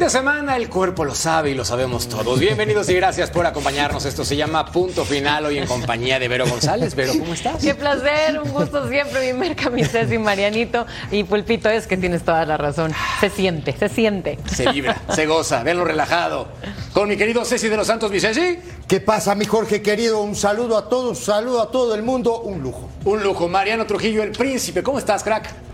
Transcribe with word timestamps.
De 0.00 0.08
semana, 0.08 0.56
el 0.56 0.70
cuerpo 0.70 1.04
lo 1.04 1.14
sabe 1.14 1.50
y 1.50 1.54
lo 1.54 1.62
sabemos 1.62 2.08
todos. 2.08 2.40
Bienvenidos 2.40 2.88
y 2.88 2.94
gracias 2.94 3.28
por 3.28 3.44
acompañarnos. 3.44 4.06
Esto 4.06 4.24
se 4.24 4.34
llama 4.34 4.64
Punto 4.64 5.04
Final, 5.04 5.44
hoy 5.44 5.58
en 5.58 5.66
compañía 5.66 6.18
de 6.18 6.26
Vero 6.26 6.46
González. 6.48 6.94
Vero, 6.94 7.12
¿cómo 7.18 7.34
estás? 7.34 7.62
Qué 7.62 7.74
placer, 7.74 8.40
un 8.40 8.50
gusto 8.50 8.88
siempre, 8.88 9.30
mi 9.30 9.38
merca, 9.38 9.68
mi 9.68 9.84
Ceci, 9.84 10.16
Marianito. 10.16 10.86
Y 11.10 11.24
Pulpito, 11.24 11.68
es 11.68 11.86
que 11.86 11.98
tienes 11.98 12.22
toda 12.22 12.46
la 12.46 12.56
razón. 12.56 12.94
Se 13.20 13.28
siente, 13.28 13.76
se 13.76 13.90
siente. 13.90 14.38
Se 14.50 14.72
vibra, 14.72 15.02
se 15.10 15.26
goza, 15.26 15.62
venlo 15.62 15.84
relajado. 15.84 16.48
Con 16.94 17.10
mi 17.10 17.18
querido 17.18 17.44
Ceci 17.44 17.68
de 17.68 17.76
los 17.76 17.86
Santos, 17.86 18.10
mi 18.10 18.20
Ceci. 18.20 18.58
¿Qué 18.88 19.00
pasa, 19.00 19.34
mi 19.34 19.44
Jorge 19.44 19.82
querido? 19.82 20.22
Un 20.22 20.34
saludo 20.34 20.78
a 20.78 20.88
todos, 20.88 21.18
un 21.18 21.24
saludo 21.24 21.60
a 21.60 21.70
todo 21.70 21.94
el 21.94 22.02
mundo, 22.02 22.40
un 22.40 22.62
lujo. 22.62 22.88
Un 23.04 23.22
lujo. 23.22 23.48
Mariano 23.48 23.84
Trujillo, 23.84 24.22
el 24.22 24.32
príncipe. 24.32 24.82
¿Cómo 24.82 24.98
estás, 24.98 25.22
crack? 25.22 25.69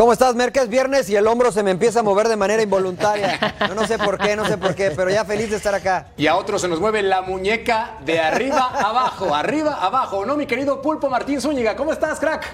¿Cómo 0.00 0.14
estás, 0.14 0.34
Merca? 0.34 0.62
Es 0.62 0.70
viernes 0.70 1.10
y 1.10 1.16
el 1.16 1.26
hombro 1.26 1.52
se 1.52 1.62
me 1.62 1.70
empieza 1.70 2.00
a 2.00 2.02
mover 2.02 2.26
de 2.26 2.34
manera 2.34 2.62
involuntaria. 2.62 3.38
No, 3.68 3.74
no 3.74 3.86
sé 3.86 3.98
por 3.98 4.16
qué, 4.16 4.34
no 4.34 4.46
sé 4.46 4.56
por 4.56 4.74
qué, 4.74 4.92
pero 4.92 5.10
ya 5.10 5.26
feliz 5.26 5.50
de 5.50 5.56
estar 5.56 5.74
acá. 5.74 6.06
Y 6.16 6.26
a 6.26 6.36
otro 6.36 6.58
se 6.58 6.68
nos 6.68 6.80
mueve 6.80 7.02
la 7.02 7.20
muñeca 7.20 7.98
de 8.02 8.18
arriba 8.18 8.70
abajo, 8.82 9.34
arriba 9.34 9.74
abajo. 9.74 10.24
¿No, 10.24 10.38
mi 10.38 10.46
querido 10.46 10.80
Pulpo 10.80 11.10
Martín 11.10 11.38
Zúñiga? 11.38 11.76
¿Cómo 11.76 11.92
estás, 11.92 12.18
crack? 12.18 12.46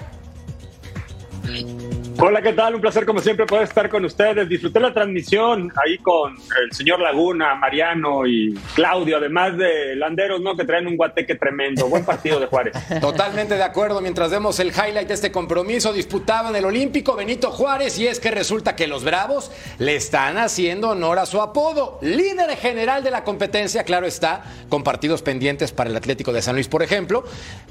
Hola, 2.19 2.41
¿qué 2.41 2.53
tal? 2.53 2.73
Un 2.73 2.81
placer 2.81 3.05
como 3.05 3.19
siempre 3.19 3.45
poder 3.45 3.65
estar 3.65 3.89
con 3.89 4.03
ustedes. 4.03 4.49
Disfruté 4.49 4.79
la 4.79 4.91
transmisión 4.91 5.71
ahí 5.85 5.99
con 5.99 6.33
el 6.33 6.71
señor 6.71 6.99
Laguna, 6.99 7.53
Mariano 7.53 8.25
y 8.25 8.55
Claudio, 8.73 9.17
además 9.17 9.55
de 9.55 9.95
Landeros, 9.95 10.41
¿no? 10.41 10.57
Que 10.57 10.65
traen 10.65 10.87
un 10.87 10.97
guateque 10.97 11.35
tremendo. 11.35 11.87
Buen 11.87 12.03
partido 12.03 12.39
de 12.39 12.47
Juárez. 12.47 12.73
Totalmente 13.01 13.53
de 13.53 13.61
acuerdo. 13.61 14.01
Mientras 14.01 14.31
vemos 14.31 14.59
el 14.59 14.69
highlight 14.69 15.07
de 15.07 15.13
este 15.13 15.31
compromiso, 15.31 15.93
disputaban 15.93 16.55
el 16.55 16.65
Olímpico 16.65 17.15
Benito 17.15 17.51
Juárez 17.51 17.99
y 17.99 18.07
es 18.07 18.19
que 18.19 18.31
resulta 18.31 18.75
que 18.75 18.87
los 18.87 19.03
Bravos 19.03 19.51
le 19.77 19.95
están 19.95 20.39
haciendo 20.39 20.89
honor 20.89 21.19
a 21.19 21.27
su 21.27 21.39
apodo. 21.39 21.99
Líder 22.01 22.57
general 22.57 23.03
de 23.03 23.11
la 23.11 23.23
competencia, 23.23 23.83
claro 23.83 24.07
está, 24.07 24.43
con 24.69 24.83
partidos 24.83 25.21
pendientes 25.21 25.71
para 25.71 25.91
el 25.91 25.95
Atlético 25.95 26.33
de 26.33 26.41
San 26.41 26.55
Luis, 26.55 26.67
por 26.67 26.81
ejemplo. 26.81 27.23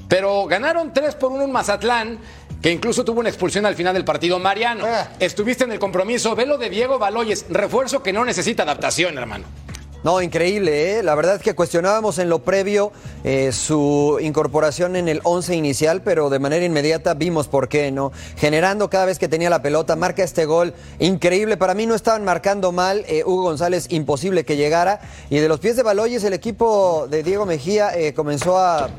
Pero 0.07 0.45
ganaron 0.45 0.93
3 0.93 1.15
por 1.15 1.33
1 1.33 1.43
en 1.43 1.51
Mazatlán, 1.51 2.19
que 2.61 2.71
incluso 2.71 3.03
tuvo 3.05 3.19
una 3.19 3.29
expulsión 3.29 3.65
al 3.65 3.75
final 3.75 3.93
del 3.93 4.05
partido. 4.05 4.39
Mariano, 4.39 4.85
Ah. 4.87 5.09
estuviste 5.19 5.63
en 5.63 5.71
el 5.71 5.79
compromiso. 5.79 6.35
Velo 6.35 6.57
de 6.57 6.69
Diego 6.69 6.97
Baloyes, 6.99 7.45
refuerzo 7.49 8.01
que 8.03 8.13
no 8.13 8.25
necesita 8.25 8.63
adaptación, 8.63 9.17
hermano. 9.17 9.45
No, 10.03 10.21
increíble, 10.21 10.99
¿eh? 10.99 11.03
La 11.03 11.15
verdad 11.15 11.35
es 11.35 11.41
que 11.41 11.55
cuestionábamos 11.55 12.19
en 12.19 12.29
lo 12.29 12.39
previo 12.39 12.91
eh, 13.23 13.51
su 13.51 14.19
incorporación 14.21 14.95
en 14.95 15.09
el 15.09 15.19
11 15.23 15.55
inicial, 15.55 16.01
pero 16.03 16.29
de 16.29 16.37
manera 16.39 16.63
inmediata 16.63 17.15
vimos 17.15 17.47
por 17.47 17.67
qué, 17.67 17.91
¿no? 17.91 18.11
Generando 18.37 18.89
cada 18.91 19.05
vez 19.05 19.17
que 19.19 19.27
tenía 19.27 19.49
la 19.49 19.61
pelota, 19.63 19.95
marca 19.95 20.23
este 20.23 20.45
gol 20.45 20.73
increíble. 20.99 21.57
Para 21.57 21.73
mí 21.73 21.87
no 21.87 21.95
estaban 21.95 22.23
marcando 22.23 22.71
mal. 22.71 23.05
eh, 23.07 23.23
Hugo 23.25 23.41
González, 23.43 23.87
imposible 23.89 24.45
que 24.45 24.55
llegara. 24.55 25.01
Y 25.31 25.39
de 25.39 25.49
los 25.49 25.59
pies 25.59 25.75
de 25.75 25.83
Baloyes, 25.83 26.23
el 26.23 26.33
equipo 26.33 27.07
de 27.09 27.23
Diego 27.23 27.45
Mejía 27.45 27.89
comenzó 28.15 28.59
a 28.59 28.89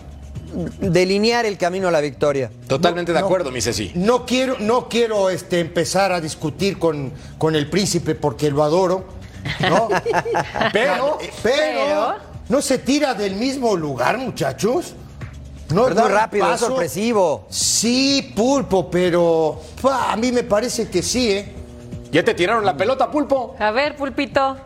delinear 0.80 1.46
el 1.46 1.56
camino 1.58 1.88
a 1.88 1.90
la 1.90 2.00
victoria. 2.00 2.50
Totalmente 2.66 3.12
de 3.12 3.20
No. 3.20 3.26
acuerdo, 3.26 3.50
mi 3.50 3.60
Ceci. 3.60 3.92
No 3.94 4.24
quiero, 4.26 4.56
no 4.60 4.88
quiero 4.88 5.30
este, 5.30 5.60
empezar 5.60 6.12
a 6.12 6.20
discutir 6.20 6.78
con, 6.78 7.12
con 7.38 7.54
el 7.56 7.68
príncipe 7.68 8.14
porque 8.14 8.50
lo 8.50 8.62
adoro, 8.62 9.04
¿no? 9.60 9.88
Pero, 10.72 10.72
pero, 10.72 11.18
Pero- 11.42 12.14
no 12.48 12.62
se 12.62 12.78
tira 12.78 13.14
del 13.14 13.34
mismo 13.36 13.76
lugar, 13.76 14.18
muchachos. 14.18 14.94
No 15.72 15.84
Pero 15.84 15.96
es 15.96 16.02
muy 16.02 16.12
rápido, 16.12 16.44
es 16.46 16.50
paso. 16.52 16.66
sorpresivo. 16.68 17.46
Sí, 17.50 18.32
pulpo, 18.34 18.90
pero 18.90 19.60
pa, 19.82 20.12
a 20.12 20.16
mí 20.16 20.32
me 20.32 20.42
parece 20.42 20.88
que 20.88 21.02
sí, 21.02 21.30
¿eh? 21.30 21.52
¿ya 22.10 22.24
te 22.24 22.32
tiraron 22.32 22.64
la 22.64 22.74
pelota, 22.74 23.10
Pulpo? 23.10 23.54
A 23.58 23.70
ver, 23.70 23.94
Pulpito. 23.94 24.56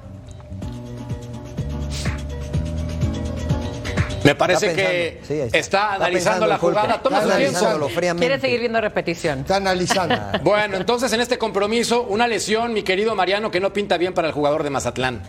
Me 4.24 4.34
parece 4.34 4.66
Está 4.70 4.76
que 4.82 5.20
sí, 5.26 5.56
está. 5.56 5.94
analizando 5.94 6.46
la 6.46 6.58
jugada. 6.58 7.00
Toma 7.02 7.22
su 7.22 7.28
tiempo. 7.30 8.18
Quiere 8.18 8.40
seguir 8.40 8.60
viendo 8.60 8.80
repetición. 8.80 9.40
Está 9.40 9.56
analizando. 9.56 10.14
Bueno, 10.42 10.76
entonces 10.76 11.12
en 11.12 11.20
este 11.20 11.38
compromiso, 11.38 12.02
una 12.04 12.26
lesión, 12.26 12.72
mi 12.72 12.82
querido 12.82 13.14
Mariano, 13.14 13.50
que 13.50 13.60
no 13.60 13.72
pinta 13.72 13.96
bien 13.96 14.12
para 14.14 14.28
el 14.28 14.34
jugador 14.34 14.62
de 14.62 14.70
Mazatlán. 14.70 15.22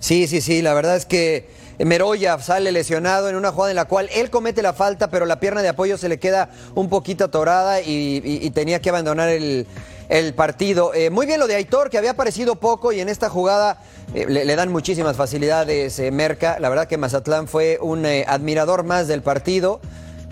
Sí, 0.00 0.26
sí, 0.26 0.40
sí, 0.40 0.62
la 0.62 0.74
verdad 0.74 0.96
es 0.96 1.06
que 1.06 1.48
Meroya 1.78 2.38
sale 2.38 2.70
lesionado 2.72 3.28
en 3.28 3.36
una 3.36 3.50
jugada 3.52 3.70
en 3.72 3.76
la 3.76 3.84
cual 3.86 4.08
él 4.14 4.30
comete 4.30 4.62
la 4.62 4.72
falta, 4.72 5.08
pero 5.10 5.26
la 5.26 5.40
pierna 5.40 5.62
de 5.62 5.68
apoyo 5.68 5.96
se 5.98 6.08
le 6.08 6.18
queda 6.18 6.50
un 6.74 6.88
poquito 6.88 7.24
atorada 7.24 7.80
y, 7.80 8.20
y- 8.24 8.46
y 8.46 8.50
tenía 8.50 8.80
que 8.80 8.90
abandonar 8.90 9.28
el, 9.28 9.66
el 10.08 10.34
partido. 10.34 10.92
Eh, 10.94 11.10
muy 11.10 11.26
bien 11.26 11.40
lo 11.40 11.46
de 11.46 11.54
Aitor, 11.54 11.90
que 11.90 11.98
había 11.98 12.12
aparecido 12.12 12.56
poco 12.56 12.92
y 12.92 13.00
en 13.00 13.08
esta 13.08 13.28
jugada 13.28 13.80
eh, 14.14 14.26
le, 14.28 14.44
le 14.44 14.56
dan 14.56 14.70
muchísimas 14.70 15.16
facilidades, 15.16 15.98
eh, 15.98 16.10
Merca. 16.10 16.58
La 16.60 16.68
verdad 16.68 16.86
que 16.86 16.96
Mazatlán 16.98 17.48
fue 17.48 17.78
un 17.80 18.04
admirador 18.06 18.84
más 18.84 19.08
del 19.08 19.22
partido 19.22 19.80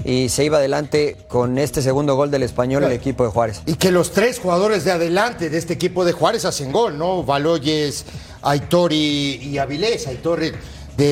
y 0.05 0.29
se 0.31 0.45
iba 0.45 0.59
adelante 0.59 1.17
con 1.29 1.59
este 1.59 1.81
segundo 1.81 2.17
gol 2.17 2.31
del 2.31 2.43
español 2.43 2.83
el 2.83 2.93
equipo 2.93 3.23
de 3.25 3.31
Juárez. 3.31 3.63
Y 3.67 3.75
que 3.77 3.93
los 3.93 4.11
tres 4.11 4.41
jugadores 4.41 4.85
de 4.85 4.91
adelante 4.93 5.49
de 5.49 5.57
este 5.59 5.75
equipo 5.75 6.05
de 6.05 6.13
Juárez 6.13 6.45
hacen 6.45 6.73
gol, 6.73 6.99
¿no? 6.99 7.23
Baloyes, 7.23 8.05
Aitor 8.43 8.93
y, 8.93 9.37
y 9.37 9.59
Avilés. 9.59 10.09
Aitor 10.09 10.41
de, 10.41 10.53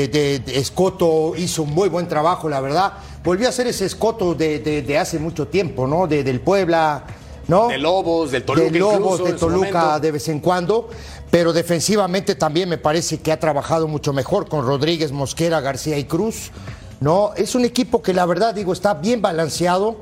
de- 0.09 0.41
de 0.41 0.59
Escoto 0.59 1.34
hizo 1.37 1.62
un 1.62 1.70
muy 1.70 1.88
buen 1.88 2.09
trabajo, 2.09 2.49
la 2.49 2.60
verdad. 2.60 2.94
Volvió 3.22 3.49
a 3.49 3.53
ser 3.53 3.69
ese 3.69 3.87
Escoto 3.87 4.34
de, 4.34 4.99
hace 5.00 5.19
mucho 5.20 5.47
tiempo, 5.47 5.87
¿no? 5.87 6.09
De, 6.09 6.25
del 6.25 6.41
Puebla, 6.41 7.04
¿no? 7.50 7.69
De 7.69 7.78
Lobos, 7.78 8.31
del 8.31 8.44
Toluca 8.44 8.71
De 8.71 8.78
Lobos, 8.78 9.25
de 9.25 9.33
Toluca 9.34 9.99
de 9.99 10.12
vez 10.12 10.28
en 10.28 10.41
cuando. 10.41 10.88
Pero 11.31 11.53
defensivamente 11.53 12.34
también 12.34 12.69
me 12.69 12.78
parece 12.78 13.19
que 13.19 13.31
ha 13.33 13.38
trabajado 13.38 13.87
mucho 13.87 14.12
mejor 14.12 14.49
con 14.49 14.65
Rodríguez, 14.65 15.12
Mosquera, 15.12 15.61
García 15.61 15.99
y 15.99 16.05
Cruz. 16.05 16.50
¿no? 17.00 17.33
Es 17.37 17.55
un 17.55 17.65
equipo 17.65 18.03
que 18.03 18.15
la 18.15 18.27
verdad 18.27 18.55
digo 18.55 18.72
está 18.72 18.94
bien 18.94 19.21
balanceado. 19.21 19.97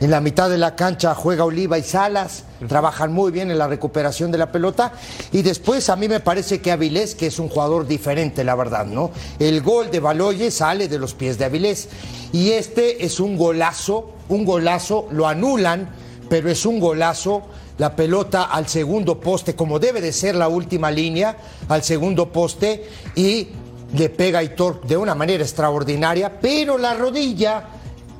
En 0.00 0.10
la 0.10 0.20
mitad 0.20 0.50
de 0.50 0.58
la 0.58 0.74
cancha 0.74 1.14
juega 1.14 1.44
Oliva 1.44 1.78
y 1.78 1.82
Salas, 1.84 2.44
trabajan 2.68 3.12
muy 3.12 3.30
bien 3.30 3.52
en 3.52 3.58
la 3.58 3.68
recuperación 3.68 4.32
de 4.32 4.38
la 4.38 4.50
pelota. 4.50 4.92
Y 5.30 5.42
después 5.42 5.88
a 5.88 5.94
mí 5.94 6.08
me 6.08 6.18
parece 6.18 6.60
que 6.60 6.72
Avilés, 6.72 7.14
que 7.14 7.28
es 7.28 7.38
un 7.38 7.48
jugador 7.48 7.86
diferente, 7.86 8.42
la 8.42 8.56
verdad, 8.56 8.86
¿no? 8.86 9.12
El 9.38 9.62
gol 9.62 9.92
de 9.92 10.00
Baloye 10.00 10.50
sale 10.50 10.88
de 10.88 10.98
los 10.98 11.14
pies 11.14 11.38
de 11.38 11.44
Avilés. 11.44 11.88
Y 12.32 12.50
este 12.50 13.04
es 13.04 13.20
un 13.20 13.38
golazo, 13.38 14.10
un 14.28 14.44
golazo, 14.44 15.06
lo 15.12 15.28
anulan, 15.28 15.88
pero 16.28 16.50
es 16.50 16.64
un 16.66 16.80
golazo. 16.80 17.42
La 17.78 17.96
pelota 17.96 18.44
al 18.44 18.68
segundo 18.68 19.18
poste, 19.18 19.56
como 19.56 19.80
debe 19.80 20.00
de 20.00 20.12
ser 20.12 20.36
la 20.36 20.46
última 20.46 20.90
línea, 20.90 21.36
al 21.68 21.82
segundo 21.82 22.30
poste 22.30 22.88
y 23.16 23.48
le 23.94 24.08
pega 24.10 24.38
a 24.38 24.40
Aitor 24.40 24.86
de 24.86 24.96
una 24.96 25.14
manera 25.14 25.42
extraordinaria, 25.42 26.40
pero 26.40 26.78
la 26.78 26.94
rodilla 26.94 27.64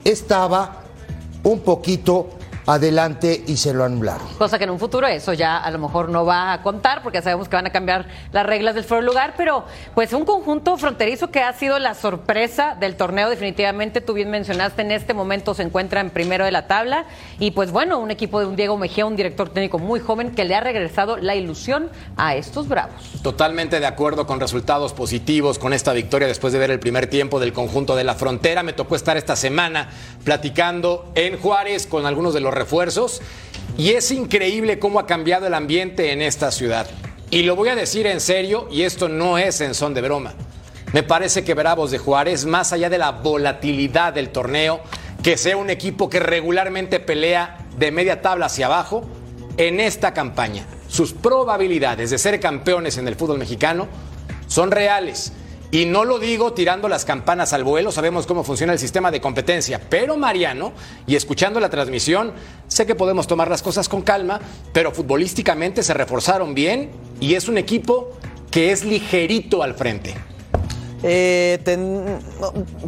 estaba 0.04 0.82
un 1.44 1.60
poquito 1.60 2.30
adelante 2.66 3.44
y 3.46 3.56
se 3.56 3.72
lo 3.72 3.84
anularon. 3.84 4.26
Cosa 4.38 4.58
que 4.58 4.64
en 4.64 4.70
un 4.70 4.78
futuro 4.78 5.06
eso 5.06 5.32
ya 5.32 5.58
a 5.58 5.70
lo 5.70 5.78
mejor 5.78 6.08
no 6.08 6.24
va 6.24 6.52
a 6.52 6.62
contar 6.62 7.02
porque 7.02 7.22
sabemos 7.22 7.48
que 7.48 7.56
van 7.56 7.66
a 7.66 7.70
cambiar 7.70 8.06
las 8.32 8.46
reglas 8.46 8.74
del 8.74 8.84
fuera 8.84 9.02
lugar, 9.02 9.34
pero 9.36 9.64
pues 9.94 10.12
un 10.12 10.24
conjunto 10.24 10.76
fronterizo 10.76 11.30
que 11.30 11.40
ha 11.40 11.52
sido 11.52 11.78
la 11.78 11.94
sorpresa 11.94 12.76
del 12.78 12.96
torneo 12.96 13.28
definitivamente, 13.30 14.00
tú 14.00 14.14
bien 14.14 14.30
mencionaste, 14.30 14.82
en 14.82 14.90
este 14.90 15.14
momento 15.14 15.54
se 15.54 15.62
encuentra 15.62 16.00
en 16.00 16.10
primero 16.10 16.44
de 16.44 16.52
la 16.52 16.66
tabla 16.66 17.04
y 17.38 17.50
pues 17.50 17.70
bueno, 17.70 17.98
un 17.98 18.10
equipo 18.10 18.40
de 18.40 18.46
un 18.46 18.56
Diego 18.56 18.76
Mejía, 18.76 19.06
un 19.06 19.16
director 19.16 19.48
técnico 19.50 19.78
muy 19.78 20.00
joven 20.00 20.34
que 20.34 20.44
le 20.44 20.54
ha 20.54 20.60
regresado 20.60 21.16
la 21.16 21.34
ilusión 21.34 21.90
a 22.16 22.34
estos 22.34 22.68
bravos. 22.68 22.94
Totalmente 23.22 23.80
de 23.80 23.86
acuerdo 23.86 24.26
con 24.26 24.40
resultados 24.40 24.92
positivos 24.92 25.58
con 25.58 25.72
esta 25.72 25.92
victoria 25.92 26.28
después 26.28 26.52
de 26.52 26.58
ver 26.58 26.70
el 26.70 26.80
primer 26.80 27.08
tiempo 27.08 27.40
del 27.40 27.52
conjunto 27.52 27.96
de 27.96 28.04
la 28.04 28.14
frontera. 28.14 28.62
Me 28.62 28.72
tocó 28.72 28.96
estar 28.96 29.16
esta 29.16 29.36
semana 29.36 29.90
platicando 30.24 31.12
en 31.14 31.38
Juárez 31.38 31.86
con 31.86 32.06
algunos 32.06 32.34
de 32.34 32.40
los 32.40 32.53
refuerzos 32.54 33.20
y 33.76 33.90
es 33.90 34.10
increíble 34.10 34.78
cómo 34.78 34.98
ha 34.98 35.06
cambiado 35.06 35.46
el 35.46 35.54
ambiente 35.54 36.12
en 36.12 36.22
esta 36.22 36.50
ciudad. 36.50 36.86
Y 37.30 37.42
lo 37.42 37.56
voy 37.56 37.68
a 37.68 37.74
decir 37.74 38.06
en 38.06 38.20
serio 38.20 38.68
y 38.70 38.82
esto 38.82 39.08
no 39.08 39.38
es 39.38 39.60
en 39.60 39.74
son 39.74 39.94
de 39.94 40.02
broma. 40.02 40.34
Me 40.92 41.02
parece 41.02 41.44
que 41.44 41.54
Bravos 41.54 41.90
de 41.90 41.98
Juárez, 41.98 42.44
más 42.44 42.72
allá 42.72 42.88
de 42.88 42.98
la 42.98 43.10
volatilidad 43.10 44.12
del 44.12 44.30
torneo, 44.30 44.80
que 45.22 45.36
sea 45.36 45.56
un 45.56 45.70
equipo 45.70 46.08
que 46.08 46.20
regularmente 46.20 47.00
pelea 47.00 47.66
de 47.76 47.90
media 47.90 48.22
tabla 48.22 48.46
hacia 48.46 48.66
abajo, 48.66 49.02
en 49.56 49.80
esta 49.80 50.14
campaña 50.14 50.66
sus 50.88 51.12
probabilidades 51.12 52.10
de 52.10 52.18
ser 52.18 52.38
campeones 52.38 52.98
en 52.98 53.08
el 53.08 53.16
fútbol 53.16 53.38
mexicano 53.38 53.88
son 54.46 54.70
reales. 54.70 55.32
Y 55.74 55.86
no 55.86 56.04
lo 56.04 56.20
digo 56.20 56.52
tirando 56.52 56.88
las 56.88 57.04
campanas 57.04 57.52
al 57.52 57.64
vuelo, 57.64 57.90
sabemos 57.90 58.28
cómo 58.28 58.44
funciona 58.44 58.72
el 58.72 58.78
sistema 58.78 59.10
de 59.10 59.20
competencia, 59.20 59.80
pero 59.90 60.16
Mariano, 60.16 60.72
y 61.04 61.16
escuchando 61.16 61.58
la 61.58 61.68
transmisión, 61.68 62.32
sé 62.68 62.86
que 62.86 62.94
podemos 62.94 63.26
tomar 63.26 63.50
las 63.50 63.60
cosas 63.60 63.88
con 63.88 64.02
calma, 64.02 64.40
pero 64.72 64.92
futbolísticamente 64.92 65.82
se 65.82 65.92
reforzaron 65.92 66.54
bien 66.54 66.92
y 67.18 67.34
es 67.34 67.48
un 67.48 67.58
equipo 67.58 68.16
que 68.52 68.70
es 68.70 68.84
ligerito 68.84 69.64
al 69.64 69.74
frente. 69.74 70.14
Eh, 71.06 71.60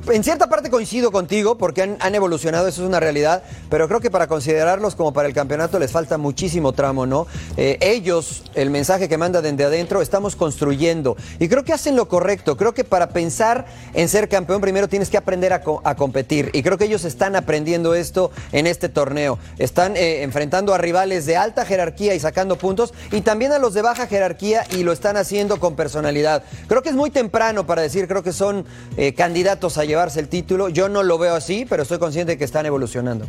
en 0.09 0.25
cierta 0.25 0.49
parte 0.49 0.71
coincido 0.71 1.13
contigo 1.13 1.59
porque 1.59 1.83
han, 1.83 2.15
evolucionado, 2.15 2.67
eso 2.67 2.83
es 2.83 2.89
una 2.89 2.99
realidad, 2.99 3.43
pero 3.69 3.89
creo 3.89 4.01
que 4.01 4.11
para 4.11 4.27
considerarlos 4.27 4.95
como 4.95 5.13
para 5.13 5.29
el 5.29 5.35
campeonato 5.35 5.79
les 5.79 5.93
falta 5.93 6.17
muchísimo 6.17 6.73
tramo, 6.73 7.05
¿no? 7.05 7.27
Eh, 7.59 7.77
ellos, 7.83 8.43
el 8.55 8.71
mensaje 8.71 9.07
que 9.11 9.19
mandan 9.19 9.43
desde 9.43 9.65
adentro, 9.65 10.01
estamos 10.01 10.35
construyendo 10.35 11.15
y 11.39 11.49
creo 11.49 11.63
que 11.63 11.75
hacen 11.75 11.95
lo 11.95 12.09
correcto. 12.09 12.57
Creo 12.57 12.73
que 12.73 12.85
para 12.85 13.11
pensar 13.11 13.67
en 13.93 14.09
ser 14.09 14.31
campeón 14.31 14.63
primero 14.63 14.89
tienes 14.89 15.11
que 15.11 15.19
aprender 15.19 15.53
a, 15.53 15.61
competir 15.97 16.51
y 16.55 16.63
creo 16.63 16.79
que 16.79 16.85
ellos 16.85 17.05
están 17.05 17.37
aprendiendo 17.37 17.95
esto 17.95 18.31
en 18.53 18.67
este 18.67 18.89
torneo. 18.89 19.39
Están 19.59 19.95
eh, 19.95 20.23
enfrentando 20.23 20.73
a 20.73 20.79
rivales 20.79 21.27
de 21.27 21.37
alta 21.37 21.67
jerarquía 21.67 22.15
y 22.15 22.21
sacando 22.21 22.57
puntos 22.57 22.95
y 23.13 23.21
también 23.21 23.53
a 23.53 23.59
los 23.59 23.75
de 23.75 23.83
baja 23.83 24.07
jerarquía 24.07 24.65
y 24.71 24.85
lo 24.85 24.93
están 24.93 25.19
haciendo 25.19 25.61
con 25.61 25.77
personalidad. 25.77 26.45
Creo 26.67 26.83
que 26.83 26.89
es 26.89 26.95
muy 26.95 27.11
temprano 27.11 27.67
para 27.67 27.83
decir 27.83 28.06
creo 28.07 28.23
que 28.23 28.33
son 28.33 28.65
eh, 28.97 29.15
candidatos 29.15 29.79
a 29.79 29.85
llevarse 29.85 30.21
el 30.21 30.29
título. 30.29 30.69
Yo 30.69 30.89
no 30.89 31.03
lo 31.03 31.19
veo 31.19 31.35
así, 31.35 31.67
pero 31.69 31.83
estoy 31.83 31.99
consciente 31.99 32.33
de 32.33 32.39
que 32.39 32.45
están 32.45 32.67
evolucionando. 32.67 33.27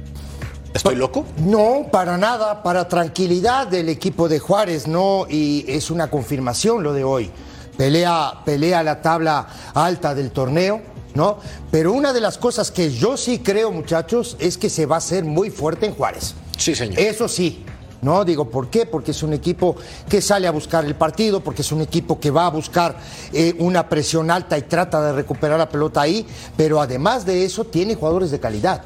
¿Estoy 0.74 0.96
loco? 0.96 1.26
No, 1.38 1.88
para 1.92 2.18
nada, 2.18 2.62
para 2.62 2.88
tranquilidad 2.88 3.68
del 3.68 3.90
equipo 3.90 4.30
de 4.30 4.40
Juárez, 4.40 4.88
no, 4.88 5.26
y 5.28 5.66
es 5.68 5.90
una 5.90 6.10
confirmación 6.10 6.84
lo 6.84 6.94
de 6.94 7.04
hoy. 7.04 7.32
Pelea, 7.78 8.42
pelea 8.46 8.84
la 8.84 9.02
tabla 9.02 9.48
alta 9.74 10.14
del 10.14 10.32
torneo, 10.32 10.82
¿no? 11.16 11.40
Pero 11.72 11.94
una 11.94 12.14
de 12.14 12.22
las 12.22 12.38
cosas 12.38 12.72
que 12.72 12.92
yo 12.92 13.18
sí 13.18 13.40
creo, 13.40 13.72
muchachos, 13.72 14.36
es 14.40 14.58
que 14.58 14.70
se 14.70 14.86
va 14.86 14.96
a 14.96 14.98
hacer 15.00 15.24
muy 15.24 15.50
fuerte 15.50 15.88
en 15.88 15.94
Juárez. 15.94 16.36
Sí, 16.58 16.76
señor. 16.76 17.00
Eso 17.00 17.28
sí, 17.28 17.66
¿no? 18.02 18.24
Digo, 18.26 18.50
¿por 18.50 18.70
qué? 18.70 18.86
Porque 18.86 19.12
es 19.12 19.24
un 19.24 19.34
equipo 19.34 19.76
que 20.10 20.22
sale 20.22 20.48
a 20.48 20.52
buscar 20.52 20.86
el 20.86 20.96
partido, 20.96 21.42
porque 21.42 21.62
es 21.62 21.72
un 21.72 21.82
equipo 21.82 22.20
que 22.20 22.32
va 22.32 22.46
a 22.46 22.50
buscar 22.50 22.98
eh, 23.34 23.56
una 23.60 23.90
presión 23.90 24.32
alta 24.32 24.58
y 24.58 24.64
trata 24.64 25.02
de 25.02 25.14
recuperar 25.14 25.58
la 25.58 25.70
pelota 25.70 26.02
ahí, 26.02 26.26
pero 26.56 26.82
además 26.82 27.26
de 27.26 27.46
eso 27.46 27.66
tiene 27.66 27.96
jugadores 27.96 28.32
de 28.32 28.40
calidad. 28.40 28.82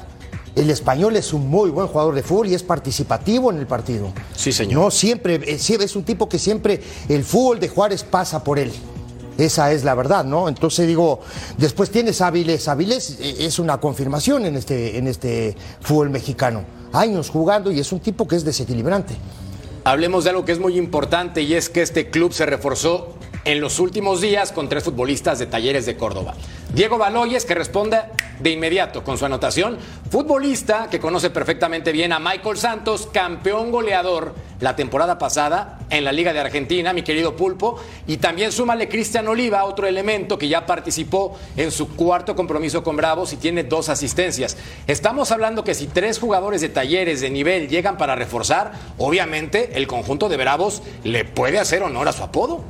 El 0.54 0.68
español 0.68 1.16
es 1.16 1.32
un 1.32 1.48
muy 1.48 1.70
buen 1.70 1.86
jugador 1.86 2.14
de 2.14 2.22
fútbol 2.22 2.48
y 2.48 2.54
es 2.54 2.62
participativo 2.62 3.50
en 3.50 3.58
el 3.58 3.66
partido. 3.66 4.12
Sí, 4.36 4.52
señor. 4.52 4.82
No, 4.82 4.90
siempre, 4.90 5.36
eh, 5.36 5.58
es 5.58 5.96
un 5.96 6.04
tipo 6.04 6.28
que 6.28 6.38
siempre 6.38 6.82
el 7.08 7.24
fútbol 7.24 7.58
de 7.58 7.68
Juárez 7.68 8.04
pasa 8.04 8.44
por 8.44 8.58
él. 8.58 8.70
Esa 9.38 9.72
es 9.72 9.82
la 9.82 9.94
verdad, 9.94 10.26
¿no? 10.26 10.48
Entonces 10.48 10.86
digo, 10.86 11.20
después 11.56 11.90
tienes 11.90 12.20
Áviles. 12.20 12.68
Áviles 12.68 13.16
eh, 13.18 13.36
es 13.40 13.58
una 13.58 13.80
confirmación 13.80 14.44
en 14.44 14.56
este, 14.56 14.98
en 14.98 15.06
este 15.06 15.56
fútbol 15.80 16.10
mexicano 16.10 16.81
años 16.92 17.30
jugando 17.30 17.70
y 17.70 17.80
es 17.80 17.92
un 17.92 18.00
tipo 18.00 18.26
que 18.28 18.36
es 18.36 18.44
desequilibrante. 18.44 19.16
Hablemos 19.84 20.24
de 20.24 20.30
algo 20.30 20.44
que 20.44 20.52
es 20.52 20.60
muy 20.60 20.78
importante 20.78 21.42
y 21.42 21.54
es 21.54 21.68
que 21.68 21.82
este 21.82 22.10
club 22.10 22.32
se 22.32 22.46
reforzó 22.46 23.14
en 23.44 23.60
los 23.60 23.80
últimos 23.80 24.20
días 24.20 24.52
con 24.52 24.68
tres 24.68 24.84
futbolistas 24.84 25.38
de 25.38 25.46
Talleres 25.46 25.86
de 25.86 25.96
Córdoba. 25.96 26.34
Diego 26.74 26.96
Baloyes, 26.96 27.44
que 27.44 27.54
responde 27.54 28.00
de 28.40 28.50
inmediato 28.50 29.04
con 29.04 29.18
su 29.18 29.26
anotación, 29.26 29.78
futbolista 30.10 30.88
que 30.90 31.00
conoce 31.00 31.30
perfectamente 31.30 31.92
bien 31.92 32.12
a 32.12 32.18
Michael 32.18 32.56
Santos, 32.56 33.08
campeón 33.12 33.70
goleador 33.70 34.34
la 34.60 34.76
temporada 34.76 35.18
pasada 35.18 35.80
en 35.90 36.04
la 36.04 36.12
Liga 36.12 36.32
de 36.32 36.40
Argentina, 36.40 36.92
mi 36.92 37.02
querido 37.02 37.36
Pulpo, 37.36 37.78
y 38.06 38.18
también 38.18 38.52
súmale 38.52 38.88
Cristian 38.88 39.26
Oliva, 39.28 39.64
otro 39.64 39.86
elemento 39.86 40.38
que 40.38 40.48
ya 40.48 40.64
participó 40.64 41.36
en 41.56 41.70
su 41.70 41.94
cuarto 41.94 42.36
compromiso 42.36 42.82
con 42.82 42.96
Bravos 42.96 43.32
y 43.32 43.36
tiene 43.36 43.64
dos 43.64 43.88
asistencias. 43.88 44.56
Estamos 44.86 45.32
hablando 45.32 45.64
que 45.64 45.74
si 45.74 45.88
tres 45.88 46.18
jugadores 46.18 46.60
de 46.60 46.68
talleres 46.68 47.20
de 47.20 47.30
nivel 47.30 47.68
llegan 47.68 47.98
para 47.98 48.14
reforzar, 48.14 48.72
obviamente 48.98 49.72
el 49.74 49.86
conjunto 49.86 50.28
de 50.28 50.36
Bravos 50.36 50.82
le 51.04 51.24
puede 51.24 51.58
hacer 51.58 51.82
honor 51.82 52.08
a 52.08 52.12
su 52.12 52.22
apodo. 52.22 52.64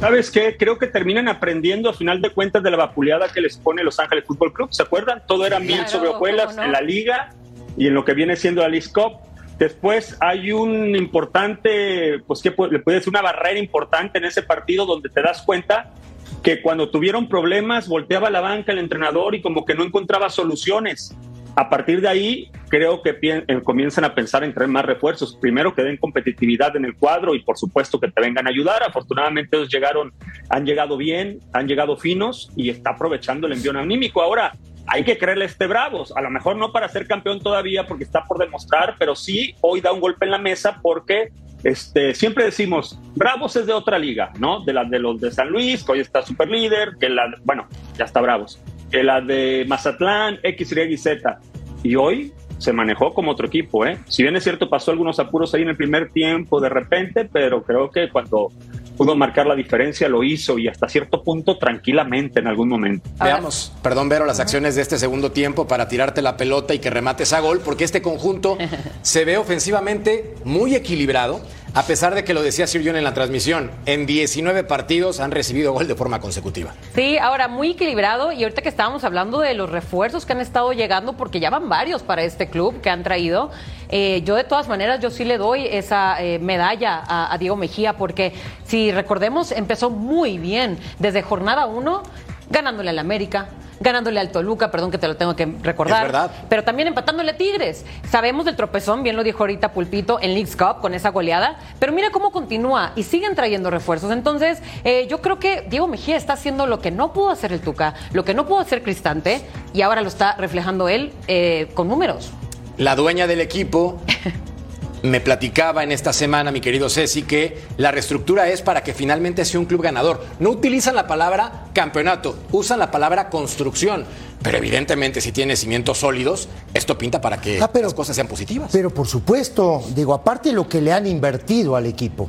¿Sabes 0.00 0.30
qué? 0.30 0.56
Creo 0.58 0.78
que 0.78 0.86
terminan 0.86 1.26
aprendiendo 1.26 1.88
a 1.88 1.94
final 1.94 2.20
de 2.20 2.30
cuentas 2.30 2.62
de 2.62 2.70
la 2.70 2.76
vapuleada 2.76 3.32
que 3.32 3.40
les 3.40 3.56
pone 3.56 3.82
Los 3.82 3.98
Ángeles 3.98 4.24
Fútbol 4.26 4.52
Club. 4.52 4.68
¿Se 4.70 4.82
acuerdan? 4.82 5.22
Todo 5.26 5.46
era 5.46 5.58
mil 5.58 5.86
sobre 5.88 6.10
hojuelas 6.10 6.56
en 6.58 6.70
la 6.70 6.82
liga 6.82 7.30
y 7.78 7.86
en 7.86 7.94
lo 7.94 8.04
que 8.04 8.12
viene 8.12 8.36
siendo 8.36 8.60
la 8.60 8.68
League 8.68 8.92
Cup. 8.92 9.14
Después 9.58 10.18
hay 10.20 10.52
un 10.52 10.94
importante, 10.94 12.20
pues 12.26 12.42
que 12.42 12.50
le 12.70 12.78
puede 12.78 12.98
decir 12.98 13.08
una 13.08 13.22
barrera 13.22 13.58
importante 13.58 14.18
en 14.18 14.26
ese 14.26 14.42
partido 14.42 14.84
donde 14.84 15.08
te 15.08 15.22
das 15.22 15.40
cuenta 15.42 15.94
que 16.42 16.60
cuando 16.60 16.90
tuvieron 16.90 17.26
problemas 17.26 17.88
volteaba 17.88 18.28
la 18.28 18.42
banca 18.42 18.72
el 18.72 18.78
entrenador 18.78 19.34
y 19.34 19.40
como 19.40 19.64
que 19.64 19.74
no 19.74 19.82
encontraba 19.82 20.28
soluciones. 20.28 21.16
A 21.58 21.70
partir 21.70 22.02
de 22.02 22.08
ahí, 22.08 22.50
creo 22.68 23.00
que 23.00 23.18
eh, 23.22 23.62
comienzan 23.64 24.04
a 24.04 24.14
pensar 24.14 24.44
en 24.44 24.52
traer 24.52 24.68
más 24.68 24.84
refuerzos. 24.84 25.36
Primero 25.40 25.74
que 25.74 25.82
den 25.82 25.96
competitividad 25.96 26.76
en 26.76 26.84
el 26.84 26.94
cuadro 26.94 27.34
y 27.34 27.42
por 27.42 27.56
supuesto 27.56 27.98
que 27.98 28.10
te 28.10 28.20
vengan 28.20 28.46
a 28.46 28.50
ayudar. 28.50 28.82
Afortunadamente 28.82 29.56
ellos 29.56 29.72
llegaron, 29.72 30.12
han 30.50 30.66
llegado 30.66 30.98
bien, 30.98 31.40
han 31.54 31.66
llegado 31.66 31.96
finos 31.96 32.50
y 32.56 32.68
está 32.68 32.90
aprovechando 32.90 33.46
el 33.46 33.54
envío 33.54 33.70
anímico. 33.70 34.20
Ahora, 34.20 34.52
hay 34.86 35.02
que 35.02 35.16
creerle 35.16 35.44
a 35.44 35.48
este 35.48 35.66
Bravos. 35.66 36.12
A 36.14 36.20
lo 36.20 36.28
mejor 36.28 36.56
no 36.56 36.72
para 36.72 36.90
ser 36.90 37.06
campeón 37.06 37.40
todavía 37.40 37.86
porque 37.86 38.04
está 38.04 38.24
por 38.24 38.38
demostrar, 38.38 38.96
pero 38.98 39.16
sí 39.16 39.54
hoy 39.62 39.80
da 39.80 39.92
un 39.92 40.00
golpe 40.00 40.26
en 40.26 40.32
la 40.32 40.38
mesa 40.38 40.78
porque 40.82 41.30
este, 41.68 42.14
siempre 42.14 42.44
decimos, 42.44 42.98
Bravos 43.14 43.56
es 43.56 43.66
de 43.66 43.72
otra 43.72 43.98
liga, 43.98 44.32
¿no? 44.38 44.64
De 44.64 44.72
la 44.72 44.84
de 44.84 44.98
los 44.98 45.20
de 45.20 45.30
San 45.30 45.48
Luis, 45.48 45.84
que 45.84 45.92
hoy 45.92 46.00
está 46.00 46.22
super 46.22 46.48
líder, 46.48 46.96
que 47.00 47.08
la, 47.08 47.34
bueno, 47.44 47.66
ya 47.96 48.04
está 48.04 48.20
Bravos 48.20 48.60
que 48.90 49.02
la 49.02 49.20
de 49.20 49.64
Mazatlán, 49.66 50.38
X, 50.42 50.72
Y, 50.72 50.96
Z. 50.96 51.38
Y 51.82 51.96
hoy 51.96 52.32
se 52.58 52.72
manejó 52.72 53.12
como 53.12 53.32
otro 53.32 53.46
equipo, 53.46 53.84
¿eh? 53.84 53.98
Si 54.08 54.22
bien 54.22 54.36
es 54.36 54.44
cierto, 54.44 54.70
pasó 54.70 54.90
algunos 54.90 55.18
apuros 55.18 55.54
ahí 55.54 55.62
en 55.62 55.68
el 55.68 55.76
primer 55.76 56.10
tiempo 56.10 56.60
de 56.60 56.68
repente, 56.68 57.28
pero 57.30 57.62
creo 57.62 57.90
que 57.90 58.08
cuando 58.08 58.50
pudo 58.96 59.14
marcar 59.14 59.46
la 59.46 59.54
diferencia 59.54 60.08
lo 60.08 60.24
hizo 60.24 60.58
y 60.58 60.68
hasta 60.68 60.88
cierto 60.88 61.22
punto 61.22 61.58
tranquilamente 61.58 62.40
en 62.40 62.46
algún 62.46 62.70
momento. 62.70 63.10
Veamos, 63.22 63.74
perdón, 63.82 64.08
Vero, 64.08 64.24
las 64.24 64.40
acciones 64.40 64.74
de 64.74 64.82
este 64.82 64.98
segundo 64.98 65.32
tiempo 65.32 65.68
para 65.68 65.86
tirarte 65.86 66.22
la 66.22 66.38
pelota 66.38 66.72
y 66.72 66.78
que 66.78 66.88
remates 66.88 67.34
a 67.34 67.40
gol, 67.40 67.60
porque 67.62 67.84
este 67.84 68.00
conjunto 68.00 68.56
se 69.02 69.26
ve 69.26 69.36
ofensivamente 69.36 70.34
muy 70.44 70.74
equilibrado 70.74 71.42
a 71.74 71.82
pesar 71.82 72.14
de 72.14 72.24
que 72.24 72.34
lo 72.34 72.42
decía 72.42 72.66
Sir 72.66 72.82
John 72.84 72.96
en 72.96 73.04
la 73.04 73.14
transmisión, 73.14 73.70
en 73.84 74.06
19 74.06 74.64
partidos 74.64 75.20
han 75.20 75.30
recibido 75.30 75.72
gol 75.72 75.86
de 75.86 75.94
forma 75.94 76.20
consecutiva. 76.20 76.74
Sí, 76.94 77.18
ahora 77.18 77.48
muy 77.48 77.72
equilibrado 77.72 78.32
y 78.32 78.42
ahorita 78.42 78.62
que 78.62 78.68
estábamos 78.68 79.04
hablando 79.04 79.40
de 79.40 79.54
los 79.54 79.70
refuerzos 79.70 80.24
que 80.24 80.32
han 80.32 80.40
estado 80.40 80.72
llegando, 80.72 81.14
porque 81.14 81.40
ya 81.40 81.50
van 81.50 81.68
varios 81.68 82.02
para 82.02 82.22
este 82.22 82.48
club 82.48 82.80
que 82.80 82.90
han 82.90 83.02
traído, 83.02 83.50
eh, 83.88 84.22
yo 84.24 84.34
de 84.34 84.44
todas 84.44 84.68
maneras 84.68 85.00
yo 85.00 85.10
sí 85.10 85.24
le 85.24 85.38
doy 85.38 85.66
esa 85.66 86.22
eh, 86.22 86.38
medalla 86.38 87.02
a, 87.06 87.36
Diego 87.38 87.56
Mejía, 87.56 87.96
porque 87.96 88.32
si 88.64 88.90
recordemos 88.90 89.52
empezó 89.52 89.90
muy 89.90 90.38
bien 90.38 90.78
desde 90.98 91.22
jornada 91.22 91.66
1 91.66 92.02
ganándole 92.50 92.90
al 92.90 92.98
América, 92.98 93.48
ganándole 93.80 94.20
al 94.20 94.30
Toluca, 94.30 94.70
perdón 94.70 94.90
que 94.90 94.98
te 94.98 95.08
lo 95.08 95.16
tengo 95.16 95.36
que 95.36 95.46
recordar. 95.62 96.06
Es 96.06 96.12
verdad. 96.12 96.30
Pero 96.48 96.64
también 96.64 96.88
empatándole 96.88 97.32
a 97.32 97.36
Tigres. 97.36 97.84
Sabemos 98.10 98.44
del 98.44 98.56
tropezón, 98.56 99.02
bien 99.02 99.16
lo 99.16 99.24
dijo 99.24 99.42
ahorita 99.42 99.72
Pulpito, 99.72 100.18
en 100.20 100.34
League's 100.34 100.56
Cup 100.56 100.80
con 100.80 100.94
esa 100.94 101.10
goleada, 101.10 101.58
pero 101.78 101.92
mira 101.92 102.10
cómo 102.10 102.32
continúa 102.32 102.92
y 102.96 103.02
siguen 103.02 103.34
trayendo 103.34 103.70
refuerzos. 103.70 104.10
Entonces, 104.10 104.62
eh, 104.84 105.06
yo 105.08 105.20
creo 105.20 105.38
que 105.38 105.66
Diego 105.68 105.86
Mejía 105.86 106.16
está 106.16 106.34
haciendo 106.34 106.66
lo 106.66 106.80
que 106.80 106.90
no 106.90 107.12
pudo 107.12 107.30
hacer 107.30 107.52
el 107.52 107.60
Tuca, 107.60 107.94
lo 108.12 108.24
que 108.24 108.34
no 108.34 108.46
pudo 108.46 108.60
hacer 108.60 108.82
Cristante, 108.82 109.42
y 109.72 109.82
ahora 109.82 110.00
lo 110.00 110.08
está 110.08 110.36
reflejando 110.36 110.88
él 110.88 111.12
eh, 111.28 111.70
con 111.74 111.88
números. 111.88 112.32
La 112.78 112.94
dueña 112.94 113.26
del 113.26 113.40
equipo 113.40 114.00
me 115.02 115.20
platicaba 115.20 115.82
en 115.82 115.92
esta 115.92 116.12
semana, 116.12 116.50
mi 116.50 116.60
querido 116.60 116.88
Ceci, 116.88 117.22
que 117.22 117.58
la 117.76 117.90
reestructura 117.90 118.48
es 118.48 118.62
para 118.62 118.82
que 118.82 118.94
finalmente 118.94 119.44
sea 119.44 119.60
un 119.60 119.66
club 119.66 119.82
ganador. 119.82 120.24
No 120.40 120.50
utilizan 120.50 120.94
la 120.94 121.06
palabra 121.06 121.66
campeonato, 121.72 122.36
usan 122.52 122.78
la 122.78 122.90
palabra 122.90 123.28
construcción. 123.28 124.04
Pero 124.42 124.58
evidentemente, 124.58 125.20
si 125.20 125.32
tiene 125.32 125.56
cimientos 125.56 125.98
sólidos, 125.98 126.48
esto 126.74 126.98
pinta 126.98 127.20
para 127.20 127.40
que 127.40 127.60
ah, 127.60 127.70
las 127.74 127.94
cosas 127.94 128.14
sean 128.16 128.28
positivas. 128.28 128.70
Pero 128.72 128.90
por 128.90 129.06
supuesto, 129.06 129.82
digo, 129.94 130.14
aparte 130.14 130.50
de 130.50 130.54
lo 130.54 130.68
que 130.68 130.80
le 130.80 130.92
han 130.92 131.06
invertido 131.06 131.76
al 131.76 131.86
equipo. 131.86 132.28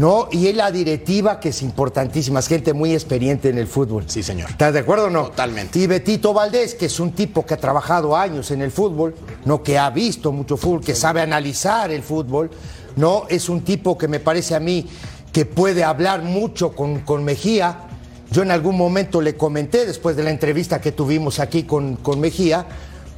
¿No? 0.00 0.28
Y 0.30 0.46
es 0.46 0.56
la 0.56 0.70
directiva 0.70 1.38
que 1.40 1.50
es 1.50 1.60
importantísima, 1.60 2.40
es 2.40 2.46
gente 2.46 2.72
muy 2.72 2.94
experiente 2.94 3.50
en 3.50 3.58
el 3.58 3.66
fútbol. 3.66 4.04
Sí, 4.06 4.22
señor. 4.22 4.48
¿Estás 4.48 4.72
de 4.72 4.78
acuerdo 4.78 5.08
o 5.08 5.10
no? 5.10 5.24
Totalmente. 5.24 5.78
Y 5.78 5.86
Betito 5.86 6.32
Valdés, 6.32 6.74
que 6.74 6.86
es 6.86 6.98
un 7.00 7.12
tipo 7.12 7.44
que 7.44 7.52
ha 7.52 7.58
trabajado 7.58 8.16
años 8.16 8.50
en 8.50 8.62
el 8.62 8.70
fútbol, 8.70 9.14
¿no? 9.44 9.62
Que 9.62 9.76
ha 9.76 9.90
visto 9.90 10.32
mucho 10.32 10.56
fútbol, 10.56 10.80
que 10.80 10.94
sabe 10.94 11.20
analizar 11.20 11.90
el 11.90 12.02
fútbol, 12.02 12.48
¿no? 12.96 13.24
Es 13.28 13.50
un 13.50 13.60
tipo 13.60 13.98
que 13.98 14.08
me 14.08 14.20
parece 14.20 14.54
a 14.54 14.60
mí 14.60 14.86
que 15.34 15.44
puede 15.44 15.84
hablar 15.84 16.22
mucho 16.22 16.72
con, 16.72 17.00
con 17.00 17.22
Mejía. 17.22 17.80
Yo 18.30 18.40
en 18.40 18.52
algún 18.52 18.78
momento 18.78 19.20
le 19.20 19.36
comenté, 19.36 19.84
después 19.84 20.16
de 20.16 20.22
la 20.22 20.30
entrevista 20.30 20.80
que 20.80 20.92
tuvimos 20.92 21.40
aquí 21.40 21.64
con, 21.64 21.96
con 21.96 22.20
Mejía, 22.20 22.64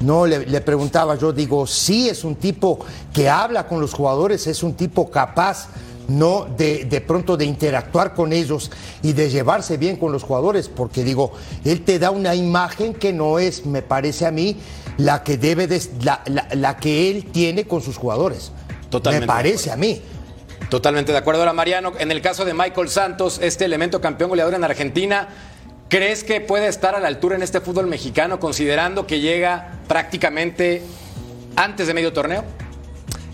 no, 0.01 0.27
le, 0.27 0.47
le, 0.47 0.61
preguntaba, 0.61 1.15
yo 1.15 1.33
digo, 1.33 1.65
sí, 1.65 2.09
es 2.09 2.25
un 2.25 2.35
tipo 2.35 2.81
que 3.13 3.29
habla 3.29 3.69
con 3.69 3.81
los 3.81 3.95
jugadores, 3.95 4.49
es 4.49 4.65
un 4.65 4.75
tipo 4.75 5.09
capaz, 5.09 5.69
no 6.09 6.47
de, 6.57 6.85
de, 6.85 7.01
pronto 7.01 7.37
de 7.37 7.45
interactuar 7.45 8.15
con 8.15 8.33
ellos 8.33 8.71
y 9.03 9.13
de 9.13 9.31
llevarse 9.31 9.77
bien 9.77 9.97
con 9.97 10.13
los 10.13 10.23
jugadores, 10.23 10.69
porque 10.69 11.05
digo, 11.05 11.33
él 11.65 11.83
te 11.83 11.99
da 11.99 12.11
una 12.11 12.35
imagen 12.35 12.95
que 12.95 13.13
no 13.13 13.39
es, 13.39 13.67
me 13.67 13.83
parece 13.83 14.27
a 14.27 14.31
mí, 14.31 14.57
la 14.99 15.23
que 15.23 15.37
debe 15.37 15.67
de, 15.67 15.81
la, 16.03 16.23
la, 16.27 16.49
la 16.53 16.77
que 16.77 17.11
él 17.11 17.27
tiene 17.27 17.65
con 17.65 17.83
sus 17.83 17.97
jugadores. 17.97 18.53
Totalmente 18.91 19.27
me 19.27 19.33
parece 19.33 19.71
a 19.71 19.77
mí. 19.77 20.03
Totalmente 20.69 21.13
de 21.13 21.19
acuerdo. 21.19 21.41
Ahora, 21.41 21.53
Mariano, 21.53 21.93
en 21.99 22.11
el 22.11 22.23
caso 22.23 22.45
de 22.45 22.55
Michael 22.55 22.89
Santos, 22.89 23.39
este 23.43 23.65
elemento 23.65 24.01
campeón 24.01 24.31
goleador 24.31 24.55
en 24.55 24.65
Argentina, 24.65 25.29
¿crees 25.89 26.25
que 26.25 26.41
puede 26.41 26.67
estar 26.67 26.95
a 26.95 27.01
la 27.01 27.09
altura 27.09 27.37
en 27.37 27.43
este 27.43 27.61
fútbol 27.61 27.87
mexicano, 27.87 28.41
considerando 28.41 29.07
que 29.07 29.21
llega 29.21 29.81
prácticamente 29.89 30.83
antes 31.57 31.87
de 31.87 31.95
medio 31.95 32.13
torneo? 32.13 32.45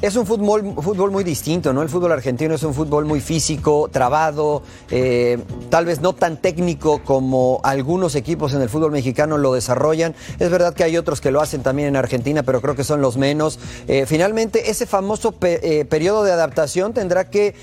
Es 0.01 0.15
un 0.15 0.27
fútbol, 0.27 0.77
fútbol 0.81 1.11
muy 1.11 1.25
distinto, 1.25 1.73
¿no? 1.73 1.83
El 1.83 1.89
fútbol 1.89 2.13
argentino 2.13 2.55
es 2.55 2.63
un 2.63 2.73
fútbol 2.73 3.05
muy 3.05 3.21
físico, 3.21 3.89
trabado, 3.91 4.63
eh, 4.93 5.39
tal 5.71 5.87
vez 5.87 6.01
no 6.01 6.13
tan 6.13 6.37
técnico 6.37 7.03
como 7.05 7.61
algunos 7.65 8.15
equipos 8.15 8.55
en 8.55 8.63
el 8.63 8.69
fútbol 8.69 8.93
mexicano 8.93 9.39
lo 9.39 9.55
desarrollan. 9.55 10.15
Es 10.39 10.51
verdad 10.51 10.73
que 10.73 10.85
hay 10.85 10.97
otros 10.97 11.21
que 11.21 11.33
lo 11.33 11.41
hacen 11.41 11.65
también 11.65 11.89
en 11.89 11.97
Argentina, 11.97 12.45
pero 12.45 12.61
creo 12.61 12.77
que 12.77 12.85
son 12.85 13.01
los 13.01 13.17
menos. 13.17 13.59
Eh, 13.89 14.07
finalmente, 14.07 14.71
ese 14.71 14.87
famoso 14.87 15.35
eh, 15.43 15.85
periodo 15.91 16.23
de 16.23 16.31
adaptación 16.31 16.95
tendrá 16.95 17.29
que 17.29 17.57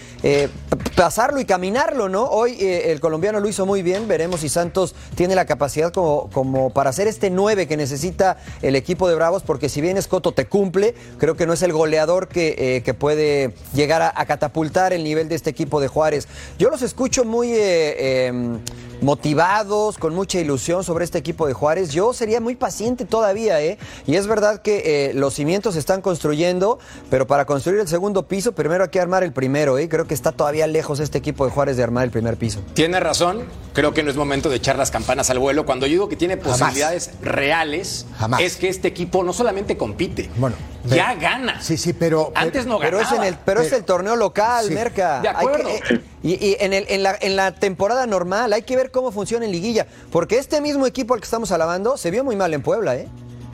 pasarlo 0.98 1.40
y 1.40 1.46
caminarlo, 1.46 2.10
¿no? 2.10 2.26
Hoy 2.26 2.58
el 2.60 3.00
colombiano 3.00 3.40
lo 3.40 3.48
hizo 3.48 3.66
muy 3.66 3.82
bien, 3.82 4.08
veremos 4.08 4.42
si 4.42 4.50
Santos 4.50 4.94
tiene 5.16 5.36
la 5.36 5.46
capacidad 5.46 5.94
como, 5.94 6.30
como 6.34 6.72
para 6.72 6.90
hacer 6.90 7.08
este 7.08 7.30
9 7.30 7.68
que 7.68 7.78
necesita 7.78 8.38
el 8.62 8.76
equipo 8.76 9.08
de 9.08 9.16
Bravos, 9.16 9.44
porque 9.44 9.70
si 9.70 9.80
bien 9.82 9.98
Escoto 9.98 10.34
te 10.34 10.48
cumple, 10.48 10.96
creo 11.18 11.36
que 11.36 11.46
no 11.46 11.54
es 11.54 11.62
el 11.62 11.72
goleador 11.72 12.25
que, 12.28 12.56
eh, 12.58 12.82
que 12.84 12.94
puede 12.94 13.54
llegar 13.74 14.02
a, 14.02 14.26
catapultar 14.26 14.94
el 14.94 15.04
nivel 15.04 15.30
de 15.30 15.36
este 15.36 15.50
equipo 15.50 15.80
de 15.80 15.88
Juárez. 15.88 16.28
Yo 16.58 16.70
los 16.70 16.82
escucho 16.82 17.26
muy 17.26 17.52
eh, 17.52 18.30
eh, 18.30 18.95
motivados, 19.02 19.98
con 19.98 20.14
mucha 20.16 20.40
ilusión 20.40 20.84
sobre 20.84 21.06
este 21.06 21.18
equipo 21.18 21.48
de 21.48 21.54
Juárez. 21.54 21.92
Yo 21.92 22.14
sería 22.14 22.40
muy 22.42 22.56
paciente 22.56 23.06
todavía, 23.06 23.62
¿eh? 23.62 23.78
Y 24.08 24.16
es 24.16 24.28
verdad 24.28 24.62
que 24.62 25.12
los 25.16 25.34
cimientos 25.34 25.74
se 25.74 25.80
están 25.80 26.02
construyendo, 26.02 26.80
pero 27.10 27.28
para 27.28 27.46
construir 27.46 27.80
el 27.80 27.88
segundo 27.88 28.28
piso, 28.28 28.54
primero 28.54 28.84
hay 28.84 28.90
que 28.90 29.00
armar 29.00 29.24
el 29.24 29.34
primero, 29.34 29.78
¿eh? 29.78 29.90
Creo 29.90 30.08
que 30.08 30.14
está 30.14 30.32
todavía 30.32 30.68
lejos 30.68 31.00
este 31.00 31.18
equipo 31.18 31.46
de 31.46 31.52
Juárez 31.52 31.78
de 31.78 31.84
armar 31.84 32.04
el 32.04 32.12
primer 32.12 32.38
piso. 32.38 32.62
Tiene 32.74 33.00
razón, 33.00 33.44
creo 33.74 33.94
que 33.94 34.04
no 34.04 34.10
es 34.10 34.16
momento 34.16 34.50
de 34.50 34.58
echar 34.58 34.78
las 34.78 34.92
campanas 34.92 35.30
al 35.30 35.40
vuelo. 35.40 35.66
Cuando 35.66 35.86
yo 35.86 35.92
digo 35.92 36.10
que 36.10 36.16
tiene 36.16 36.38
posibilidades 36.38 37.08
Jamás. 37.08 37.22
reales, 37.22 38.06
Jamás. 38.18 38.42
es 38.42 38.58
que 38.58 38.70
este 38.70 38.88
equipo 38.88 39.24
no 39.24 39.34
solamente 39.34 39.78
compite, 39.78 40.30
bueno, 40.38 40.56
pero, 40.84 40.96
ya 40.96 41.16
gana. 41.16 41.62
Sí, 41.62 41.78
sí, 41.78 41.94
pero. 41.94 42.32
Antes 42.36 42.66
no 42.66 42.80
pero 42.80 42.98
ganaba. 42.98 43.16
Es 43.16 43.20
en 43.20 43.28
el, 43.28 43.34
pero, 43.34 43.46
pero, 43.46 43.62
es 43.62 43.74
el 43.74 43.84
torneo 43.84 44.16
local, 44.16 44.66
sí. 44.68 44.74
Merca. 44.74 45.22
De 45.22 45.30
acuerdo. 45.30 45.68
Que, 45.68 45.96
eh, 45.96 46.02
y, 46.24 46.34
y 46.34 46.58
en, 46.60 46.74
el, 46.74 46.86
en, 46.90 47.04
la, 47.04 47.18
en, 47.20 47.36
la, 47.36 47.54
temporada 47.54 48.08
normal 48.08 48.54
hay 48.54 48.64
que 48.64 48.76
ver 48.76 48.92
cómo 48.96 49.12
funciona 49.12 49.46
en 49.46 49.52
liguilla. 49.52 49.86
Porque 50.10 50.38
este 50.38 50.62
mismo 50.62 50.88
equipo 50.88 51.14
al 51.14 51.20
que 51.20 51.26
estamos 51.26 51.52
alabando 51.52 51.98
se 51.98 52.12
vio 52.12 52.24
muy 52.24 52.38
mal 52.38 52.54
en 52.54 52.62
Puebla, 52.62 52.96
¿eh? 52.96 53.10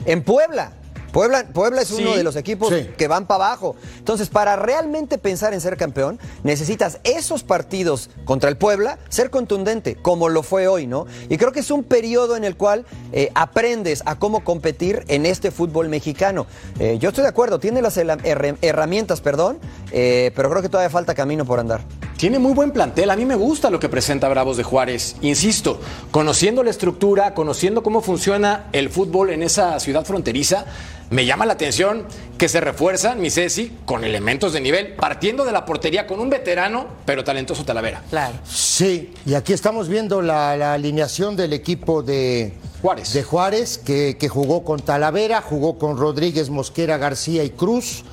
En 0.06 0.22
Puebla. 0.22 0.72
Puebla, 1.12 1.46
Puebla 1.52 1.82
es 1.82 1.88
sí, 1.88 2.00
uno 2.00 2.16
de 2.16 2.22
los 2.22 2.36
equipos 2.36 2.70
sí. 2.70 2.88
que 2.96 3.06
van 3.08 3.26
para 3.26 3.46
abajo. 3.46 3.76
Entonces, 3.98 4.30
para 4.30 4.56
realmente 4.56 5.18
pensar 5.18 5.52
en 5.52 5.60
ser 5.60 5.76
campeón, 5.76 6.18
necesitas 6.42 7.00
esos 7.04 7.42
partidos 7.42 8.08
contra 8.24 8.48
el 8.48 8.56
Puebla 8.56 8.98
ser 9.10 9.30
contundente, 9.30 9.96
como 9.96 10.30
lo 10.30 10.42
fue 10.42 10.68
hoy, 10.68 10.86
¿no? 10.86 11.06
Y 11.28 11.36
creo 11.36 11.52
que 11.52 11.60
es 11.60 11.70
un 11.70 11.82
periodo 11.82 12.36
en 12.36 12.44
el 12.44 12.56
cual 12.56 12.86
eh, 13.12 13.30
aprendes 13.34 14.02
a 14.06 14.18
cómo 14.18 14.42
competir 14.44 15.04
en 15.08 15.26
este 15.26 15.50
fútbol 15.50 15.88
mexicano. 15.88 16.46
Eh, 16.78 16.96
yo 16.98 17.10
estoy 17.10 17.22
de 17.22 17.28
acuerdo, 17.28 17.58
tiene 17.58 17.82
las 17.82 17.98
herramientas, 17.98 19.20
perdón, 19.20 19.58
eh, 19.90 20.30
pero 20.34 20.48
creo 20.48 20.62
que 20.62 20.70
todavía 20.70 20.88
falta 20.88 21.14
camino 21.14 21.44
por 21.44 21.58
andar. 21.58 21.82
Tiene 22.22 22.38
muy 22.38 22.52
buen 22.52 22.70
plantel. 22.70 23.10
A 23.10 23.16
mí 23.16 23.24
me 23.24 23.34
gusta 23.34 23.68
lo 23.68 23.80
que 23.80 23.88
presenta 23.88 24.28
Bravos 24.28 24.56
de 24.56 24.62
Juárez. 24.62 25.16
Insisto, 25.22 25.80
conociendo 26.12 26.62
la 26.62 26.70
estructura, 26.70 27.34
conociendo 27.34 27.82
cómo 27.82 28.00
funciona 28.00 28.66
el 28.70 28.90
fútbol 28.90 29.30
en 29.30 29.42
esa 29.42 29.80
ciudad 29.80 30.04
fronteriza, 30.04 30.66
me 31.10 31.26
llama 31.26 31.46
la 31.46 31.54
atención 31.54 32.06
que 32.38 32.48
se 32.48 32.60
refuerzan, 32.60 33.20
mi 33.20 33.28
Ceci, 33.28 33.76
con 33.86 34.04
elementos 34.04 34.52
de 34.52 34.60
nivel, 34.60 34.92
partiendo 34.92 35.44
de 35.44 35.50
la 35.50 35.64
portería 35.64 36.06
con 36.06 36.20
un 36.20 36.30
veterano, 36.30 36.86
pero 37.06 37.24
talentoso 37.24 37.64
Talavera. 37.64 38.04
Claro. 38.08 38.34
Sí, 38.48 39.12
y 39.26 39.34
aquí 39.34 39.52
estamos 39.52 39.88
viendo 39.88 40.22
la, 40.22 40.56
la 40.56 40.74
alineación 40.74 41.34
del 41.34 41.52
equipo 41.52 42.04
de 42.04 42.52
Juárez, 42.82 43.14
de 43.14 43.24
Juárez 43.24 43.78
que, 43.78 44.16
que, 44.16 44.28
jugó 44.28 44.62
con 44.62 44.78
Talavera, 44.78 45.42
jugó 45.42 45.76
con 45.76 45.96
Rodríguez, 45.96 46.50
Mosquera, 46.50 46.98
García 46.98 47.42
y 47.42 47.50
Cruz, 47.50 48.04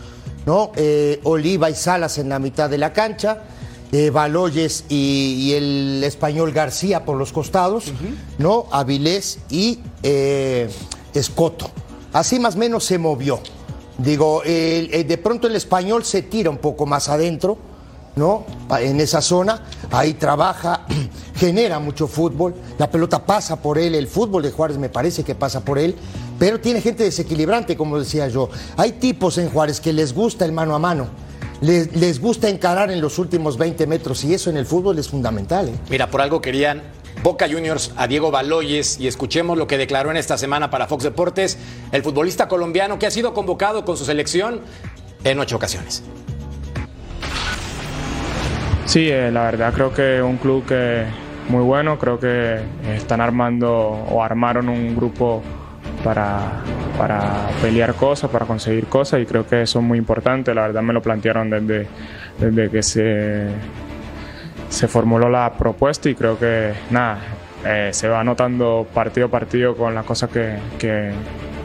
¿no? 0.47 0.71
Eh, 0.77 1.19
Oliva 1.25 1.69
y 1.69 1.75
Salas 1.75 2.17
en 2.17 2.29
la 2.29 2.39
mitad 2.39 2.71
de 2.71 2.79
la 2.79 2.91
cancha. 2.91 3.43
Eh, 3.91 4.11
Baloyes 4.11 4.85
y, 4.87 5.33
y, 5.39 5.53
el 5.53 6.03
español 6.03 6.51
García 6.51 7.05
por 7.05 7.17
los 7.17 7.33
costados, 7.33 7.87
uh 7.87 7.91
-huh. 7.91 8.15
¿no? 8.37 8.65
Avilés 8.71 9.39
y 9.49 9.79
eh, 10.03 10.69
Escoto. 11.13 11.71
Así 12.13 12.39
más 12.39 12.55
o 12.55 12.59
menos 12.59 12.83
se 12.83 12.99
movió. 12.99 13.39
Digo, 13.97 14.43
el, 14.43 15.07
de 15.07 15.17
pronto 15.17 15.47
el 15.47 15.55
español 15.55 16.05
se 16.05 16.21
tira 16.21 16.51
un 16.51 16.59
poco 16.59 16.85
más 16.85 17.09
adentro, 17.09 17.57
¿no? 18.15 18.45
En 18.79 18.99
esa 19.01 19.21
zona, 19.21 19.65
ahí 19.91 20.13
trabaja, 20.13 20.85
genera 21.35 21.79
mucho 21.79 22.07
fútbol, 22.07 22.53
la 22.77 22.91
pelota 22.91 23.25
pasa 23.25 23.59
por 23.59 23.79
él, 23.79 23.95
el 23.95 24.07
fútbol 24.07 24.43
de 24.43 24.51
Juárez 24.51 24.77
me 24.77 24.89
parece 24.89 25.23
que 25.23 25.33
pasa 25.33 25.61
por 25.61 25.79
él, 25.79 25.95
pero 26.37 26.59
tiene 26.59 26.79
gente 26.79 27.03
desequilibrante, 27.03 27.75
como 27.75 27.97
decía 27.97 28.27
yo. 28.27 28.49
Hay 28.77 28.93
tipos 28.93 29.39
en 29.39 29.49
Juárez 29.49 29.81
que 29.81 29.93
les 29.93 30.13
gusta 30.13 30.45
el 30.45 30.51
mano 30.51 30.75
a 30.75 30.79
mano 30.79 31.07
les, 31.61 31.95
les, 31.95 32.19
gusta 32.19 32.49
encarar 32.49 32.91
en 32.91 33.01
los 33.01 33.19
últimos 33.19 33.57
20 33.57 33.87
metros 33.87 34.23
y 34.23 34.33
eso 34.33 34.49
en 34.49 34.57
el 34.57 34.65
fútbol 34.65 34.97
es 34.99 35.09
fundamental. 35.09 35.69
¿eh? 35.69 35.73
Mira, 35.89 36.09
por 36.09 36.21
algo 36.21 36.41
querían 36.41 36.81
Boca 37.23 37.47
Juniors 37.49 37.91
a 37.97 38.07
Diego 38.07 38.31
Baloyes 38.31 38.99
y 38.99 39.07
escuchemos 39.07 39.57
lo 39.57 39.67
que 39.67 39.77
declaró 39.77 40.09
en 40.11 40.17
esta 40.17 40.37
semana 40.37 40.69
para 40.69 40.87
Fox 40.87 41.03
Deportes 41.03 41.57
el 41.91 42.01
futbolista 42.01 42.47
colombiano 42.47 42.97
que 42.97 43.07
ha 43.07 43.11
sido 43.11 43.33
convocado 43.33 43.83
con 43.83 43.97
su 43.97 44.05
selección 44.05 44.61
en 45.23 45.39
ocho 45.39 45.57
ocasiones. 45.57 46.03
Sí, 48.85 49.09
eh, 49.09 49.29
la 49.31 49.43
verdad 49.43 49.73
creo 49.73 49.93
que 49.93 50.21
un 50.21 50.37
club 50.37 50.65
que 50.65 51.05
muy 51.49 51.63
bueno, 51.63 51.99
creo 51.99 52.19
que 52.19 52.59
están 52.95 53.21
armando 53.21 53.71
o 53.71 54.23
armaron 54.23 54.69
un 54.69 54.95
grupo 54.95 55.41
para, 56.03 56.63
para 56.99 57.47
pelear 57.61 57.93
cosas, 57.93 58.29
para 58.29 58.45
conseguir 58.45 58.87
cosas 58.87 59.21
y 59.21 59.25
creo 59.25 59.47
que 59.47 59.61
eso 59.61 59.79
es 59.79 59.85
muy 59.85 59.97
importante. 59.97 60.53
La 60.53 60.63
verdad 60.63 60.81
me 60.81 60.91
lo 60.91 61.01
plantearon 61.01 61.49
desde, 61.49 61.87
desde 62.37 62.69
que 62.69 62.83
se, 62.83 63.47
se 64.67 64.87
formuló 64.89 65.29
la 65.29 65.53
propuesta 65.53 66.09
y 66.09 66.15
creo 66.15 66.37
que 66.37 66.73
nada, 66.89 67.19
eh, 67.65 67.91
se 67.93 68.09
va 68.09 68.19
anotando 68.19 68.85
partido 68.93 69.27
a 69.27 69.29
partido 69.29 69.77
con 69.77 69.95
las 69.95 70.03
cosas 70.03 70.29
que, 70.29 70.57
que, 70.77 71.13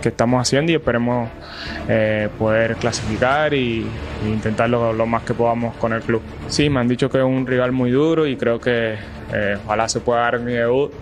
estamos 0.04 0.42
haciendo 0.42 0.70
y 0.70 0.74
esperemos 0.74 1.30
eh, 1.88 2.28
poder 2.38 2.76
clasificar 2.76 3.54
y, 3.54 3.86
y 4.22 4.28
intentar 4.28 4.68
lo, 4.68 4.92
lo, 4.92 5.06
más 5.06 5.22
que 5.22 5.32
podamos 5.32 5.74
con 5.76 5.94
el 5.94 6.02
club. 6.02 6.20
Sí, 6.46 6.68
me 6.68 6.80
han 6.80 6.88
dicho 6.88 7.08
que 7.08 7.18
es 7.18 7.24
un 7.24 7.46
rival 7.46 7.72
muy 7.72 7.90
duro 7.90 8.26
y 8.26 8.36
creo 8.36 8.60
que 8.60 8.96
eh, 9.32 9.58
ojalá 9.64 9.88
se 9.88 10.00
pueda 10.00 10.20
dar 10.20 10.40
mi 10.40 10.52
debut 10.52 10.92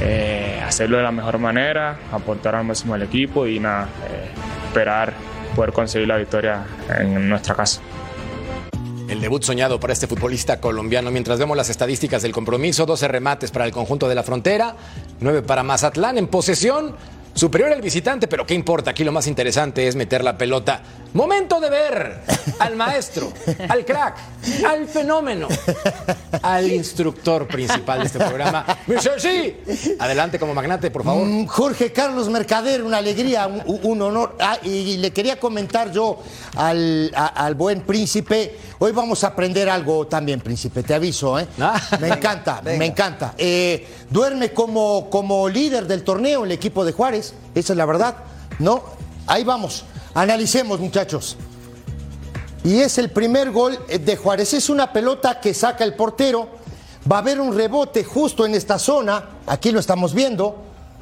eh, 0.00 0.60
hacerlo 0.64 0.96
de 0.96 1.02
la 1.02 1.12
mejor 1.12 1.38
manera, 1.38 1.98
aportar 2.12 2.54
al 2.54 2.64
máximo 2.64 2.94
al 2.94 3.02
equipo 3.02 3.46
y 3.46 3.60
nada, 3.60 3.88
eh, 4.08 4.30
esperar 4.66 5.12
poder 5.54 5.72
conseguir 5.72 6.08
la 6.08 6.16
victoria 6.16 6.64
en 6.98 7.28
nuestra 7.28 7.54
casa. 7.54 7.80
El 9.08 9.20
debut 9.20 9.42
soñado 9.42 9.80
para 9.80 9.92
este 9.92 10.06
futbolista 10.06 10.60
colombiano. 10.60 11.10
Mientras 11.10 11.36
vemos 11.36 11.56
las 11.56 11.68
estadísticas 11.68 12.22
del 12.22 12.30
compromiso, 12.30 12.86
12 12.86 13.08
remates 13.08 13.50
para 13.50 13.64
el 13.66 13.72
conjunto 13.72 14.08
de 14.08 14.14
la 14.14 14.22
frontera, 14.22 14.76
9 15.18 15.42
para 15.42 15.64
Mazatlán 15.64 16.16
en 16.16 16.28
posesión. 16.28 16.94
Superior 17.34 17.72
el 17.72 17.80
visitante, 17.80 18.26
pero 18.28 18.44
¿qué 18.44 18.54
importa? 18.54 18.90
Aquí 18.90 19.04
lo 19.04 19.12
más 19.12 19.26
interesante 19.26 19.86
es 19.86 19.96
meter 19.96 20.24
la 20.24 20.36
pelota. 20.36 20.82
Momento 21.12 21.60
de 21.60 21.70
ver 21.70 22.20
al 22.60 22.76
maestro, 22.76 23.32
al 23.68 23.84
crack, 23.84 24.16
al 24.64 24.86
fenómeno, 24.86 25.48
al 26.42 26.70
instructor 26.70 27.48
principal 27.48 28.00
de 28.00 28.06
este 28.06 28.18
programa. 28.18 28.64
Sí, 29.18 29.56
adelante 29.98 30.38
como 30.38 30.54
magnate, 30.54 30.90
por 30.90 31.04
favor. 31.04 31.26
Mm, 31.26 31.46
Jorge 31.46 31.92
Carlos 31.92 32.28
Mercader, 32.28 32.82
una 32.82 32.98
alegría, 32.98 33.46
un, 33.46 34.02
honor. 34.02 34.36
Ah, 34.38 34.58
y 34.62 34.98
le 34.98 35.12
quería 35.12 35.38
comentar 35.40 35.90
yo 35.90 36.22
al, 36.56 37.10
al, 37.14 37.54
buen 37.54 37.80
príncipe, 37.82 38.56
hoy 38.78 38.92
vamos 38.92 39.24
a 39.24 39.28
aprender 39.28 39.68
algo 39.68 40.06
también, 40.06 40.40
príncipe, 40.40 40.82
te 40.82 40.94
aviso, 40.94 41.38
¿eh? 41.38 41.46
Ah. 41.60 41.80
Me 42.00 42.08
encanta, 42.08 42.60
me 42.62 42.86
encanta. 42.86 43.34
Eh, 43.36 43.86
duerme 44.08 44.52
como, 44.52 45.10
como 45.10 45.48
líder 45.48 45.86
del 45.86 46.04
torneo 46.04 46.44
el 46.44 46.52
equipo 46.52 46.84
de 46.84 46.92
Esa 47.54 47.72
es 47.72 47.76
la 47.76 47.86
verdad, 47.86 48.16
¿no? 48.58 48.82
Ahí 49.26 49.44
vamos, 49.44 49.84
analicemos 50.14 50.80
muchachos. 50.80 51.36
Y 52.62 52.80
es 52.80 52.98
el 52.98 53.10
primer 53.10 53.50
gol 53.52 53.78
de 53.88 54.16
Juárez, 54.16 54.52
es 54.52 54.68
una 54.68 54.92
pelota 54.92 55.40
que 55.40 55.54
saca 55.54 55.84
el 55.84 55.94
portero, 55.94 56.48
va 57.10 57.16
a 57.16 57.18
haber 57.20 57.40
un 57.40 57.56
rebote 57.56 58.04
justo 58.04 58.44
en 58.44 58.54
esta 58.54 58.78
zona, 58.78 59.30
aquí 59.46 59.70
lo 59.70 59.80
estamos 59.80 60.12
viendo, 60.12 60.56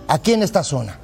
aquí 0.06 0.34
en 0.34 0.42
esta 0.44 0.62
zona, 0.62 0.98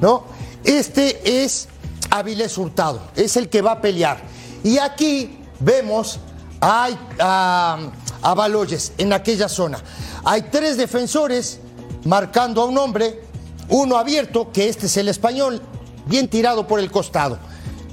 ¿no? 0.00 0.24
Este 0.64 1.44
es 1.44 1.68
Avilés 2.10 2.58
Hurtado, 2.58 3.00
es 3.14 3.36
el 3.36 3.48
que 3.48 3.62
va 3.62 3.72
a 3.72 3.80
pelear. 3.80 4.20
Y 4.64 4.78
aquí 4.78 5.38
vemos 5.60 6.18
a, 6.60 6.88
a, 7.20 7.78
a 8.20 8.34
Baloyes 8.34 8.92
en 8.98 9.12
aquella 9.12 9.48
zona. 9.48 9.78
Hay 10.24 10.42
tres 10.50 10.76
defensores 10.76 11.60
marcando 12.04 12.62
a 12.62 12.64
un 12.66 12.76
hombre, 12.76 13.22
uno 13.70 13.96
abierto, 13.96 14.50
que 14.52 14.68
este 14.68 14.86
es 14.86 14.96
el 14.96 15.08
español, 15.08 15.62
bien 16.06 16.28
tirado 16.28 16.66
por 16.66 16.80
el 16.80 16.90
costado. 16.90 17.38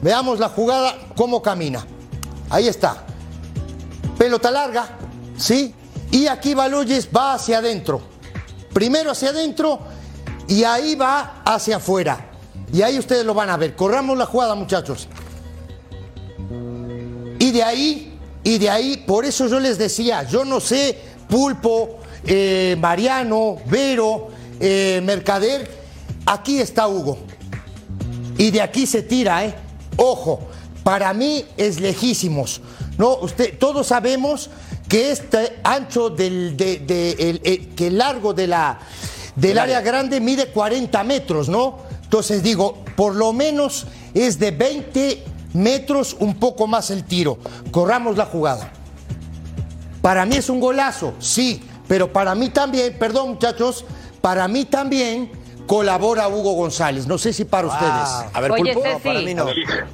Veamos 0.01 0.39
la 0.39 0.49
jugada, 0.49 0.95
cómo 1.15 1.41
camina. 1.41 1.85
Ahí 2.49 2.67
está. 2.67 3.03
Pelota 4.17 4.51
larga, 4.51 4.97
¿sí? 5.37 5.73
Y 6.11 6.27
aquí 6.27 6.53
Baloyes 6.53 7.09
va 7.15 7.33
hacia 7.33 7.59
adentro. 7.59 8.01
Primero 8.73 9.11
hacia 9.11 9.29
adentro 9.29 9.79
y 10.47 10.63
ahí 10.63 10.95
va 10.95 11.41
hacia 11.45 11.77
afuera. 11.77 12.31
Y 12.71 12.81
ahí 12.81 12.97
ustedes 12.97 13.25
lo 13.25 13.33
van 13.33 13.49
a 13.49 13.57
ver. 13.57 13.75
Corramos 13.75 14.17
la 14.17 14.25
jugada, 14.25 14.55
muchachos. 14.55 15.07
Y 17.39 17.51
de 17.51 17.63
ahí, 17.63 18.19
y 18.43 18.57
de 18.57 18.69
ahí, 18.69 18.97
por 19.05 19.25
eso 19.25 19.47
yo 19.47 19.59
les 19.59 19.77
decía, 19.77 20.23
yo 20.23 20.43
no 20.43 20.59
sé, 20.59 20.97
Pulpo, 21.29 21.99
eh, 22.25 22.75
Mariano, 22.79 23.57
Vero, 23.65 24.29
eh, 24.59 25.01
Mercader, 25.03 25.69
aquí 26.25 26.59
está 26.59 26.87
Hugo. 26.87 27.17
Y 28.37 28.51
de 28.51 28.61
aquí 28.61 28.85
se 28.85 29.01
tira, 29.01 29.45
¿eh? 29.45 29.55
Ojo, 29.97 30.39
para 30.83 31.13
mí 31.13 31.45
es 31.57 31.79
lejísimos. 31.79 32.61
No, 32.97 33.17
usted, 33.17 33.57
todos 33.57 33.87
sabemos 33.87 34.49
que 34.87 35.11
este 35.11 35.59
ancho 35.63 36.09
del, 36.09 36.55
de, 36.55 37.71
que 37.75 37.87
el 37.87 37.97
largo 37.97 38.33
de 38.33 38.47
la, 38.47 38.79
del 39.35 39.57
área 39.57 39.81
grande 39.81 40.19
mide 40.19 40.47
40 40.47 41.03
metros, 41.03 41.49
¿no? 41.49 41.79
Entonces 42.03 42.41
digo, 42.41 42.85
por 42.95 43.15
lo 43.15 43.33
menos 43.33 43.85
es 44.13 44.39
de 44.39 44.51
20 44.51 45.23
metros 45.53 46.15
un 46.19 46.35
poco 46.35 46.67
más 46.67 46.89
el 46.89 47.03
tiro. 47.03 47.37
Corramos 47.71 48.15
la 48.15 48.25
jugada. 48.25 48.71
Para 50.01 50.25
mí 50.25 50.37
es 50.37 50.49
un 50.49 50.59
golazo, 50.59 51.13
sí, 51.19 51.61
pero 51.87 52.13
para 52.13 52.33
mí 52.33 52.49
también, 52.49 52.97
perdón 52.97 53.31
muchachos, 53.31 53.83
para 54.27 54.45
mí 54.49 54.65
también 54.65 55.31
colabora 55.67 56.27
Hugo 56.27 56.51
González. 56.51 57.07
No 57.07 57.17
sé 57.17 57.31
si 57.31 57.45
para 57.45 57.67
ustedes. 57.67 58.33
A 58.33 58.41
ver, 58.41 58.51
Oye, 58.51 58.73
Ceci, 58.73 59.07
para 59.07 59.21
mí 59.21 59.33
no. 59.33 59.45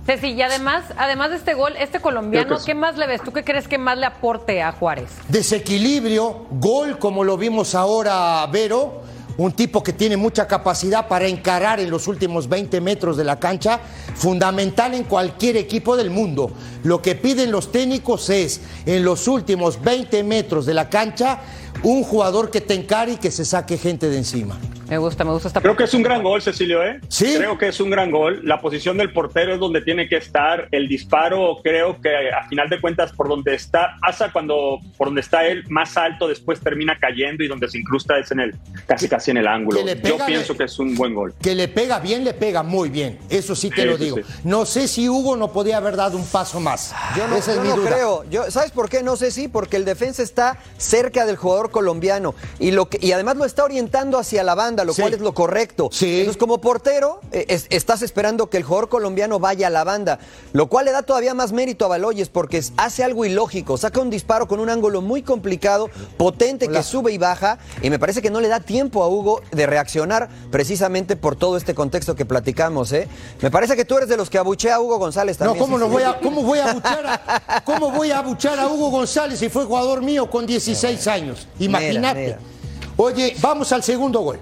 Ceci, 0.07 0.31
y 0.31 0.41
además, 0.41 0.85
además 0.97 1.29
de 1.29 1.35
este 1.35 1.53
gol, 1.53 1.75
este 1.77 1.99
colombiano, 1.99 2.57
¿qué 2.65 2.73
más 2.73 2.97
le 2.97 3.05
ves? 3.05 3.21
¿Tú 3.23 3.31
qué 3.31 3.43
crees 3.43 3.67
que 3.67 3.77
más 3.77 3.95
le 3.95 4.07
aporte 4.07 4.63
a 4.63 4.71
Juárez? 4.71 5.11
Desequilibrio, 5.27 6.47
gol 6.49 6.97
como 6.97 7.23
lo 7.23 7.37
vimos 7.37 7.75
ahora, 7.75 8.43
Vero 8.51 9.03
un 9.37 9.51
tipo 9.51 9.81
que 9.81 9.93
tiene 9.93 10.17
mucha 10.17 10.47
capacidad 10.47 11.07
para 11.07 11.27
encarar 11.27 11.79
en 11.79 11.89
los 11.89 12.07
últimos 12.07 12.47
20 12.47 12.81
metros 12.81 13.17
de 13.17 13.23
la 13.23 13.39
cancha, 13.39 13.79
fundamental 14.15 14.93
en 14.93 15.03
cualquier 15.03 15.57
equipo 15.57 15.97
del 15.97 16.11
mundo. 16.11 16.51
Lo 16.83 17.01
que 17.01 17.15
piden 17.15 17.51
los 17.51 17.71
técnicos 17.71 18.29
es, 18.29 18.61
en 18.85 19.03
los 19.03 19.27
últimos 19.27 19.81
20 19.81 20.23
metros 20.23 20.65
de 20.65 20.73
la 20.73 20.89
cancha, 20.89 21.39
un 21.83 22.03
jugador 22.03 22.49
que 22.49 22.61
te 22.61 22.73
encare 22.73 23.13
y 23.13 23.17
que 23.17 23.31
se 23.31 23.45
saque 23.45 23.77
gente 23.77 24.09
de 24.09 24.17
encima. 24.17 24.57
Me 24.89 24.97
gusta, 24.97 25.23
me 25.23 25.31
gusta 25.31 25.47
esta 25.47 25.61
Creo 25.61 25.75
que 25.75 25.85
es 25.85 25.93
un 25.93 26.03
gran 26.03 26.23
gol, 26.23 26.41
Cecilio, 26.41 26.83
¿eh? 26.83 26.99
Sí. 27.07 27.33
Creo 27.37 27.57
que 27.57 27.67
es 27.67 27.79
un 27.79 27.89
gran 27.89 28.11
gol. 28.11 28.41
La 28.43 28.61
posición 28.61 28.97
del 28.97 29.11
portero 29.11 29.53
es 29.53 29.59
donde 29.59 29.81
tiene 29.81 30.07
que 30.07 30.17
estar. 30.17 30.67
El 30.71 30.87
disparo, 30.87 31.57
creo 31.63 31.99
que 32.01 32.31
a 32.31 32.47
final 32.47 32.69
de 32.69 32.79
cuentas, 32.81 33.11
por 33.11 33.27
donde 33.27 33.55
está, 33.55 33.97
pasa 34.01 34.31
cuando 34.31 34.79
por 34.97 35.07
donde 35.07 35.21
está 35.21 35.45
él 35.45 35.63
más 35.69 35.97
alto, 35.97 36.27
después 36.27 36.59
termina 36.59 36.97
cayendo 36.99 37.43
y 37.43 37.47
donde 37.47 37.69
se 37.69 37.77
incrusta 37.77 38.17
es 38.17 38.31
en 38.31 38.39
el 38.39 38.55
casi 38.87 39.07
casi 39.07 39.31
en 39.31 39.37
el 39.37 39.47
ángulo. 39.47 39.79
Yo 40.03 40.17
pienso 40.25 40.55
que 40.55 40.65
es 40.65 40.79
un 40.79 40.95
buen 40.95 41.13
gol. 41.13 41.33
Que 41.41 41.55
le 41.55 41.67
pega 41.67 41.99
bien, 41.99 42.23
le 42.23 42.33
pega 42.33 42.63
muy 42.63 42.89
bien. 42.89 43.19
Eso 43.29 43.55
sí 43.55 43.69
te 43.69 43.85
lo 43.85 43.97
digo. 43.97 44.17
No 44.43 44.65
sé 44.65 44.87
si 44.87 45.09
Hugo 45.09 45.37
no 45.37 45.51
podía 45.51 45.77
haber 45.77 45.95
dado 45.95 46.17
un 46.17 46.25
paso 46.25 46.59
más. 46.59 46.93
Yo 47.17 47.27
no, 47.27 47.35
Esa 47.35 47.53
es 47.53 47.59
mi 47.59 47.69
duda. 47.69 47.89
creo. 47.89 48.23
Yo, 48.29 48.49
¿Sabes 48.51 48.71
por 48.71 48.89
qué? 48.89 49.03
No 49.03 49.15
sé 49.15 49.31
si, 49.31 49.47
porque 49.47 49.77
el 49.77 49.85
defensa 49.85 50.23
está 50.23 50.57
cerca 50.77 51.25
del 51.25 51.37
jugador 51.37 51.71
colombiano 51.71 52.35
y, 52.59 52.71
lo 52.71 52.89
que, 52.89 52.97
y 53.01 53.11
además 53.11 53.37
lo 53.37 53.45
está 53.45 53.63
orientando 53.63 54.17
hacia 54.17 54.43
la 54.43 54.55
banda, 54.55 54.72
lo 54.83 54.93
cual 54.93 55.13
es 55.13 55.21
lo 55.21 55.33
correcto. 55.33 55.89
Sí. 55.91 56.19
Entonces, 56.19 56.39
como 56.39 56.59
portero, 56.59 57.21
eh, 57.31 57.45
estás 57.69 58.01
esperando 58.01 58.49
que 58.49 58.57
el 58.57 58.63
jugador 58.63 58.89
colombiano 58.89 59.39
vaya 59.39 59.67
a 59.67 59.69
la 59.69 59.83
banda, 59.83 60.19
lo 60.51 60.67
cual 60.67 60.85
le 60.85 60.91
da 60.91 61.03
todavía 61.03 61.33
más 61.33 61.51
mérito 61.51 61.85
a 61.85 61.89
Baloyes 61.89 62.29
porque 62.29 62.63
hace 62.77 63.03
algo 63.03 63.25
ilógico, 63.25 63.77
saca 63.77 63.99
un 63.99 64.09
disparo 64.09 64.47
con 64.47 64.59
un 64.59 64.69
ángulo 64.69 65.01
muy 65.01 65.21
complicado, 65.21 65.89
potente, 66.17 66.67
que 66.67 66.81
sube 66.81 67.11
y 67.11 67.17
baja, 67.17 67.59
y 67.81 67.89
me 67.89 67.99
parece 67.99 68.21
que 68.21 68.31
no 68.31 68.41
le 68.41 68.47
da 68.47 68.59
tiempo 68.59 69.03
a 69.03 69.07
Hugo 69.07 69.41
de 69.51 69.65
reaccionar 69.65 70.29
precisamente 70.51 71.15
por 71.15 71.35
todo 71.35 71.57
este 71.57 71.75
contexto 71.75 72.15
que 72.15 72.25
platicamos. 72.25 72.91
¿eh? 72.93 73.07
Me 73.41 73.51
parece 73.51 73.75
que 73.75 73.85
tú 73.85 73.97
eres 73.97 74.09
de 74.09 74.17
los 74.17 74.29
que 74.29 74.37
abuchea 74.37 74.75
a 74.75 74.79
Hugo 74.79 74.97
González 74.97 75.37
también. 75.37 75.59
No, 75.59 75.65
¿cómo, 75.65 75.77
no 75.77 75.87
voy 75.87 76.03
a, 76.03 76.19
¿cómo 76.19 76.43
voy 76.43 76.59
a 76.59 76.71
abuchar 76.71 77.05
a, 77.05 77.63
cómo 77.65 77.91
voy 77.91 78.11
a 78.11 78.19
abuchar 78.19 78.59
a 78.59 78.67
Hugo 78.67 78.89
González 78.89 79.39
si 79.39 79.49
fue 79.49 79.65
jugador 79.65 80.01
mío 80.01 80.29
con 80.29 80.45
16 80.45 81.07
años? 81.07 81.47
Imagínate. 81.59 82.52
Oye, 82.97 83.35
vamos 83.41 83.71
al 83.71 83.83
segundo 83.83 84.19
gol. 84.19 84.39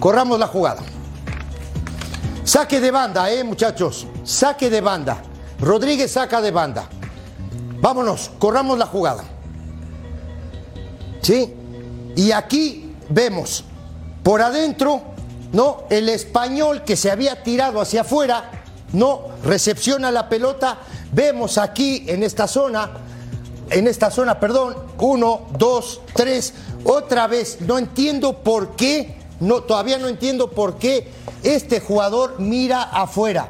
Corramos 0.00 0.38
la 0.38 0.46
jugada. 0.46 0.82
Saque 2.44 2.80
de 2.80 2.90
banda, 2.90 3.30
eh, 3.30 3.42
muchachos. 3.42 4.06
Saque 4.22 4.70
de 4.70 4.80
banda. 4.80 5.22
Rodríguez 5.60 6.12
saca 6.12 6.40
de 6.40 6.50
banda. 6.50 6.88
Vámonos, 7.80 8.30
corramos 8.38 8.78
la 8.78 8.86
jugada. 8.86 9.24
¿Sí? 11.22 11.52
Y 12.14 12.30
aquí 12.30 12.94
vemos 13.08 13.64
por 14.22 14.42
adentro, 14.42 15.02
¿no? 15.52 15.84
El 15.90 16.08
español 16.08 16.82
que 16.84 16.96
se 16.96 17.10
había 17.10 17.42
tirado 17.42 17.80
hacia 17.80 18.02
afuera, 18.02 18.50
no 18.92 19.22
recepciona 19.44 20.10
la 20.10 20.28
pelota. 20.28 20.78
Vemos 21.12 21.58
aquí 21.58 22.04
en 22.06 22.22
esta 22.22 22.46
zona, 22.46 22.90
en 23.70 23.86
esta 23.88 24.10
zona, 24.10 24.38
perdón, 24.38 24.76
uno, 24.98 25.42
dos, 25.58 26.00
tres, 26.14 26.54
otra 26.86 27.26
vez. 27.26 27.58
No 27.60 27.78
entiendo 27.78 28.38
por 28.38 28.76
qué 28.76 29.16
no, 29.40 29.62
todavía 29.62 29.98
no 29.98 30.08
entiendo 30.08 30.50
por 30.50 30.78
qué 30.78 31.08
este 31.42 31.80
jugador 31.80 32.36
mira 32.38 32.82
afuera. 32.82 33.48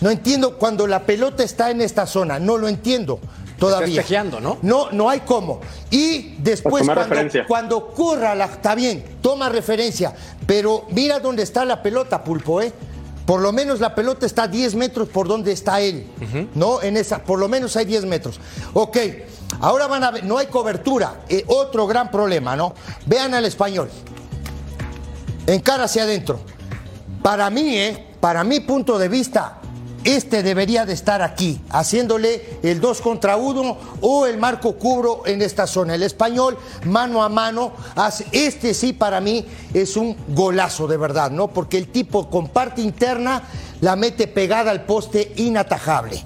No 0.00 0.10
entiendo 0.10 0.58
cuando 0.58 0.86
la 0.86 1.04
pelota 1.04 1.42
está 1.42 1.70
en 1.70 1.80
esta 1.80 2.06
zona. 2.06 2.38
No 2.38 2.56
lo 2.56 2.68
entiendo 2.68 3.20
todavía. 3.58 4.00
Está 4.00 4.24
¿no? 4.40 4.58
No, 4.62 4.90
no 4.92 5.10
hay 5.10 5.20
cómo. 5.20 5.60
Y 5.90 6.36
después 6.38 6.84
cuando, 6.84 7.44
cuando 7.46 7.88
corra 7.88 8.34
la, 8.34 8.46
está 8.46 8.74
bien, 8.74 9.04
toma 9.20 9.48
referencia, 9.48 10.14
pero 10.46 10.84
mira 10.90 11.20
dónde 11.20 11.42
está 11.42 11.64
la 11.64 11.82
pelota, 11.82 12.22
Pulpo, 12.22 12.60
¿eh? 12.62 12.72
Por 13.26 13.40
lo 13.40 13.52
menos 13.52 13.80
la 13.80 13.94
pelota 13.94 14.24
está 14.24 14.46
10 14.46 14.76
metros 14.76 15.08
por 15.08 15.26
donde 15.28 15.52
está 15.52 15.80
él, 15.80 16.06
¿no? 16.54 16.80
En 16.80 16.96
esa, 16.96 17.24
por 17.24 17.38
lo 17.38 17.48
menos 17.48 17.76
hay 17.76 17.84
10 17.84 18.06
metros. 18.06 18.40
Ok, 18.72 18.96
ahora 19.60 19.88
van 19.88 20.04
a 20.04 20.12
ver, 20.12 20.24
no 20.24 20.38
hay 20.38 20.46
cobertura, 20.46 21.24
eh, 21.28 21.44
otro 21.48 21.86
gran 21.86 22.10
problema, 22.10 22.54
¿no? 22.54 22.72
Vean 23.04 23.34
al 23.34 23.44
español 23.44 23.90
encara 25.46 25.84
hacia 25.84 26.02
adentro. 26.02 26.40
Para 27.22 27.48
mí, 27.50 27.76
¿eh? 27.76 28.06
para 28.20 28.44
mi 28.44 28.60
punto 28.60 28.98
de 28.98 29.08
vista, 29.08 29.60
este 30.06 30.44
debería 30.44 30.86
de 30.86 30.92
estar 30.92 31.20
aquí, 31.20 31.60
haciéndole 31.70 32.58
el 32.62 32.80
2 32.80 33.00
contra 33.00 33.36
1 33.36 33.78
o 34.00 34.26
el 34.26 34.38
marco 34.38 34.76
cubro 34.76 35.22
en 35.26 35.42
esta 35.42 35.66
zona. 35.66 35.96
El 35.96 36.04
español, 36.04 36.56
mano 36.84 37.24
a 37.24 37.28
mano, 37.28 37.72
hace, 37.96 38.24
este 38.30 38.72
sí 38.72 38.92
para 38.92 39.20
mí 39.20 39.44
es 39.74 39.96
un 39.96 40.16
golazo 40.28 40.86
de 40.86 40.96
verdad, 40.96 41.32
¿no? 41.32 41.48
Porque 41.48 41.76
el 41.76 41.88
tipo 41.88 42.30
con 42.30 42.48
parte 42.48 42.82
interna 42.82 43.42
la 43.80 43.96
mete 43.96 44.28
pegada 44.28 44.70
al 44.70 44.84
poste 44.84 45.32
inatajable. 45.36 46.22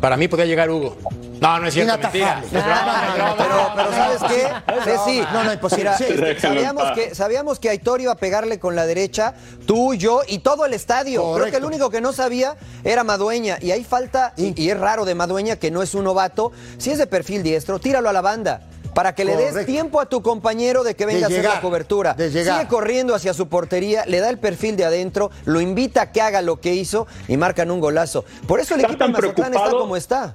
Para 0.00 0.18
mí 0.18 0.28
podría 0.28 0.46
llegar 0.46 0.70
Hugo. 0.70 0.94
No, 1.40 1.58
no 1.58 1.66
es 1.68 1.74
cierto, 1.74 1.98
mentira. 1.98 2.42
Pero, 2.50 3.72
pero 3.76 3.92
¿sabes 3.92 4.22
qué? 4.28 4.48
Ceci, 4.84 5.20
No, 5.32 5.44
no, 5.44 5.52
imposible. 5.52 5.90
Sí. 5.98 6.04
este, 6.08 6.40
sabíamos, 6.40 6.92
que, 6.92 7.14
sabíamos 7.14 7.58
que 7.60 7.68
Aitor 7.70 8.00
iba 8.00 8.12
a 8.12 8.16
pegarle 8.16 8.58
con 8.58 8.74
la 8.76 8.86
derecha, 8.86 9.34
tú, 9.66 9.94
yo 9.94 10.22
y 10.26 10.38
todo 10.38 10.64
el 10.64 10.74
estadio. 10.74 11.34
Creo 11.34 11.50
que 11.50 11.56
el 11.56 11.64
único 11.64 11.90
que 11.90 12.00
no 12.00 12.12
sabía 12.12 12.56
era 12.84 13.04
Madueña. 13.04 13.58
Y 13.60 13.70
ahí 13.70 13.84
falta, 13.84 14.32
y, 14.36 14.60
y 14.60 14.70
es 14.70 14.78
raro 14.78 15.04
de 15.04 15.14
Madueña 15.14 15.56
que 15.56 15.70
no 15.70 15.82
es 15.82 15.94
un 15.94 16.04
novato, 16.04 16.52
si 16.78 16.90
es 16.90 16.98
de 16.98 17.06
perfil 17.06 17.42
diestro, 17.42 17.78
tíralo 17.78 18.08
a 18.08 18.12
la 18.12 18.20
banda. 18.20 18.62
Para 18.94 19.14
que 19.14 19.26
le 19.26 19.36
des 19.36 19.66
tiempo 19.66 20.00
a 20.00 20.06
tu 20.06 20.22
compañero 20.22 20.82
de 20.82 20.96
que 20.96 21.04
venga 21.04 21.26
a 21.26 21.28
hacer 21.28 21.44
la 21.44 21.60
cobertura. 21.60 22.14
de 22.14 22.30
llegar. 22.30 22.56
Sigue 22.60 22.68
corriendo 22.70 23.14
hacia 23.14 23.34
su 23.34 23.46
portería, 23.46 24.06
le 24.06 24.20
da 24.20 24.30
el 24.30 24.38
perfil 24.38 24.74
de 24.74 24.86
adentro, 24.86 25.30
lo 25.44 25.60
invita 25.60 26.00
a 26.00 26.12
que 26.12 26.22
haga 26.22 26.40
lo 26.40 26.60
que 26.62 26.72
hizo 26.72 27.06
y 27.28 27.36
marcan 27.36 27.70
un 27.70 27.80
golazo. 27.80 28.24
Por 28.48 28.58
eso 28.58 28.74
el 28.74 28.80
equipo 28.86 29.04
de 29.04 29.10
Mazatlán 29.10 29.34
está 29.34 29.50
preocupado. 29.50 29.78
como 29.80 29.96
está. 29.98 30.32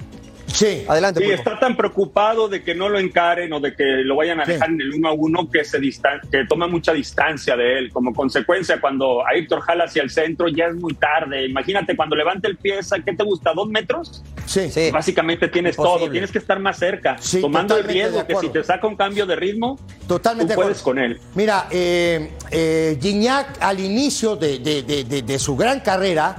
Sí. 0.53 0.83
Adelante, 0.87 1.19
Sí, 1.21 1.25
Pulpo. 1.27 1.37
está 1.41 1.59
tan 1.59 1.75
preocupado 1.77 2.47
de 2.47 2.63
que 2.63 2.75
no 2.75 2.89
lo 2.89 2.99
encaren 2.99 3.51
o 3.53 3.59
de 3.59 3.75
que 3.75 3.83
lo 4.03 4.15
vayan 4.17 4.39
a 4.39 4.45
Sí. 4.45 4.51
dejar 4.53 4.69
en 4.69 4.81
el 4.81 4.93
uno 4.93 5.09
a 5.09 5.13
uno 5.13 5.49
que 5.49 5.63
se 5.63 5.79
distan 5.79 6.19
que 6.31 6.45
toma 6.45 6.67
mucha 6.67 6.93
distancia 6.93 7.55
de 7.55 7.77
él. 7.79 7.91
Como 7.91 8.13
consecuencia, 8.13 8.79
cuando 8.81 9.25
a 9.25 9.33
Héctor 9.33 9.61
jala 9.61 9.85
hacia 9.85 10.03
el 10.03 10.09
centro, 10.09 10.47
ya 10.47 10.65
es 10.65 10.75
muy 10.75 10.93
tarde. 10.95 11.45
Imagínate 11.47 11.95
cuando 11.95 12.15
levanta 12.15 12.47
el 12.47 12.57
pie, 12.57 12.79
¿qué 13.05 13.13
te 13.13 13.23
gusta? 13.23 13.53
¿Dos 13.53 13.69
metros? 13.69 14.23
Sí. 14.45 14.69
Sí. 14.69 14.91
Básicamente 14.91 15.47
tienes 15.47 15.75
Imposible. 15.77 15.99
todo, 16.05 16.11
tienes 16.11 16.31
que 16.31 16.37
estar 16.39 16.59
más 16.59 16.77
cerca, 16.77 17.17
Sí, 17.19 17.41
tomando 17.41 17.77
el 17.77 17.83
riesgo 17.85 18.25
que 18.27 18.35
si 18.35 18.49
te 18.49 18.63
saca 18.63 18.85
un 18.87 18.95
cambio 18.95 19.25
de 19.25 19.35
ritmo, 19.35 19.79
Totalmente 20.07 20.53
tú 20.55 20.61
puedes 20.61 20.81
con 20.81 20.99
él. 20.99 21.19
Mira, 21.35 21.67
eh, 21.71 22.31
eh, 22.51 22.97
Gignac 23.01 23.57
al 23.61 23.79
inicio 23.79 24.35
de, 24.35 24.59
de- 24.59 24.83
de- 24.83 25.03
de- 25.05 25.21
de 25.21 25.39
su 25.39 25.55
gran 25.55 25.79
carrera 25.79 26.35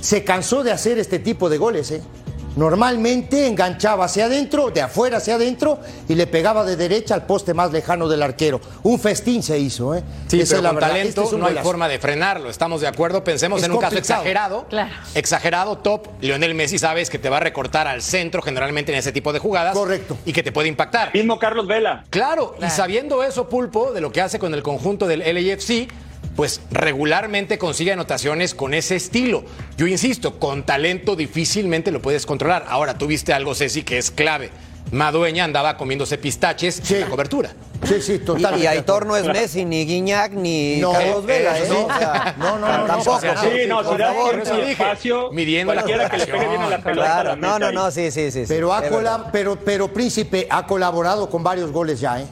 se 0.00 0.24
cansó 0.24 0.62
de 0.64 0.72
hacer 0.72 0.98
este 0.98 1.18
tipo 1.18 1.48
de 1.48 1.58
goles. 1.58 1.90
¿eh? 1.92 2.02
Normalmente 2.56 3.46
enganchaba 3.46 4.04
hacia 4.04 4.26
adentro, 4.26 4.70
de 4.70 4.80
afuera 4.82 5.16
hacia 5.18 5.34
adentro, 5.34 5.80
y 6.08 6.14
le 6.14 6.26
pegaba 6.26 6.64
de 6.64 6.76
derecha 6.76 7.14
al 7.14 7.26
poste 7.26 7.52
más 7.52 7.72
lejano 7.72 8.08
del 8.08 8.22
arquero. 8.22 8.60
Un 8.82 8.98
festín 8.98 9.42
se 9.42 9.58
hizo. 9.58 9.94
¿eh? 9.94 10.02
Sí, 10.28 10.40
Esa 10.40 10.50
pero 10.50 10.58
es 10.58 10.62
la 10.62 10.68
con 10.70 10.76
verdad. 10.76 10.88
talento 10.88 11.22
Este 11.22 11.34
es 11.34 11.40
no 11.40 11.46
hay 11.46 11.56
forma 11.58 11.88
de 11.88 11.98
frenarlo. 11.98 12.50
Estamos 12.50 12.80
de 12.80 12.86
acuerdo. 12.86 13.24
Pensemos 13.24 13.60
Es 13.60 13.66
en 13.66 13.72
un 13.72 13.78
caso 13.80 13.96
exagerado. 13.96 14.66
Claro. 14.68 14.92
Exagerado, 15.14 15.78
top. 15.78 16.08
Lionel 16.20 16.54
Messi 16.54 16.78
sabes 16.78 17.10
que 17.10 17.18
te 17.18 17.28
va 17.28 17.38
a 17.38 17.40
recortar 17.40 17.88
al 17.88 18.02
centro 18.02 18.40
generalmente 18.42 18.92
en 18.92 18.98
ese 18.98 19.12
tipo 19.12 19.32
de 19.32 19.38
jugadas. 19.40 19.74
Correcto. 19.74 20.16
Y 20.24 20.32
que 20.32 20.42
te 20.42 20.52
puede 20.52 20.68
impactar. 20.68 21.12
Mismo 21.12 21.38
Carlos 21.38 21.66
Vela. 21.66 22.04
Claro, 22.10 22.54
y 22.64 22.70
sabiendo 22.70 23.22
eso, 23.22 23.48
Pulpo, 23.48 23.92
de 23.92 24.00
lo 24.00 24.12
que 24.12 24.20
hace 24.20 24.38
con 24.38 24.54
el 24.54 24.62
conjunto 24.62 25.06
del 25.06 25.20
LAFC, 25.20 25.88
pues 26.36 26.60
regularmente 26.70 27.58
consigue 27.58 27.92
anotaciones 27.92 28.54
con 28.54 28.74
ese 28.74 28.96
estilo. 28.96 29.44
Yo 29.76 29.86
insisto, 29.86 30.38
con 30.38 30.64
talento 30.64 31.16
difícilmente 31.16 31.90
lo 31.92 32.00
puedes 32.02 32.26
controlar. 32.26 32.64
Ahora, 32.68 32.98
tú 32.98 33.06
viste 33.06 33.32
algo, 33.32 33.54
Ceci, 33.54 33.82
que 33.82 33.98
es 33.98 34.10
clave. 34.10 34.50
Madueña 34.92 35.44
andaba 35.44 35.76
comiéndose 35.76 36.18
pistaches 36.18 36.80
Sí. 36.82 36.94
en 36.96 37.00
la 37.02 37.06
cobertura. 37.08 37.50
Sí, 37.84 38.00
sí, 38.00 38.12
Y, 38.14 38.18
totalmente. 38.18 38.64
y 38.64 38.66
Aitor 38.66 39.06
no 39.06 39.16
es 39.16 39.26
Messi, 39.26 39.64
ni 39.64 39.84
Guiñac, 39.86 40.32
ni 40.32 40.76
No, 40.76 40.92
Carlos 40.92 41.24
Vela, 41.26 41.58
¿eh? 41.58 41.70
O 41.70 41.98
sea, 41.98 42.34
No, 42.38 42.58
no, 42.58 42.68
no, 42.68 42.78
no, 42.78 42.84
tampoco. 42.86 43.16
o 43.16 43.20
sea, 43.20 43.36
Sí, 43.38 43.48
no, 43.66 43.82
por 43.82 43.96
si 43.96 44.02
favor, 44.02 44.38
eso 44.40 44.56
dije. 44.56 44.72
espacio, 44.72 45.30
Midiendo 45.32 45.74
la 45.74 45.82
cualquiera 45.82 46.10
que 46.10 46.18
le 46.18 46.26
pegue 46.26 46.48
bien 46.48 46.60
a 46.62 46.68
la 46.70 46.78
pelota. 46.78 47.06
Claro, 47.06 47.30
la 47.30 47.36
no, 47.36 47.58
no, 47.58 47.72
no, 47.72 47.90
sí, 47.90 48.10
sí, 48.10 48.30
sí. 48.30 48.44
Pero, 48.46 48.72
ha 48.72 48.82
pero, 49.32 49.56
pero 49.56 49.88
Príncipe 49.92 50.46
ha 50.50 50.66
colaborado 50.66 51.28
con 51.30 51.42
varios 51.42 51.72
goles 51.72 51.98
ya, 52.00 52.20
¿eh? 52.20 52.26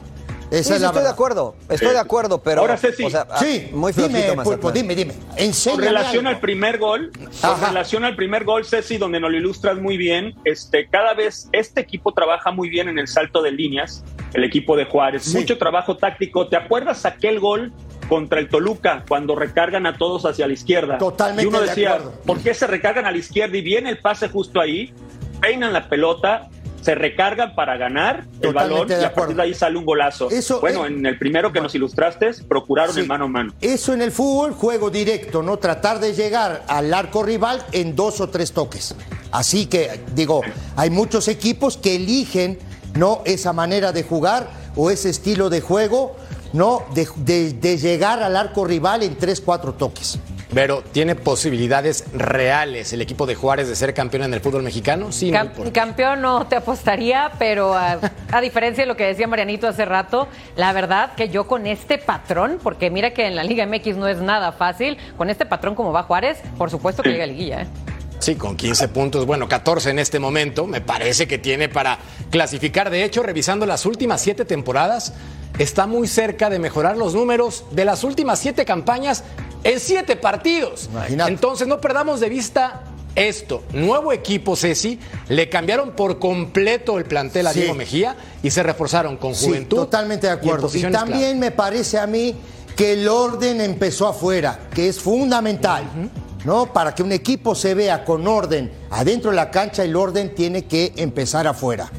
Esa 0.53 0.63
Sí, 0.63 0.69
es 0.73 0.75
sí, 0.77 0.81
la 0.81 0.87
estoy 0.89 1.01
de 1.03 1.09
acuerdo, 1.09 1.55
estoy 1.67 1.89
de 1.93 1.99
acuerdo, 1.99 2.43
pero. 2.43 2.61
Ahora, 2.61 2.75
o 2.75 3.09
sea, 3.09 3.25
ah, 3.31 3.39
Sí, 3.39 3.69
muy 3.73 3.91
dime. 3.91 4.33
Pulpo, 4.43 4.71
dime, 4.71 4.93
dime. 4.95 5.13
Con 5.15 5.39
Enséñame 5.39 5.85
relación 5.87 6.27
algo. 6.27 6.35
al 6.35 6.41
primer 6.41 6.77
gol, 6.77 7.11
Ajá. 7.41 7.53
con 7.55 7.67
relación 7.69 8.05
al 8.05 8.15
primer 8.15 8.43
gol, 8.43 8.63
Ceci, 8.63 8.97
donde 8.97 9.19
nos 9.19 9.31
lo 9.31 9.37
ilustras 9.37 9.77
muy 9.79 9.97
bien, 9.97 10.35
este, 10.45 10.87
cada 10.89 11.15
vez 11.15 11.49
este 11.53 11.81
equipo 11.81 12.13
trabaja 12.13 12.51
muy 12.51 12.69
bien 12.69 12.87
en 12.87 12.99
el 12.99 13.07
salto 13.07 13.41
de 13.41 13.51
líneas, 13.51 14.03
el 14.33 14.43
equipo 14.43 14.77
de 14.77 14.85
Juárez, 14.85 15.23
Sí. 15.23 15.35
mucho 15.37 15.57
trabajo 15.57 15.97
táctico. 15.97 16.47
¿Te 16.47 16.55
acuerdas 16.55 17.03
aquel 17.07 17.39
gol 17.39 17.73
contra 18.07 18.39
el 18.39 18.47
Toluca 18.47 19.03
cuando 19.07 19.35
recargan 19.35 19.87
a 19.87 19.97
todos 19.97 20.23
hacia 20.27 20.45
la 20.45 20.53
izquierda? 20.53 20.99
Totalmente 20.99 21.45
Y 21.45 21.47
uno 21.47 21.61
de 21.61 21.67
decía, 21.67 21.93
acuerdo. 21.95 22.13
¿por 22.27 22.39
qué 22.41 22.53
se 22.53 22.67
recargan 22.67 23.07
a 23.07 23.11
la 23.11 23.17
izquierda 23.17 23.57
y 23.57 23.61
viene 23.63 23.89
el 23.89 23.97
pase 23.97 24.29
justo 24.29 24.59
ahí? 24.61 24.93
Peinan 25.41 25.73
la 25.73 25.89
pelota. 25.89 26.47
Se 26.83 26.95
recargan 26.95 27.55
para 27.55 27.77
ganar 27.77 28.25
el 28.41 28.53
balón 28.53 28.87
de 28.87 28.99
y 29.01 29.03
a 29.03 29.13
partir 29.13 29.35
de 29.35 29.41
ahí 29.43 29.53
sale 29.53 29.77
un 29.77 29.85
golazo. 29.85 30.29
Eso 30.29 30.59
bueno, 30.59 30.85
es- 30.85 30.91
en 30.91 31.05
el 31.05 31.17
primero 31.17 31.51
que 31.53 31.61
nos 31.61 31.73
ilustraste, 31.75 32.31
procuraron 32.47 32.93
Sí. 32.93 33.01
en 33.01 33.07
mano 33.07 33.25
a 33.25 33.27
mano. 33.29 33.53
Eso 33.61 33.93
en 33.93 34.01
el 34.01 34.11
fútbol, 34.11 34.53
juego 34.53 34.89
directo, 34.89 35.41
¿no? 35.41 35.57
Tratar 35.57 35.99
de 35.99 36.13
llegar 36.13 36.63
al 36.67 36.93
arco 36.93 37.23
rival 37.23 37.63
en 37.71 37.95
dos 37.95 38.19
o 38.21 38.29
tres 38.29 38.51
toques. 38.51 38.95
Así 39.31 39.65
que, 39.65 40.01
digo, 40.13 40.41
hay 40.75 40.89
muchos 40.89 41.27
equipos 41.27 41.77
que 41.77 41.95
eligen, 41.95 42.59
¿no? 42.95 43.21
Esa 43.25 43.53
manera 43.53 43.91
de 43.91 44.03
jugar 44.03 44.47
o 44.75 44.91
ese 44.91 45.09
estilo 45.09 45.49
de 45.49 45.61
juego, 45.61 46.15
¿no? 46.51 46.83
De, 46.93 47.07
de- 47.17 47.53
de 47.53 47.77
llegar 47.77 48.21
al 48.21 48.35
arco 48.35 48.65
rival 48.65 49.03
en 49.03 49.17
tres, 49.17 49.39
cuatro 49.41 49.73
toques. 49.73 50.19
Pero 50.53 50.81
¿tiene 50.83 51.15
posibilidades 51.15 52.03
reales 52.13 52.93
el 52.93 53.01
equipo 53.01 53.25
de 53.25 53.35
Juárez 53.35 53.67
de 53.67 53.75
ser 53.75 53.93
campeón 53.93 54.23
en 54.23 54.33
el 54.33 54.39
fútbol 54.41 54.63
mexicano? 54.63 55.11
Sí, 55.11 55.31
no. 55.31 55.37
Cam- 55.39 55.45
¿y 55.45 55.49
por 55.49 55.65
qué? 55.65 55.71
campeón 55.71 56.21
no 56.21 56.45
te 56.47 56.55
apostaría, 56.55 57.31
pero 57.39 57.73
a, 57.73 57.99
a 58.31 58.41
diferencia 58.41 58.83
de 58.83 58.87
lo 58.87 58.95
que 58.95 59.05
decía 59.05 59.27
Marianito 59.27 59.67
hace 59.67 59.85
rato, 59.85 60.27
la 60.55 60.71
verdad 60.73 61.13
que 61.15 61.29
yo 61.29 61.47
con 61.47 61.65
este 61.67 61.97
patrón, 61.97 62.59
porque 62.61 62.89
mira 62.89 63.11
que 63.13 63.25
en 63.27 63.35
la 63.35 63.43
Liga 63.43 63.65
MX 63.65 63.97
no 63.97 64.07
es 64.07 64.19
nada 64.19 64.51
fácil, 64.51 64.97
con 65.17 65.29
este 65.29 65.45
patrón 65.45 65.75
como 65.75 65.91
va 65.91 66.03
Juárez, 66.03 66.37
por 66.57 66.69
supuesto 66.69 67.03
que 67.03 67.09
llega 67.11 67.23
a 67.23 67.27
liguilla. 67.27 67.61
¿eh? 67.63 67.67
Sí, 68.19 68.35
con 68.35 68.55
15 68.55 68.87
puntos, 68.87 69.25
bueno, 69.25 69.49
14 69.49 69.89
en 69.89 69.99
este 69.99 70.17
momento, 70.17 70.65
me 70.65 70.79
parece 70.79 71.27
que 71.27 71.37
tiene 71.39 71.67
para 71.67 71.97
clasificar. 72.29 72.89
De 72.89 73.03
hecho, 73.03 73.21
revisando 73.21 73.65
las 73.65 73.85
últimas 73.85 74.21
siete 74.21 74.45
temporadas, 74.45 75.13
está 75.59 75.85
muy 75.87 76.07
cerca 76.07 76.49
de 76.49 76.59
mejorar 76.59 76.97
los 76.97 77.13
números 77.13 77.65
de 77.71 77.85
las 77.85 78.03
últimas 78.03 78.39
siete 78.39 78.65
campañas 78.65 79.23
en 79.63 79.79
siete 79.79 80.15
partidos. 80.15 80.89
Imagínate. 80.91 81.31
Entonces, 81.31 81.67
no 81.67 81.79
perdamos 81.79 82.19
de 82.19 82.29
vista 82.29 82.83
esto. 83.15 83.63
Nuevo 83.73 84.11
equipo, 84.11 84.55
Ceci, 84.55 84.99
le 85.29 85.47
cambiaron 85.49 85.91
por 85.91 86.17
completo 86.19 86.97
el 86.97 87.05
plantel 87.05 87.47
a 87.47 87.53
Sí. 87.53 87.59
Diego 87.59 87.75
Mejía 87.75 88.15
y 88.41 88.49
se 88.49 88.63
reforzaron 88.63 89.17
con 89.17 89.35
Sí, 89.35 89.45
juventud. 89.47 89.77
totalmente 89.77 90.27
de 90.27 90.33
acuerdo. 90.33 90.69
Y, 90.73 90.81
también 90.91 91.37
me 91.39 91.51
parece 91.51 91.99
a 91.99 92.07
mí 92.07 92.35
que 92.75 92.93
el 92.93 93.07
orden 93.07 93.61
empezó 93.61 94.07
afuera, 94.07 94.67
que 94.73 94.89
es 94.89 94.99
fundamental. 94.99 95.83
¿No? 96.43 96.73
Para 96.73 96.93
que 96.93 97.01
un 97.03 97.13
equipo 97.13 97.55
se 97.55 97.73
vea 97.73 98.03
con 98.03 98.27
orden 98.27 98.69
adentro 98.89 99.29
de 99.29 99.37
la 99.37 99.49
cancha, 99.49 99.81
el 99.85 99.95
orden 99.95 100.35
tiene 100.35 100.65
que 100.65 100.91
empezar 100.97 101.47
afuera. 101.47 101.89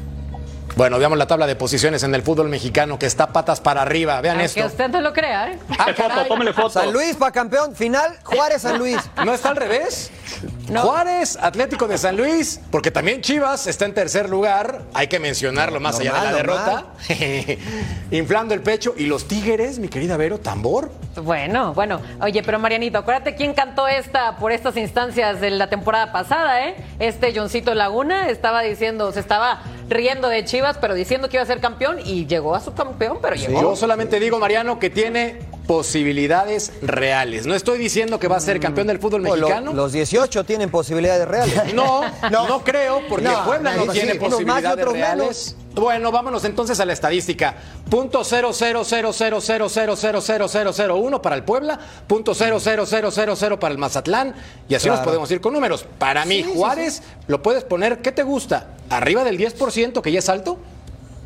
Bueno, 0.75 0.99
veamos 0.99 1.17
la 1.17 1.25
tabla 1.25 1.47
de 1.47 1.55
posiciones 1.55 2.03
en 2.03 2.13
el 2.13 2.21
fútbol 2.21 2.49
mexicano 2.49 2.99
que 2.99 3.05
está 3.05 3.27
patas 3.27 3.61
para 3.61 3.81
arriba. 3.81 4.19
Vean 4.19 4.39
Aunque 4.41 4.59
esto. 4.59 4.65
usted 4.65 4.89
no 4.89 4.99
lo 4.99 5.13
crea. 5.13 5.51
¿eh? 5.51 5.59
Ah, 5.79 5.87
foto, 5.95 6.25
tómale 6.27 6.51
foto. 6.51 6.69
San 6.71 6.91
Luis 6.91 7.15
para 7.15 7.31
campeón, 7.31 7.73
final, 7.75 8.17
Juárez 8.23 8.61
San 8.63 8.77
Luis. 8.77 8.97
¿No 9.23 9.33
está 9.33 9.49
al 9.49 9.55
revés? 9.55 10.11
Juárez, 10.67 11.37
Atlético 11.41 11.87
de 11.87 11.97
San 11.97 12.17
Luis, 12.17 12.59
porque 12.71 12.91
también 12.91 13.21
Chivas 13.21 13.67
está 13.67 13.85
en 13.85 13.93
tercer 13.93 14.29
lugar, 14.29 14.81
hay 14.93 15.07
que 15.07 15.19
mencionarlo 15.19 15.79
más 15.79 15.99
allá 15.99 16.13
de 16.13 16.21
la 16.21 16.33
derrota. 16.33 16.85
Inflando 18.11 18.53
el 18.53 18.61
pecho. 18.61 18.93
¿Y 18.97 19.05
los 19.05 19.27
Tigres, 19.27 19.79
mi 19.79 19.87
querida 19.87 20.17
Vero, 20.17 20.39
tambor? 20.39 20.91
Bueno, 21.15 21.73
bueno. 21.73 22.01
Oye, 22.21 22.43
pero 22.43 22.59
Marianito, 22.59 22.97
acuérdate 22.97 23.35
quién 23.35 23.53
cantó 23.53 23.87
esta 23.87 24.37
por 24.37 24.51
estas 24.51 24.75
instancias 24.77 25.39
de 25.39 25.51
la 25.51 25.69
temporada 25.69 26.11
pasada, 26.11 26.67
¿eh? 26.67 26.75
Este 26.99 27.33
Johncito 27.35 27.73
Laguna 27.73 28.29
estaba 28.29 28.61
diciendo, 28.61 29.11
se 29.11 29.19
estaba 29.19 29.61
riendo 29.89 30.27
de 30.29 30.43
Chivas, 30.45 30.77
pero 30.79 30.93
diciendo 30.93 31.29
que 31.29 31.37
iba 31.37 31.43
a 31.43 31.47
ser 31.47 31.59
campeón 31.59 31.99
y 32.03 32.25
llegó 32.25 32.55
a 32.55 32.59
su 32.59 32.73
campeón, 32.73 33.19
pero 33.21 33.35
llegó. 33.35 33.61
Yo 33.61 33.75
solamente 33.75 34.19
digo, 34.19 34.39
Mariano, 34.39 34.79
que 34.79 34.89
tiene 34.89 35.39
posibilidades 35.67 36.71
reales. 36.81 37.45
No 37.45 37.55
estoy 37.55 37.77
diciendo 37.77 38.19
que 38.19 38.27
va 38.27 38.37
a 38.37 38.39
ser 38.39 38.59
campeón 38.59 38.87
del 38.87 38.99
fútbol 38.99 39.25
Oh, 39.27 39.35
mexicano. 39.35 39.73
los 39.73 39.91
18 39.91 40.43
tienen 40.43 40.69
posibilidades 40.69 41.27
reales. 41.27 41.73
No, 41.73 42.01
no, 42.29 42.63
creo, 42.63 43.01
porque 43.09 43.25
No, 43.25 43.45
Puebla 43.45 43.75
no, 43.75 43.85
no, 43.85 43.91
tiene 43.91 44.13
sí, 44.13 44.19
posibilidades 44.19 44.85
reales. 44.87 45.55
Bueno, 45.73 46.09
vámonos 46.11 46.45
entonces 46.45 46.79
a 46.79 46.85
la 46.85 46.93
estadística. 46.93 47.55
Punto 47.89 48.23
cero 48.23 48.51
cero 48.53 48.83
cero 48.85 49.11
cero 49.13 49.39
cero 49.41 49.67
cero 49.69 49.95
cero 49.97 50.21
cero 50.21 50.47
cero 50.47 50.71
cero 50.73 50.95
uno 50.95 51.21
para 51.21 51.35
el 51.35 51.43
Puebla, 51.43 51.77
punto 52.07 52.33
cero 52.33 52.59
cero 52.61 52.85
cero 52.87 53.11
cero 53.11 53.35
cero 53.35 53.59
para 53.59 53.73
el 53.73 53.77
Mazatlán, 53.77 54.33
y 54.69 54.75
así 54.75 54.87
nos 54.87 55.01
podemos 55.01 55.29
ir 55.31 55.41
con 55.41 55.53
números. 55.53 55.85
Para 55.97 56.23
mí, 56.25 56.43
Juárez 56.43 57.01
lo 57.27 57.41
puedes 57.43 57.63
poner, 57.65 57.99
¿qué 58.01 58.11
te 58.13 58.23
gusta? 58.23 58.69
¿Arriba 58.89 59.23
del 59.25 59.37
10%, 59.37 60.01
que 60.01 60.11
ya 60.11 60.19
es 60.19 60.29
alto? 60.29 60.57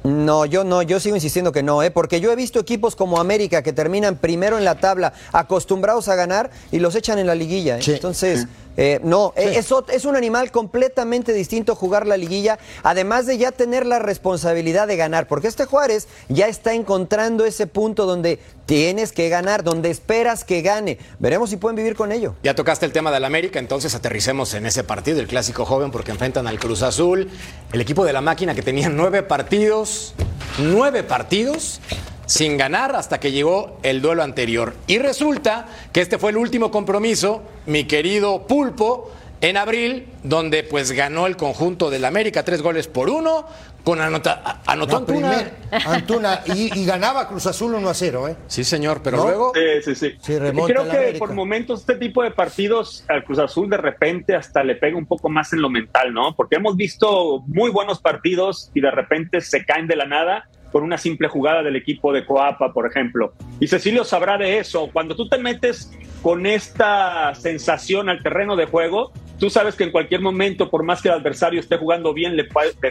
No, 0.04 0.46
yo 0.46 0.64
no, 0.64 0.82
yo 0.82 1.00
sigo 1.00 1.16
insistiendo 1.16 1.52
que 1.52 1.62
no, 1.62 1.84
¿eh? 1.84 1.92
porque 1.92 2.22
yo 2.22 2.32
he 2.32 2.36
visto 2.36 2.60
equipos 2.60 2.96
como 2.96 3.20
América 3.20 3.62
que 3.62 3.74
terminan 3.74 4.16
primero 4.16 4.58
en 4.58 4.64
la 4.64 4.76
tabla, 4.76 5.14
acostumbrados 5.34 6.08
a 6.08 6.16
ganar 6.16 6.52
y 6.72 6.80
los 6.80 6.96
echan 6.96 7.20
en 7.20 7.28
la 7.28 7.36
liguilla. 7.36 7.78
¿eh? 7.78 7.82
Sí. 7.82 7.92
Entonces, 7.94 8.48
Eh, 8.78 9.00
no, 9.04 9.34
es, 9.36 9.74
es 9.92 10.06
un 10.06 10.16
animal 10.16 10.52
completamente 10.52 11.34
distinto 11.34 11.76
jugar 11.76 12.08
la 12.08 12.18
liguilla, 12.18 12.60
además 12.84 13.26
de 13.26 13.38
ya 13.38 13.52
tener 13.52 13.86
la 13.86 14.00
responsabilidad 14.00 14.88
de 14.88 14.96
ganar, 14.96 15.28
porque 15.28 15.48
este 15.48 15.66
Juárez 15.66 16.08
ya 16.30 16.48
está 16.48 16.74
encontrando 16.74 17.46
ese 17.46 17.68
punto 17.68 18.06
donde 18.06 18.40
tienes 18.66 19.12
que 19.12 19.30
ganar, 19.30 19.64
donde 19.64 19.90
esperas 19.90 20.44
que 20.44 20.62
gane. 20.62 20.98
Veremos 21.20 21.50
si 21.50 21.58
pueden 21.58 21.76
vivir 21.76 21.96
con 21.96 22.12
ello. 22.12 22.36
Ya 22.44 22.56
tocaste 22.56 22.86
el 22.86 22.94
tema 22.94 23.12
del 23.12 23.26
América, 23.26 23.60
entonces 23.60 23.96
aterricemos 23.96 24.54
en 24.54 24.66
ese 24.66 24.84
partido, 24.84 25.20
el 25.20 25.28
clásico 25.28 25.66
joven, 25.66 25.92
porque 25.92 26.12
enfrentan 26.12 26.48
al 26.48 26.60
Cruz 26.60 26.82
Azul, 26.82 27.30
el 27.74 27.82
equipo 27.82 28.06
de 28.06 28.14
la 28.14 28.22
máquina 28.22 28.56
que 28.56 28.62
tenía 28.62 28.90
nueve 28.90 29.24
partidos, 29.24 30.14
nueve 30.60 31.04
partidos 31.04 31.82
sin 32.30 32.58
ganar 32.58 32.96
hasta 32.96 33.20
que 33.20 33.32
llegó 33.32 33.80
el 33.82 34.04
duelo 34.04 34.22
anterior. 34.22 34.76
Y 34.86 35.00
resulta 35.00 35.66
que 35.92 36.02
este 36.02 36.20
fue 36.20 36.30
el 36.30 36.38
último 36.38 36.70
compromiso, 36.70 37.42
mi 37.66 37.86
querido 37.86 38.46
Pulpo, 38.46 39.12
en 39.42 39.58
abril, 39.58 40.08
donde 40.22 40.62
pues 40.62 40.92
ganó 40.92 41.26
el 41.26 41.36
conjunto 41.38 41.90
del 41.90 42.06
América 42.06 42.44
tres 42.44 42.62
goles 42.62 42.88
por 42.88 43.10
uno, 43.10 43.48
con 43.84 44.00
anota, 44.00 44.62
anotó 44.68 44.98
Antuna. 44.98 45.52
Antuna 45.88 46.42
y, 46.46 46.86
ganaba 46.86 47.28
Cruz 47.28 47.48
Azul 47.48 47.74
1 47.74 47.90
a 47.90 47.94
0, 47.96 48.28
¿eh? 48.28 48.36
Sí, 48.46 48.64
señor, 48.64 49.02
pero 49.04 49.24
luego. 49.24 49.52
Sí, 49.56 49.96
sí, 49.96 49.96
sí. 49.96 50.18
creo 50.24 50.88
que 50.88 51.16
por 51.18 51.34
momentos 51.34 51.80
este 51.80 51.96
tipo 51.96 52.22
de 52.22 52.30
partidos 52.30 53.06
al 53.08 53.24
Cruz 53.24 53.40
Azul 53.40 53.72
de 53.72 53.78
repente 53.78 54.36
hasta 54.36 54.64
le 54.64 54.76
pega 54.76 54.96
un 54.96 55.08
poco 55.08 55.30
más 55.30 55.52
en 55.54 55.64
lo 55.64 55.70
mental, 55.72 56.14
¿no? 56.14 56.36
Porque 56.36 56.58
hemos 56.58 56.76
visto 56.76 57.40
muy 57.48 57.72
buenos 57.72 58.00
partidos 58.00 58.70
y 58.76 58.82
de 58.82 58.92
repente 58.92 59.42
se 59.42 59.66
caen 59.66 59.88
de 59.88 59.96
la 59.96 60.06
nada 60.06 60.48
por 60.72 60.84
una 60.84 60.98
simple 60.98 61.28
jugada 61.28 61.64
del 61.64 61.76
equipo 61.76 62.14
de 62.14 62.26
Coapa, 62.26 62.74
por 62.74 62.86
ejemplo. 62.86 63.34
Y 63.60 63.68
Cecilio 63.68 64.04
sabrá 64.04 64.38
de 64.38 64.60
eso. 64.60 64.90
Cuando 64.92 65.16
tú 65.16 65.28
te 65.28 65.38
metes 65.38 65.92
con 66.22 66.46
esta 66.46 67.34
sensación 67.36 68.10
al 68.10 68.22
terreno 68.22 68.56
de 68.56 68.66
juego, 68.66 69.12
tú 69.40 69.50
sabes 69.50 69.76
que 69.76 69.86
en 69.86 69.92
cualquier 69.92 70.22
momento, 70.22 70.70
por 70.70 70.84
más 70.84 71.02
que 71.02 71.08
el 71.08 71.16
adversario 71.16 71.60
esté 71.60 71.78
jugando 71.78 72.14
bien, 72.14 72.36
le, 72.36 72.46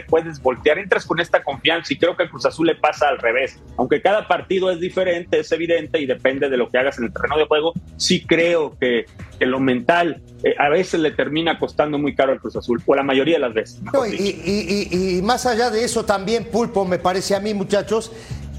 puedes 0.07 0.41
voltear. 0.41 0.79
Entras 0.79 1.05
con 1.05 1.19
esta 1.19 1.43
confianza 1.43 1.93
y 1.93 1.97
creo 1.97 2.17
que 2.17 2.23
al 2.23 2.29
Cruz 2.29 2.45
Azul 2.45 2.67
le 2.67 2.75
pasa 2.75 3.07
al 3.07 3.19
revés. 3.19 3.59
Aunque 3.77 4.01
cada 4.01 4.27
partido 4.27 4.71
es 4.71 4.79
diferente, 4.79 5.39
es 5.39 5.51
evidente 5.51 5.99
y 5.99 6.05
depende 6.05 6.49
de 6.49 6.57
lo 6.57 6.69
que 6.69 6.79
hagas 6.79 6.97
en 6.97 7.05
el 7.05 7.13
terreno 7.13 7.37
de 7.37 7.45
juego, 7.45 7.73
sí 7.97 8.25
creo 8.25 8.75
que, 8.79 9.05
lo 9.39 9.61
mental 9.61 10.21
eh, 10.43 10.53
a 10.59 10.67
veces 10.67 10.99
le 10.99 11.11
termina 11.11 11.57
costando 11.57 11.97
muy 11.97 12.13
caro 12.13 12.33
al 12.33 12.41
Cruz 12.41 12.57
Azul, 12.57 12.81
o 12.85 12.93
la 12.93 13.03
mayoría 13.03 13.35
de 13.35 13.39
las 13.39 13.53
veces. 13.53 13.81
y, 14.11 15.21
más 15.23 15.45
allá 15.45 15.69
de 15.69 15.83
eso 15.83 16.03
también, 16.03 16.45
Pulpo, 16.45 16.83
me 16.83 16.99
parece 16.99 17.35
a 17.35 17.39
mí, 17.39 17.53
muchachos, 17.53 18.11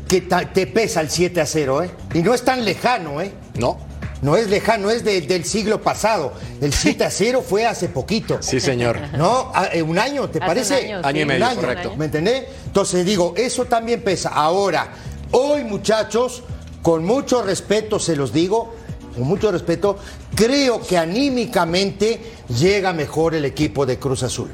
que 0.08 0.22
te 0.22 0.66
pesa 0.66 1.00
el 1.02 1.10
7 1.10 1.40
a 1.40 1.46
0, 1.46 1.82
¿eh? 1.82 1.90
Y 2.14 2.22
no 2.22 2.32
es 2.32 2.44
tan 2.44 2.64
lejano, 2.64 3.20
¿eh? 3.20 3.32
No. 3.58 3.89
No 4.22 4.36
es 4.36 4.50
lejano, 4.50 4.90
es 4.90 5.04
del 5.04 5.44
siglo 5.44 5.80
pasado. 5.80 6.34
El 6.60 6.72
7 6.72 7.04
a 7.04 7.10
0 7.10 7.42
fue 7.46 7.66
hace 7.66 7.88
poquito. 7.88 8.38
Sí, 8.40 8.60
señor. 8.60 8.98
¿No? 9.16 9.52
Eh, 9.72 9.82
¿Un 9.82 9.98
año, 9.98 10.28
te 10.28 10.40
parece? 10.40 10.92
año, 10.92 11.20
y 11.22 11.24
medio, 11.24 11.46
correcto. 11.54 11.96
¿Me 11.96 12.06
entendés? 12.06 12.44
Entonces 12.66 13.06
digo, 13.06 13.34
eso 13.36 13.64
también 13.64 14.02
pesa. 14.02 14.30
Ahora, 14.30 14.88
hoy, 15.30 15.64
muchachos, 15.64 16.42
con 16.82 17.04
mucho 17.04 17.42
respeto 17.42 17.98
se 17.98 18.16
los 18.16 18.32
digo, 18.32 18.74
con 19.14 19.24
mucho 19.24 19.50
respeto, 19.50 19.98
creo 20.34 20.80
que 20.80 20.98
anímicamente 20.98 22.20
llega 22.48 22.92
mejor 22.92 23.34
el 23.34 23.44
equipo 23.44 23.86
de 23.86 23.98
Cruz 23.98 24.22
Azul. 24.22 24.50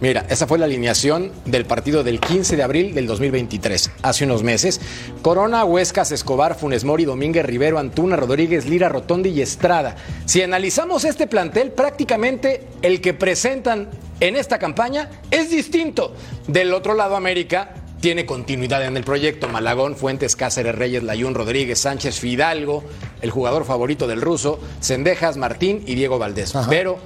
Mira, 0.00 0.24
esa 0.30 0.46
fue 0.46 0.58
la 0.58 0.64
alineación 0.64 1.30
del 1.44 1.66
partido 1.66 2.02
del 2.02 2.20
15 2.20 2.56
de 2.56 2.62
abril 2.62 2.94
del 2.94 3.06
2023, 3.06 3.90
hace 4.00 4.24
unos 4.24 4.42
meses. 4.42 4.80
Corona, 5.20 5.64
Huescas, 5.64 6.10
Escobar, 6.10 6.58
Funes 6.58 6.84
Mori, 6.84 7.04
Domínguez, 7.04 7.44
Rivero, 7.44 7.78
Antuna, 7.78 8.16
Rodríguez, 8.16 8.64
Lira, 8.64 8.88
Rotondi 8.88 9.28
y 9.28 9.42
Estrada. 9.42 9.96
Si 10.24 10.40
analizamos 10.40 11.04
este 11.04 11.26
plantel, 11.26 11.72
prácticamente 11.72 12.66
el 12.80 13.02
que 13.02 13.12
presentan 13.12 13.90
en 14.20 14.36
esta 14.36 14.58
campaña 14.58 15.10
es 15.30 15.50
distinto. 15.50 16.14
Del 16.46 16.72
otro 16.72 16.94
lado, 16.94 17.14
América 17.14 17.74
tiene 18.00 18.24
continuidad 18.24 18.82
en 18.86 18.96
el 18.96 19.04
proyecto. 19.04 19.48
Malagón, 19.48 19.96
Fuentes, 19.96 20.34
Cáceres, 20.34 20.74
Reyes, 20.74 21.02
Layún, 21.02 21.34
Rodríguez, 21.34 21.78
Sánchez, 21.78 22.18
Fidalgo, 22.18 22.84
el 23.20 23.30
jugador 23.30 23.66
favorito 23.66 24.06
del 24.06 24.22
ruso, 24.22 24.60
Cendejas, 24.80 25.36
Martín 25.36 25.82
y 25.86 25.94
Diego 25.94 26.18
Valdés. 26.18 26.54
Pero 26.70 26.98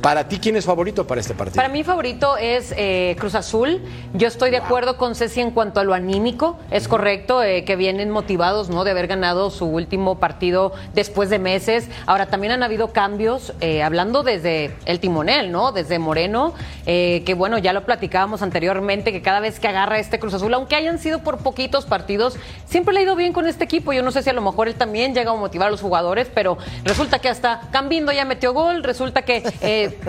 para 0.00 0.28
ti, 0.28 0.38
¿quién 0.38 0.56
es 0.56 0.64
favorito 0.64 1.06
para 1.06 1.20
este 1.20 1.34
partido? 1.34 1.56
Para 1.56 1.68
mí 1.68 1.84
favorito 1.84 2.36
es 2.36 2.72
eh, 2.76 3.16
Cruz 3.18 3.34
Azul. 3.34 3.82
Yo 4.14 4.28
estoy 4.28 4.50
de 4.50 4.58
acuerdo 4.58 4.96
con 4.96 5.14
Ceci 5.14 5.40
en 5.40 5.50
cuanto 5.50 5.80
a 5.80 5.84
lo 5.84 5.94
anímico. 5.94 6.58
Es 6.70 6.88
correcto 6.88 7.42
eh, 7.42 7.64
que 7.64 7.76
vienen 7.76 8.10
motivados 8.10 8.68
¿no? 8.68 8.84
de 8.84 8.92
haber 8.92 9.06
ganado 9.06 9.50
su 9.50 9.66
último 9.66 10.18
partido 10.18 10.72
después 10.94 11.30
de 11.30 11.38
meses. 11.38 11.88
Ahora, 12.06 12.26
también 12.26 12.52
han 12.52 12.62
habido 12.62 12.92
cambios, 12.92 13.52
eh, 13.60 13.82
hablando 13.82 14.22
desde 14.22 14.74
el 14.86 15.00
timonel, 15.00 15.52
¿no? 15.52 15.72
Desde 15.72 15.98
Moreno, 15.98 16.54
que 16.84 17.34
bueno, 17.36 17.58
ya 17.58 17.72
lo 17.72 17.84
platicábamos 17.84 18.40
anteriormente, 18.40 19.12
que 19.12 19.20
cada 19.20 19.40
vez 19.40 19.60
que 19.60 19.68
agarra 19.68 19.98
este 19.98 20.18
Cruz 20.18 20.34
Azul, 20.34 20.54
aunque 20.54 20.74
hayan 20.74 20.98
sido 20.98 21.20
por 21.20 21.38
poquitos 21.38 21.84
partidos, 21.84 22.36
siempre 22.66 22.94
le 22.94 23.00
ha 23.00 23.02
ido 23.02 23.16
bien 23.16 23.32
con 23.32 23.46
este 23.46 23.64
equipo. 23.64 23.92
Yo 23.92 24.02
no 24.02 24.10
sé 24.10 24.22
si 24.22 24.30
a 24.30 24.32
lo 24.32 24.40
mejor 24.40 24.68
él 24.68 24.74
también 24.74 25.14
llega 25.14 25.30
a 25.30 25.34
motivar 25.34 25.68
a 25.68 25.70
los 25.70 25.80
jugadores, 25.80 26.28
pero 26.32 26.56
resulta 26.84 27.18
que 27.18 27.28
hasta 27.28 27.68
Cambindo 27.70 28.12
ya 28.12 28.24
metió 28.24 28.52
gol, 28.52 28.82
resulta 28.82 29.22
que 29.22 29.42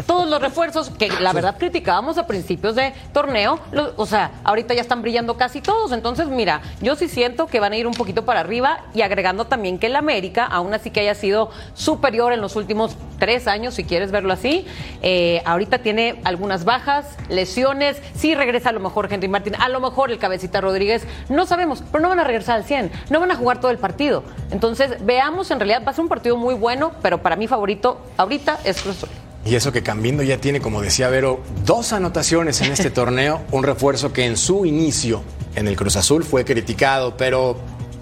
todos 0.05 0.29
los 0.29 0.41
refuerzos 0.41 0.89
que 0.89 1.09
la 1.09 1.33
verdad 1.33 1.57
criticábamos 1.57 2.17
a 2.17 2.27
principios 2.27 2.75
de 2.75 2.93
torneo, 3.13 3.59
o 3.95 4.05
sea, 4.05 4.31
ahorita 4.43 4.73
ya 4.73 4.81
están 4.81 5.01
brillando 5.01 5.37
casi 5.37 5.61
todos. 5.61 5.91
Entonces, 5.91 6.27
mira, 6.27 6.61
yo 6.81 6.95
sí 6.95 7.07
siento 7.07 7.47
que 7.47 7.59
van 7.59 7.73
a 7.73 7.77
ir 7.77 7.87
un 7.87 7.93
poquito 7.93 8.25
para 8.25 8.41
arriba 8.41 8.85
y 8.93 9.01
agregando 9.01 9.45
también 9.45 9.79
que 9.79 9.87
el 9.87 9.95
América, 9.95 10.45
aún 10.45 10.73
así 10.73 10.91
que 10.91 11.01
haya 11.01 11.15
sido 11.15 11.51
superior 11.73 12.33
en 12.33 12.41
los 12.41 12.55
últimos 12.55 12.95
tres 13.19 13.47
años, 13.47 13.73
si 13.73 13.83
quieres 13.83 14.11
verlo 14.11 14.33
así, 14.33 14.65
eh, 15.01 15.41
ahorita 15.45 15.79
tiene 15.79 16.21
algunas 16.23 16.65
bajas, 16.65 17.17
lesiones, 17.29 18.01
sí 18.15 18.35
regresa 18.35 18.69
a 18.69 18.71
lo 18.71 18.79
mejor 18.79 19.11
Henry 19.11 19.27
Martín, 19.27 19.55
a 19.59 19.69
lo 19.69 19.79
mejor 19.79 20.11
el 20.11 20.19
cabecita 20.19 20.61
Rodríguez, 20.61 21.05
no 21.29 21.45
sabemos, 21.45 21.83
pero 21.91 22.01
no 22.01 22.09
van 22.09 22.19
a 22.19 22.23
regresar 22.23 22.55
al 22.55 22.63
100, 22.63 22.91
no 23.09 23.19
van 23.19 23.31
a 23.31 23.35
jugar 23.35 23.59
todo 23.59 23.71
el 23.71 23.77
partido. 23.77 24.23
Entonces, 24.51 25.05
veamos, 25.05 25.51
en 25.51 25.59
realidad 25.59 25.83
va 25.85 25.91
a 25.91 25.93
ser 25.93 26.03
un 26.03 26.09
partido 26.09 26.37
muy 26.37 26.55
bueno, 26.55 26.91
pero 27.01 27.21
para 27.21 27.35
mi 27.35 27.47
favorito 27.47 28.01
ahorita 28.17 28.59
es 28.63 28.81
Cruz 28.81 29.05
y 29.45 29.55
eso 29.55 29.71
que 29.71 29.81
Cambindo 29.83 30.23
ya 30.23 30.37
tiene, 30.37 30.59
como 30.59 30.81
decía 30.81 31.09
Vero, 31.09 31.41
dos 31.65 31.93
anotaciones 31.93 32.61
en 32.61 32.71
este 32.71 32.89
torneo, 32.91 33.41
un 33.51 33.63
refuerzo 33.63 34.13
que 34.13 34.25
en 34.25 34.37
su 34.37 34.65
inicio 34.65 35.23
en 35.55 35.67
el 35.67 35.75
Cruz 35.75 35.95
Azul 35.95 36.23
fue 36.23 36.45
criticado, 36.45 37.17
pero 37.17 37.57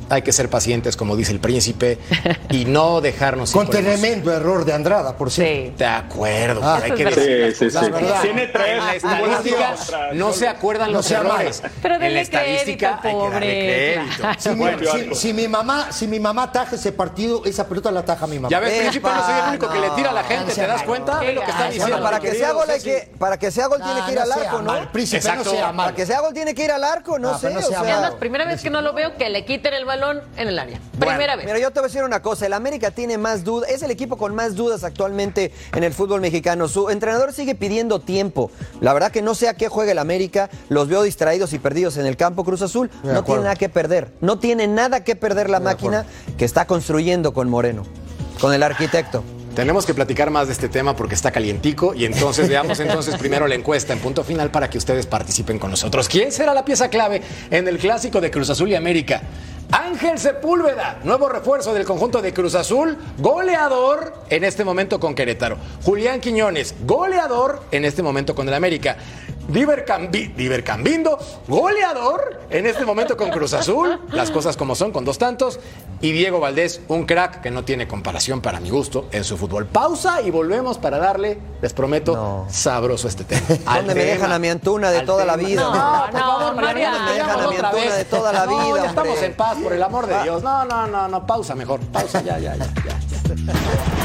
hay 0.10 0.22
que 0.22 0.32
ser 0.32 0.50
pacientes, 0.50 0.96
como 0.96 1.16
dice 1.16 1.32
el 1.32 1.40
príncipe, 1.40 1.98
y 2.50 2.66
no 2.66 3.02
dejarnos. 3.02 3.52
Con 3.52 3.70
tremendo 3.70 4.34
error 4.34 4.66
de 4.66 4.74
Andrada, 4.74 5.18
por 5.18 5.32
cierto. 5.32 5.72
Sí. 5.72 5.74
De 5.78 5.86
acuerdo, 5.86 6.62
ah, 6.64 6.80
hay 6.84 6.92
que 6.92 7.06
decir. 7.06 7.56
Sí, 7.56 7.70
sí, 7.70 7.78
sí. 7.78 7.92
Tiene 8.22 8.48
tres. 8.48 8.68
En 8.68 8.86
la 8.86 8.96
estadística 8.96 9.76
no 10.14 10.34
se 10.34 10.48
acuerdan 10.48 10.92
los 10.92 11.10
errores. 11.12 11.62
Pero 11.82 11.96
en 11.96 12.14
la 12.14 12.22
estadística 12.22 13.00
hay 13.04 13.16
que 13.16 13.30
darle 13.30 14.08
crédito. 14.40 15.16
Si, 15.16 15.34
mi, 15.34 15.48
mamá, 15.48 15.92
si 15.92 16.08
mi 16.08 16.20
mamá 16.20 16.52
taja 16.52 16.76
ese 16.76 16.92
partido, 16.92 17.44
esa 17.46 17.68
pelota 17.68 17.92
la 17.92 18.04
taja 18.04 18.28
mi 18.28 18.38
mamá. 18.38 18.50
Ya 18.50 18.60
ves, 18.60 18.80
príncipe, 18.80 19.10
no 19.10 19.26
soy 19.26 19.34
el 19.42 19.50
único 19.50 19.70
que 19.70 19.80
le 19.80 19.90
tira 19.92 20.10
a 20.12 20.14
la 20.14 20.24
gente, 20.24 20.54
¿te 20.54 20.68
das 20.68 20.84
cuenta? 20.84 21.20
Ve 21.20 21.34
lo 21.34 21.42
que 21.42 21.52
está 21.52 21.70
diciendo. 21.70 22.02
para 22.02 22.20
que 22.20 22.32
sea 22.34 22.52
gol, 22.52 22.68
para 23.18 23.38
que 23.38 23.52
sea 23.52 23.68
gol 23.68 23.82
tiene 23.82 24.06
que 24.06 24.12
ir 24.12 24.20
al 24.20 24.32
arco, 24.32 24.62
¿no? 24.62 24.92
Príncipe, 24.92 25.36
no 25.36 25.44
sea 25.44 25.72
mal. 25.72 25.88
Para 25.88 25.96
que 25.96 26.06
sea 26.06 26.22
gol 26.22 26.34
tiene 26.34 26.56
que 26.56 26.64
ir 26.64 26.72
al 26.72 26.84
arco, 26.84 27.20
no 27.20 27.38
sé. 27.38 27.48
Es 27.48 27.70
la 27.70 28.16
primera 28.20 28.46
vez 28.46 28.62
que 28.62 28.70
no 28.70 28.82
lo 28.82 28.94
veo 28.94 29.16
que 29.18 29.30
le 29.30 29.46
quiten 29.46 29.74
el 29.74 29.86
balón 29.86 29.97
en 30.38 30.48
el 30.48 30.60
área. 30.60 30.80
Primera 31.00 31.36
vez. 31.36 31.46
Mira, 31.46 31.60
yo 31.60 31.72
te 31.72 31.80
voy 31.80 31.86
a 31.86 31.90
decir 31.90 32.04
una 32.04 32.22
cosa. 32.22 32.46
El 32.46 32.54
América 32.54 32.92
tiene 32.92 33.18
más 33.18 33.44
dudas. 33.44 33.70
Es 33.70 33.84
el 33.84 33.92
equipo 33.92 34.18
con 34.18 34.36
más 34.36 34.56
dudas 34.56 34.84
actualmente 34.84 35.52
en 35.74 35.84
el 35.84 35.94
fútbol 35.94 36.22
mexicano. 36.22 36.68
Su 36.68 36.90
entrenador 36.90 37.34
sigue 37.34 37.56
pidiendo 37.56 38.00
tiempo. 38.00 38.52
La 38.82 38.94
verdad 38.94 39.12
que 39.12 39.22
no 39.22 39.36
sé 39.36 39.48
a 39.50 39.56
qué 39.56 39.68
juega 39.70 39.92
el 39.92 40.00
América. 40.00 40.50
Los 40.70 40.88
veo 40.88 41.04
distraídos 41.04 41.54
y 41.54 41.60
perdidos 41.60 41.98
en 41.98 42.06
el 42.06 42.18
campo 42.18 42.44
Cruz 42.44 42.62
Azul. 42.62 42.90
no 43.04 43.24
tiene 43.24 43.42
nada 43.42 43.56
que 43.56 43.70
perder. 43.70 44.12
No 44.22 44.40
tiene 44.40 44.68
nada 44.68 45.04
que 45.04 45.16
perder 45.16 45.50
la 45.50 45.60
máquina 45.60 46.06
que 46.38 46.46
está 46.46 46.66
construyendo 46.66 47.34
con 47.34 47.50
Moreno, 47.50 47.84
con 48.40 48.54
el 48.54 48.64
arquitecto. 48.64 49.24
Tenemos 49.58 49.88
que 49.88 49.96
platicar 49.96 50.30
más 50.30 50.46
de 50.46 50.54
este 50.54 50.70
tema 50.70 50.96
porque 50.96 51.16
está 51.16 51.32
calientico 51.32 51.96
y 51.96 52.06
entonces 52.06 52.48
veamos 52.54 52.80
entonces 52.80 53.16
primero 53.16 53.48
la 53.48 53.56
encuesta 53.56 53.92
en 53.92 53.98
punto 53.98 54.24
final 54.24 54.52
para 54.52 54.70
que 54.70 54.78
ustedes 54.78 55.08
participen 55.08 55.58
con 55.58 55.72
nosotros. 55.72 56.08
¿Quién 56.08 56.32
será 56.32 56.54
la 56.54 56.64
pieza 56.64 56.92
clave 56.92 57.24
en 57.50 57.68
el 57.68 57.80
clásico 57.80 58.22
de 58.22 58.30
Cruz 58.30 58.52
Azul 58.52 58.70
y 58.70 58.76
América? 58.76 59.24
Ángel 59.72 60.20
Sepúlveda, 60.20 61.00
nuevo 61.04 61.28
refuerzo 61.28 61.74
del 61.74 61.86
conjunto 61.86 62.22
de 62.22 62.36
Cruz 62.36 62.54
Azul, 62.54 63.00
goleador 63.18 64.14
en 64.30 64.44
este 64.44 64.64
momento 64.64 65.00
con 65.00 65.16
Querétaro. 65.16 65.58
Julián 65.82 66.22
Quiñones, 66.22 66.76
goleador 66.86 67.64
en 67.72 67.84
este 67.84 68.04
momento 68.04 68.36
con 68.36 68.48
el 68.48 68.54
América. 68.54 68.98
Diver, 69.48 69.86
Cambindo, 70.64 71.18
goleador 71.48 72.42
en 72.50 72.66
este 72.66 72.86
momento 72.86 73.16
con 73.16 73.30
Cruz 73.30 73.54
Azul, 73.54 74.00
las 74.12 74.30
cosas 74.30 74.58
como 74.58 74.76
son, 74.76 74.92
con 74.92 75.06
dos 75.06 75.18
tantos. 75.18 75.60
Y 76.02 76.12
Diego 76.12 76.40
Valdés, 76.40 76.82
un 76.90 77.06
crack 77.06 77.42
que 77.42 77.50
no 77.50 77.64
tiene 77.64 77.88
comparación 77.88 78.42
para 78.42 78.60
mi 78.60 78.70
gusto 78.70 79.08
en 79.12 79.24
su 79.24 79.38
fútbol. 79.38 79.66
Pausa 79.66 80.22
y 80.22 80.32
volvemos 80.32 80.78
para 80.78 80.98
darle, 80.98 81.40
les 81.62 81.74
prometo, 81.74 82.46
sabroso 82.50 83.08
este 83.08 83.24
tema. 83.24 83.42
¿Dónde 83.76 83.96
me 83.96 84.04
dejan 84.04 84.32
a 84.32 84.40
mi 84.40 84.50
Antuna 84.50 84.92
de 84.92 85.02
toda 85.02 85.26
la 85.26 85.36
vida? 85.38 85.62
No, 85.62 85.74
no, 85.74 86.12
no, 86.12 86.40
¿Dónde 86.40 86.62
me 86.62 86.74
dejan 86.82 87.40
a 87.40 87.48
mi 87.48 87.56
Antuna 87.56 87.96
de 87.96 88.06
toda 88.06 88.34
la 88.34 88.46
vida? 88.46 88.84
ya 88.84 88.86
estamos 88.90 89.22
en 89.22 89.34
paz, 89.36 89.58
por 89.64 89.74
el 89.74 89.82
amor 89.82 90.08
de 90.08 90.16
ah. 90.16 90.24
Dios. 90.24 90.44
No, 90.44 90.66
no, 90.66 90.88
no, 90.88 91.08
no, 91.08 91.26
pausa 91.26 91.56
mejor. 91.56 91.80
Pausa, 91.80 92.22
ya, 92.22 92.38
ya, 92.38 92.56
ya. 92.56 92.66
ya. 92.66 93.97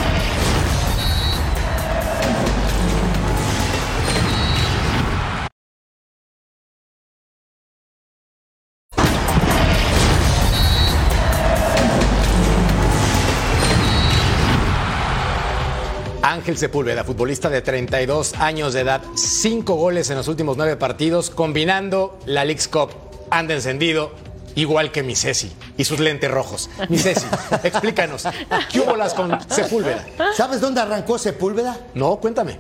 Ángel 16.43 16.59
Sepúlveda, 16.59 17.05
futbolista 17.05 17.49
de 17.49 17.63
32 17.63 18.35
años 18.35 18.73
de 18.73 18.81
edad, 18.81 19.01
cinco 19.15 19.77
goles 19.77 20.11
en 20.11 20.17
los 20.17 20.27
últimos 20.27 20.57
nueve 20.57 20.75
partidos, 20.75 21.31
combinando 21.31 22.19
la 22.27 22.45
League's 22.45 22.67
Cup. 22.67 22.91
Anda 23.31 23.55
encendido, 23.55 24.11
igual 24.57 24.91
que 24.91 25.05
mi 25.05 25.15
Ceci 25.15 25.53
y 25.77 25.85
sus 25.85 26.01
lentes 26.01 26.29
rojos. 26.29 26.69
Mi 26.89 26.99
Ceci, 26.99 27.29
explícanos, 27.63 28.25
¿qué 28.73 28.81
hubo 28.81 28.97
las 28.97 29.15
con 29.15 29.39
Sepúlveda? 29.49 30.05
¿Sabes 30.37 30.61
dónde 30.61 30.81
arrancó 30.81 31.17
Sepúlveda? 31.17 31.79
No, 31.95 32.17
cuéntame. 32.17 32.59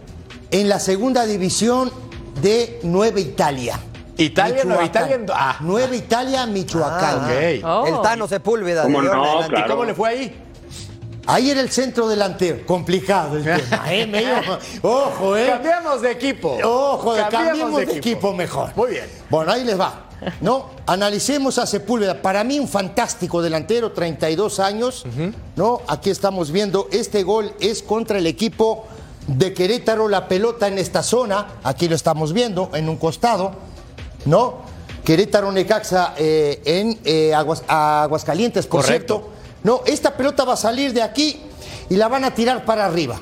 En 0.52 0.68
la 0.68 0.78
segunda 0.78 1.26
división 1.26 1.90
de 2.40 2.78
Nueva 2.84 3.18
Italia. 3.18 3.80
Italia, 4.16 4.62
Nueva 4.62 4.84
Italia. 4.84 5.18
Ah. 5.34 5.56
Nueva 5.58 5.96
Italia, 5.96 6.46
Michoacán. 6.46 7.18
Ah, 7.18 7.26
ok. 7.26 7.64
Oh. 7.64 7.86
El 7.88 8.00
Tano 8.00 8.28
Sepúlveda. 8.28 8.84
¿Cómo 8.84 9.02
no? 9.02 9.40
¿Y 9.44 9.62
cómo 9.66 9.84
le 9.84 9.94
fue 9.94 10.08
ahí? 10.08 10.41
Ahí 11.26 11.50
era 11.50 11.60
el 11.60 11.70
centro 11.70 12.08
delantero. 12.08 12.66
Complicado 12.66 13.36
el 13.36 13.44
tema, 13.44 13.92
¿eh? 13.92 14.06
Medio- 14.10 14.58
Ojo, 14.82 15.36
¿eh? 15.36 15.46
Cambiamos 15.46 16.02
de 16.02 16.10
equipo. 16.10 16.58
Ojo, 16.64 17.14
de 17.14 17.22
cambiemos 17.28 17.86
de 17.86 17.96
equipo. 17.96 18.32
mejor. 18.32 18.72
Muy 18.76 18.90
bien. 18.92 19.06
Bueno, 19.30 19.52
ahí 19.52 19.64
les 19.64 19.78
va. 19.78 20.06
¿No? 20.40 20.70
Analicemos 20.86 21.58
a 21.58 21.66
Sepúlveda. 21.66 22.22
Para 22.22 22.44
mí 22.44 22.58
un 22.58 22.68
fantástico 22.68 23.42
delantero, 23.42 23.92
32 23.92 24.60
años. 24.60 25.04
¿No? 25.56 25.80
Aquí 25.88 26.10
estamos 26.10 26.50
viendo, 26.52 26.88
este 26.92 27.22
gol 27.22 27.52
es 27.60 27.82
contra 27.82 28.18
el 28.18 28.26
equipo 28.26 28.84
de 29.26 29.52
Querétaro, 29.54 30.08
la 30.08 30.28
pelota 30.28 30.66
en 30.68 30.78
esta 30.78 31.02
zona. 31.02 31.46
Aquí 31.64 31.88
lo 31.88 31.94
estamos 31.96 32.32
viendo, 32.32 32.70
en 32.74 32.88
un 32.88 32.96
costado. 32.96 33.52
¿No? 34.24 34.62
Querétaro 35.04 35.50
Necaxa 35.50 36.14
eh, 36.16 36.60
en 36.64 36.98
eh, 37.04 37.32
Aguas- 37.34 37.64
Aguascalientes, 37.66 38.66
por 38.68 38.82
Correcto. 38.82 39.14
cierto. 39.16 39.31
No, 39.64 39.82
esta 39.86 40.16
pelota 40.16 40.44
va 40.44 40.54
a 40.54 40.56
salir 40.56 40.92
de 40.92 41.02
aquí 41.02 41.40
y 41.88 41.96
la 41.96 42.08
van 42.08 42.24
a 42.24 42.34
tirar 42.34 42.64
para 42.64 42.86
arriba. 42.86 43.20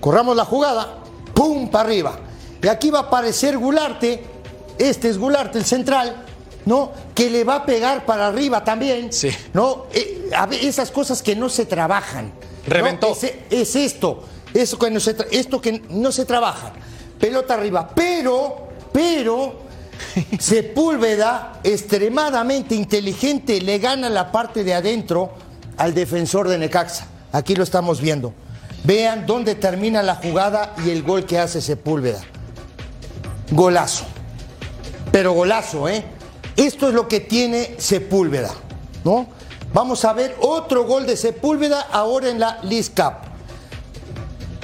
Corramos 0.00 0.36
la 0.36 0.44
jugada, 0.44 0.98
¡pum! 1.34 1.68
para 1.68 1.88
arriba. 1.88 2.18
Y 2.62 2.68
aquí 2.68 2.90
va 2.90 3.00
a 3.00 3.02
aparecer 3.02 3.58
Gularte, 3.58 4.24
este 4.78 5.08
es 5.08 5.18
Gularte, 5.18 5.58
el 5.58 5.64
central, 5.64 6.24
¿no? 6.64 6.92
Que 7.14 7.28
le 7.28 7.44
va 7.44 7.56
a 7.56 7.66
pegar 7.66 8.06
para 8.06 8.28
arriba 8.28 8.64
también. 8.64 9.12
Sí. 9.12 9.30
¿No? 9.52 9.86
Eh, 9.92 10.30
esas 10.62 10.90
cosas 10.90 11.22
que 11.22 11.34
no 11.34 11.48
se 11.48 11.66
trabajan. 11.66 12.26
¿no? 12.26 12.32
Reventó. 12.66 13.12
Es, 13.12 13.32
es 13.50 13.76
esto, 13.76 14.24
eso 14.54 14.78
que 14.78 14.90
no 14.90 15.00
se 15.00 15.16
esto 15.30 15.60
que 15.60 15.82
no 15.90 16.12
se 16.12 16.24
trabaja. 16.24 16.72
Pelota 17.18 17.54
arriba. 17.54 17.90
Pero, 17.94 18.68
pero, 18.92 19.54
Sepúlveda, 20.38 21.60
extremadamente 21.64 22.74
inteligente, 22.74 23.60
le 23.60 23.78
gana 23.78 24.08
la 24.10 24.32
parte 24.32 24.64
de 24.64 24.74
adentro 24.74 25.32
al 25.76 25.94
defensor 25.94 26.48
de 26.48 26.58
Necaxa. 26.58 27.06
Aquí 27.32 27.54
lo 27.54 27.64
estamos 27.64 28.00
viendo. 28.00 28.34
Vean 28.84 29.26
dónde 29.26 29.54
termina 29.54 30.02
la 30.02 30.16
jugada 30.16 30.74
y 30.84 30.90
el 30.90 31.02
gol 31.02 31.24
que 31.24 31.38
hace 31.38 31.60
Sepúlveda. 31.60 32.20
Golazo. 33.50 34.04
Pero 35.10 35.32
golazo, 35.32 35.88
¿eh? 35.88 36.04
Esto 36.56 36.88
es 36.88 36.94
lo 36.94 37.08
que 37.08 37.20
tiene 37.20 37.76
Sepúlveda, 37.78 38.50
¿no? 39.04 39.26
Vamos 39.72 40.04
a 40.04 40.12
ver 40.12 40.36
otro 40.40 40.84
gol 40.84 41.06
de 41.06 41.16
Sepúlveda 41.16 41.86
ahora 41.90 42.28
en 42.28 42.40
la 42.40 42.58
League 42.62 42.90
Cup. 42.94 43.14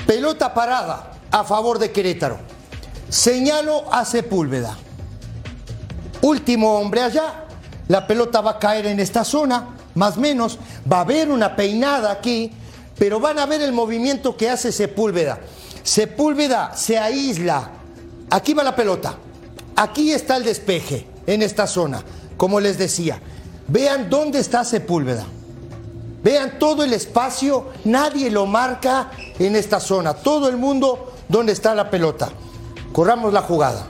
Pelota 0.06 0.52
parada 0.52 1.12
a 1.30 1.44
favor 1.44 1.78
de 1.78 1.92
Querétaro. 1.92 2.38
Señalo 3.08 3.92
a 3.92 4.04
Sepúlveda. 4.04 4.76
Último 6.22 6.78
hombre 6.78 7.02
allá. 7.02 7.44
La 7.88 8.06
pelota 8.06 8.40
va 8.40 8.52
a 8.52 8.58
caer 8.58 8.86
en 8.86 9.00
esta 9.00 9.24
zona, 9.24 9.76
más 9.94 10.16
o 10.16 10.20
menos. 10.20 10.58
Va 10.90 10.98
a 10.98 11.00
haber 11.00 11.30
una 11.30 11.56
peinada 11.56 12.12
aquí, 12.12 12.52
pero 12.98 13.18
van 13.20 13.38
a 13.38 13.46
ver 13.46 13.62
el 13.62 13.72
movimiento 13.72 14.36
que 14.36 14.50
hace 14.50 14.72
Sepúlveda. 14.72 15.38
Sepúlveda 15.82 16.76
se 16.76 16.98
aísla. 16.98 17.70
Aquí 18.30 18.52
va 18.52 18.62
la 18.62 18.76
pelota. 18.76 19.16
Aquí 19.76 20.12
está 20.12 20.36
el 20.36 20.44
despeje, 20.44 21.06
en 21.26 21.42
esta 21.42 21.66
zona. 21.66 22.02
Como 22.36 22.60
les 22.60 22.76
decía, 22.78 23.20
vean 23.68 24.10
dónde 24.10 24.40
está 24.40 24.64
Sepúlveda. 24.64 25.24
Vean 26.22 26.58
todo 26.58 26.82
el 26.82 26.92
espacio, 26.92 27.68
nadie 27.84 28.30
lo 28.30 28.44
marca 28.44 29.10
en 29.38 29.56
esta 29.56 29.80
zona. 29.80 30.14
Todo 30.14 30.48
el 30.48 30.56
mundo 30.56 31.14
donde 31.28 31.52
está 31.52 31.74
la 31.74 31.90
pelota. 31.90 32.28
Corramos 32.92 33.32
la 33.32 33.42
jugada. 33.42 33.86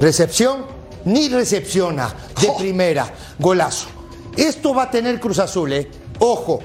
Recepción, 0.00 0.66
ni 1.04 1.28
recepciona 1.28 2.14
de 2.40 2.50
primera. 2.58 3.12
Golazo. 3.38 3.88
Esto 4.36 4.74
va 4.74 4.84
a 4.84 4.90
tener 4.90 5.20
Cruz 5.20 5.38
Azul, 5.38 5.72
¿eh? 5.72 5.90
Ojo, 6.18 6.60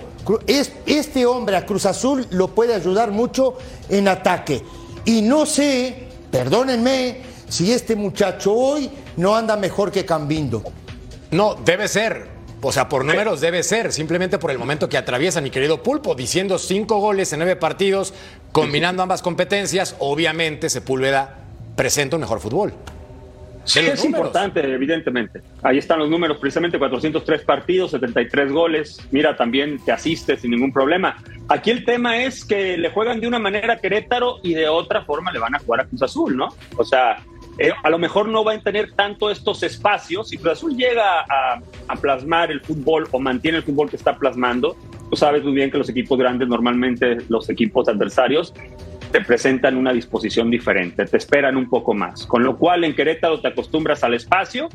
este 0.85 1.25
hombre 1.25 1.57
a 1.57 1.65
Cruz 1.65 1.85
Azul 1.85 2.25
lo 2.31 2.49
puede 2.53 2.73
ayudar 2.73 3.11
mucho 3.11 3.57
en 3.89 4.07
ataque. 4.07 4.63
Y 5.05 5.21
no 5.21 5.45
sé, 5.45 6.07
perdónenme, 6.31 7.21
si 7.47 7.71
este 7.71 7.95
muchacho 7.95 8.53
hoy 8.53 8.89
no 9.17 9.35
anda 9.35 9.55
mejor 9.55 9.91
que 9.91 10.05
Cambindo. 10.05 10.63
No, 11.31 11.55
debe 11.55 11.87
ser. 11.87 12.37
O 12.61 12.71
sea, 12.71 12.89
por 12.89 13.05
números 13.05 13.39
debe 13.39 13.63
ser. 13.63 13.93
Simplemente 13.93 14.37
por 14.37 14.51
el 14.51 14.57
momento 14.57 14.89
que 14.89 14.97
atraviesa 14.97 15.41
mi 15.41 15.49
querido 15.49 15.83
Pulpo, 15.83 16.15
diciendo 16.15 16.57
cinco 16.57 16.99
goles 16.99 17.31
en 17.33 17.39
nueve 17.39 17.55
partidos, 17.55 18.13
combinando 18.51 19.03
ambas 19.03 19.21
competencias, 19.21 19.95
obviamente 19.99 20.69
Sepúlveda 20.69 21.37
presenta 21.75 22.15
un 22.15 22.21
mejor 22.21 22.39
fútbol. 22.39 22.73
Sí, 23.67 23.79
es 23.79 23.85
números. 23.85 24.05
importante, 24.05 24.73
evidentemente. 24.73 25.41
Ahí 25.61 25.77
están 25.77 25.99
los 25.99 26.09
números, 26.09 26.37
precisamente 26.37 26.79
403 26.79 27.41
partidos, 27.43 27.91
73 27.91 28.51
goles. 28.51 29.05
Mira, 29.11 29.35
también 29.35 29.77
te 29.83 29.91
asiste 29.91 30.37
sin 30.37 30.51
ningún 30.51 30.71
problema. 30.71 31.17
Aquí 31.49 31.71
el 31.71 31.83
tema 31.83 32.17
es 32.23 32.45
que 32.45 32.77
le 32.77 32.89
juegan 32.91 33.19
de 33.19 33.27
una 33.27 33.39
manera 33.39 33.73
a 33.73 33.77
Querétaro 33.77 34.37
y 34.41 34.53
de 34.53 34.67
otra 34.69 35.03
forma 35.03 35.31
le 35.31 35.39
van 35.39 35.55
a 35.55 35.59
jugar 35.59 35.81
a 35.81 35.85
Cruz 35.85 36.01
Azul, 36.01 36.37
¿no? 36.37 36.47
O 36.77 36.85
sea, 36.85 37.17
eh, 37.59 37.71
a 37.83 37.89
lo 37.89 37.97
mejor 37.97 38.27
no 38.27 38.43
van 38.43 38.59
a 38.59 38.63
tener 38.63 38.93
tanto 38.93 39.29
estos 39.29 39.63
espacios. 39.63 40.29
Si 40.29 40.37
Cruz 40.37 40.53
Azul 40.53 40.75
llega 40.77 41.21
a, 41.21 41.61
a 41.87 41.95
plasmar 41.95 42.51
el 42.51 42.61
fútbol 42.61 43.07
o 43.11 43.19
mantiene 43.19 43.57
el 43.57 43.63
fútbol 43.63 43.89
que 43.89 43.95
está 43.95 44.17
plasmando, 44.17 44.77
tú 45.09 45.15
sabes 45.15 45.43
muy 45.43 45.53
bien 45.53 45.71
que 45.71 45.77
los 45.77 45.89
equipos 45.89 46.17
grandes, 46.17 46.47
normalmente 46.47 47.17
los 47.29 47.49
equipos 47.49 47.87
adversarios, 47.87 48.53
te 49.11 49.21
presentan 49.21 49.77
una 49.77 49.93
disposición 49.93 50.49
diferente, 50.49 51.05
te 51.05 51.17
esperan 51.17 51.57
un 51.57 51.69
poco 51.69 51.93
más. 51.93 52.25
Con 52.25 52.43
lo 52.43 52.57
cual 52.57 52.83
en 52.83 52.95
Querétaro 52.95 53.39
te 53.41 53.49
acostumbras 53.49 54.03
al 54.03 54.13
espacio, 54.13 54.69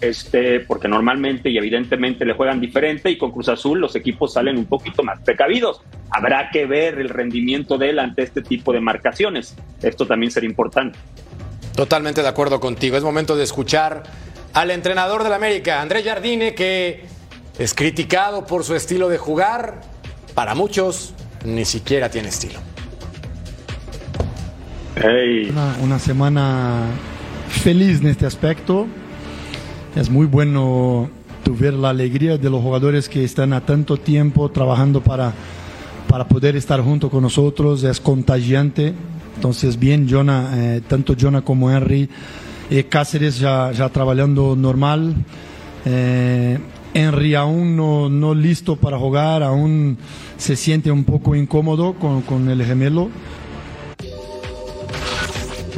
este, 0.00 0.60
porque 0.60 0.88
normalmente 0.88 1.50
y 1.50 1.58
evidentemente 1.58 2.24
le 2.24 2.32
juegan 2.32 2.60
diferente 2.60 3.10
y 3.10 3.18
con 3.18 3.32
Cruz 3.32 3.48
Azul 3.48 3.80
los 3.80 3.94
equipos 3.96 4.32
salen 4.32 4.56
un 4.56 4.66
poquito 4.66 5.02
más 5.02 5.20
precavidos. 5.20 5.82
Habrá 6.10 6.50
que 6.50 6.66
ver 6.66 6.98
el 6.98 7.10
rendimiento 7.10 7.76
de 7.76 7.90
él 7.90 7.98
ante 7.98 8.22
este 8.22 8.42
tipo 8.42 8.72
de 8.72 8.80
marcaciones. 8.80 9.56
Esto 9.82 10.06
también 10.06 10.32
será 10.32 10.46
importante. 10.46 10.98
Totalmente 11.74 12.22
de 12.22 12.28
acuerdo 12.28 12.60
contigo. 12.60 12.96
Es 12.96 13.02
momento 13.02 13.36
de 13.36 13.44
escuchar 13.44 14.02
al 14.54 14.70
entrenador 14.70 15.22
del 15.22 15.32
América, 15.32 15.80
André 15.80 16.02
Jardine, 16.02 16.54
que 16.54 17.04
es 17.58 17.74
criticado 17.74 18.46
por 18.46 18.64
su 18.64 18.74
estilo 18.74 19.08
de 19.08 19.18
jugar. 19.18 19.82
Para 20.34 20.54
muchos, 20.54 21.14
ni 21.44 21.64
siquiera 21.64 22.10
tiene 22.10 22.28
estilo. 22.28 22.58
Una, 25.82 25.98
semana 25.98 26.82
feliz 27.48 28.00
en 28.00 28.08
este 28.08 28.26
aspecto. 28.26 28.86
Es 29.96 30.10
muy 30.10 30.26
bueno 30.26 31.08
ver 31.58 31.72
la 31.72 31.88
alegría 31.88 32.36
de 32.36 32.50
los 32.50 32.62
jugadores 32.62 33.08
que 33.08 33.24
están 33.24 33.54
a 33.54 33.64
tanto 33.64 33.96
tiempo 33.96 34.50
trabajando 34.50 35.00
para, 35.00 35.32
para 36.06 36.28
poder 36.28 36.54
estar 36.54 36.82
junto 36.82 37.08
con 37.08 37.22
nosotros. 37.22 37.82
Es 37.82 37.98
contagiante. 37.98 38.92
Entonces, 39.36 39.78
bien, 39.78 40.06
Jonah, 40.08 40.50
eh, 40.54 40.82
tanto 40.86 41.16
Jonah 41.18 41.40
como 41.40 41.70
Henry. 41.70 42.08
eh, 42.70 42.84
Cáceres 42.84 43.38
ya, 43.38 43.72
ya 43.72 43.88
trabajando 43.88 44.54
normal. 44.54 45.14
Eh, 45.86 46.58
Henry 46.92 47.34
aún 47.36 47.74
no, 47.74 48.10
no 48.10 48.34
listo 48.34 48.76
para 48.76 48.98
jugar, 48.98 49.42
aún 49.42 49.96
se 50.36 50.56
siente 50.56 50.90
un 50.90 51.04
poco 51.04 51.34
incómodo 51.34 51.94
con, 51.94 52.20
con 52.20 52.50
el 52.50 52.62
gemelo. 52.64 53.08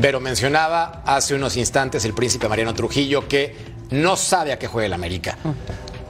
Pero 0.01 0.21
mencionaba 0.21 1.03
hace 1.05 1.35
unos 1.35 1.57
instantes 1.57 2.05
el 2.05 2.15
príncipe 2.15 2.49
Mariano 2.49 2.75
Trujillo 2.75 3.29
que 3.29 3.55
no 3.91 4.17
sabe 4.17 4.53
a 4.53 4.59
qué 4.59 4.67
juega 4.67 4.87
el 4.87 4.93
América. 4.93 5.37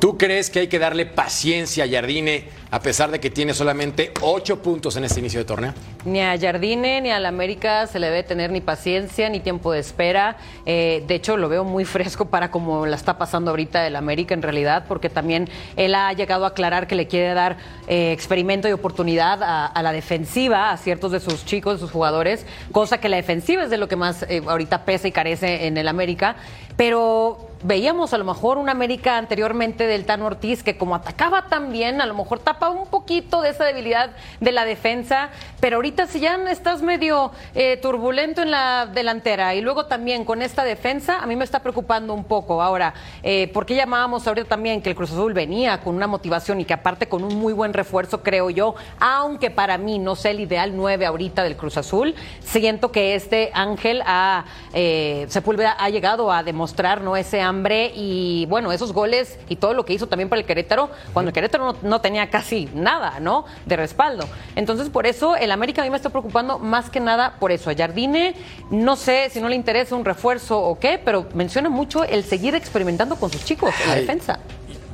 ¿Tú 0.02 0.18
crees 0.18 0.50
que 0.50 0.58
hay 0.58 0.66
que 0.66 0.80
darle 0.80 1.06
paciencia 1.06 1.84
a 1.84 1.88
Jardine 1.88 2.48
a 2.72 2.80
pesar 2.80 3.12
de 3.12 3.20
que 3.20 3.30
tiene 3.30 3.54
solamente 3.54 4.12
ocho 4.20 4.60
puntos 4.60 4.96
en 4.96 5.04
este 5.04 5.20
inicio 5.20 5.38
de 5.38 5.44
torneo? 5.44 5.74
Ni 6.04 6.20
a 6.20 6.36
Jardine 6.36 7.00
ni 7.00 7.12
al 7.12 7.24
América 7.24 7.86
se 7.86 8.00
le 8.00 8.08
debe 8.08 8.24
tener 8.24 8.50
ni 8.50 8.60
paciencia 8.60 9.28
ni 9.28 9.38
tiempo 9.38 9.70
de 9.70 9.78
espera. 9.78 10.38
Eh, 10.66 11.04
de 11.06 11.14
hecho, 11.14 11.36
lo 11.36 11.48
veo 11.48 11.62
muy 11.62 11.84
fresco 11.84 12.24
para 12.24 12.50
como 12.50 12.84
la 12.84 12.96
está 12.96 13.16
pasando 13.16 13.52
ahorita 13.52 13.86
el 13.86 13.94
América 13.94 14.34
en 14.34 14.42
realidad, 14.42 14.86
porque 14.88 15.08
también 15.08 15.48
él 15.76 15.94
ha 15.94 16.12
llegado 16.14 16.46
a 16.46 16.48
aclarar 16.48 16.88
que 16.88 16.96
le 16.96 17.06
quiere 17.06 17.32
dar 17.32 17.58
eh, 17.86 18.10
experimento 18.10 18.68
y 18.68 18.72
oportunidad 18.72 19.38
a, 19.40 19.82
la 19.84 19.92
defensiva, 19.92 20.72
a 20.72 20.78
ciertos 20.78 21.12
de 21.12 21.20
sus 21.20 21.46
chicos, 21.46 21.74
de 21.74 21.78
sus 21.78 21.92
jugadores, 21.92 22.44
cosa 22.72 22.98
que 22.98 23.08
la 23.08 23.18
defensiva 23.18 23.62
es 23.62 23.70
de 23.70 23.78
lo 23.78 23.86
que 23.86 23.94
más 23.94 24.24
eh, 24.24 24.42
ahorita 24.44 24.84
pesa 24.84 25.06
y 25.06 25.12
carece 25.12 25.68
en 25.68 25.76
el 25.76 25.86
América. 25.86 26.34
Pero 26.76 27.51
veíamos 27.62 28.12
a 28.12 28.18
lo 28.18 28.24
mejor 28.24 28.58
una 28.58 28.72
América 28.72 29.18
anteriormente 29.18 29.86
del 29.86 30.04
Tano 30.04 30.26
Ortiz 30.26 30.62
que 30.62 30.76
como 30.76 30.94
atacaba 30.94 31.46
tan 31.48 31.72
bien, 31.72 32.00
a 32.00 32.06
lo 32.06 32.14
mejor 32.14 32.38
tapa 32.38 32.68
un 32.70 32.86
poquito 32.86 33.42
de 33.42 33.50
esa 33.50 33.64
debilidad 33.64 34.10
de 34.40 34.52
la 34.52 34.64
defensa, 34.64 35.30
pero 35.60 35.76
ahorita 35.76 36.06
si 36.06 36.20
ya 36.20 36.36
estás 36.50 36.82
medio 36.82 37.32
eh, 37.54 37.76
turbulento 37.76 38.42
en 38.42 38.50
la 38.50 38.86
delantera 38.86 39.54
y 39.54 39.60
luego 39.60 39.86
también 39.86 40.24
con 40.24 40.42
esta 40.42 40.64
defensa, 40.64 41.18
a 41.20 41.26
mí 41.26 41.36
me 41.36 41.44
está 41.44 41.60
preocupando 41.60 42.14
un 42.14 42.24
poco. 42.24 42.62
Ahora, 42.62 42.94
eh, 43.22 43.50
¿por 43.52 43.66
qué 43.66 43.74
llamábamos 43.74 44.26
ahorita 44.26 44.48
también 44.48 44.82
que 44.82 44.90
el 44.90 44.96
Cruz 44.96 45.12
Azul 45.12 45.32
venía 45.32 45.80
con 45.80 45.94
una 45.94 46.06
motivación 46.06 46.60
y 46.60 46.64
que 46.64 46.74
aparte 46.74 47.08
con 47.08 47.24
un 47.24 47.36
muy 47.36 47.52
buen 47.52 47.72
refuerzo, 47.72 48.22
creo 48.22 48.50
yo, 48.50 48.74
aunque 48.98 49.50
para 49.50 49.78
mí 49.78 49.98
no 49.98 50.16
sé 50.16 50.30
el 50.30 50.40
ideal 50.40 50.72
9 50.74 51.06
ahorita 51.06 51.42
del 51.42 51.56
Cruz 51.56 51.76
Azul, 51.76 52.14
siento 52.40 52.92
que 52.92 53.14
este 53.14 53.50
Ángel 53.54 54.02
ha, 54.06 54.44
eh, 54.72 55.26
Sepúlveda 55.28 55.76
ha 55.78 55.88
llegado 55.90 56.32
a 56.32 56.42
demostrar 56.42 57.00
no 57.00 57.16
ese 57.16 57.40
hambre 57.52 57.92
y 57.94 58.46
bueno, 58.46 58.72
esos 58.72 58.92
goles 58.92 59.38
y 59.48 59.56
todo 59.56 59.74
lo 59.74 59.84
que 59.84 59.92
hizo 59.92 60.06
también 60.06 60.30
para 60.30 60.40
el 60.40 60.46
Querétaro, 60.46 60.90
cuando 61.12 61.28
el 61.28 61.34
Querétaro 61.34 61.76
no, 61.82 62.00
tenía 62.00 62.30
casi 62.30 62.68
nada, 62.74 63.20
¿no? 63.20 63.44
De 63.66 63.76
respaldo. 63.76 64.26
Entonces, 64.56 64.88
por 64.88 65.06
eso 65.06 65.36
el 65.36 65.50
América 65.52 65.82
a 65.82 65.84
mí 65.84 65.90
me 65.90 65.96
está 65.96 66.08
preocupando 66.08 66.58
más 66.58 66.88
que 66.88 67.00
nada 67.00 67.36
por 67.38 67.52
eso. 67.52 67.70
A 67.70 67.74
Jardine, 67.74 68.34
no 68.70 68.96
sé 68.96 69.28
si 69.30 69.40
no 69.40 69.48
le 69.48 69.56
interesa 69.56 69.94
un 69.94 70.04
refuerzo 70.04 70.58
o 70.58 70.78
qué, 70.78 70.98
pero 71.04 71.26
menciona 71.34 71.68
mucho 71.68 72.04
el 72.04 72.24
seguir 72.24 72.54
experimentando 72.54 73.16
con 73.16 73.30
sus 73.30 73.44
chicos 73.44 73.74
en 73.82 73.88
la 73.90 73.94
defensa. 73.96 74.40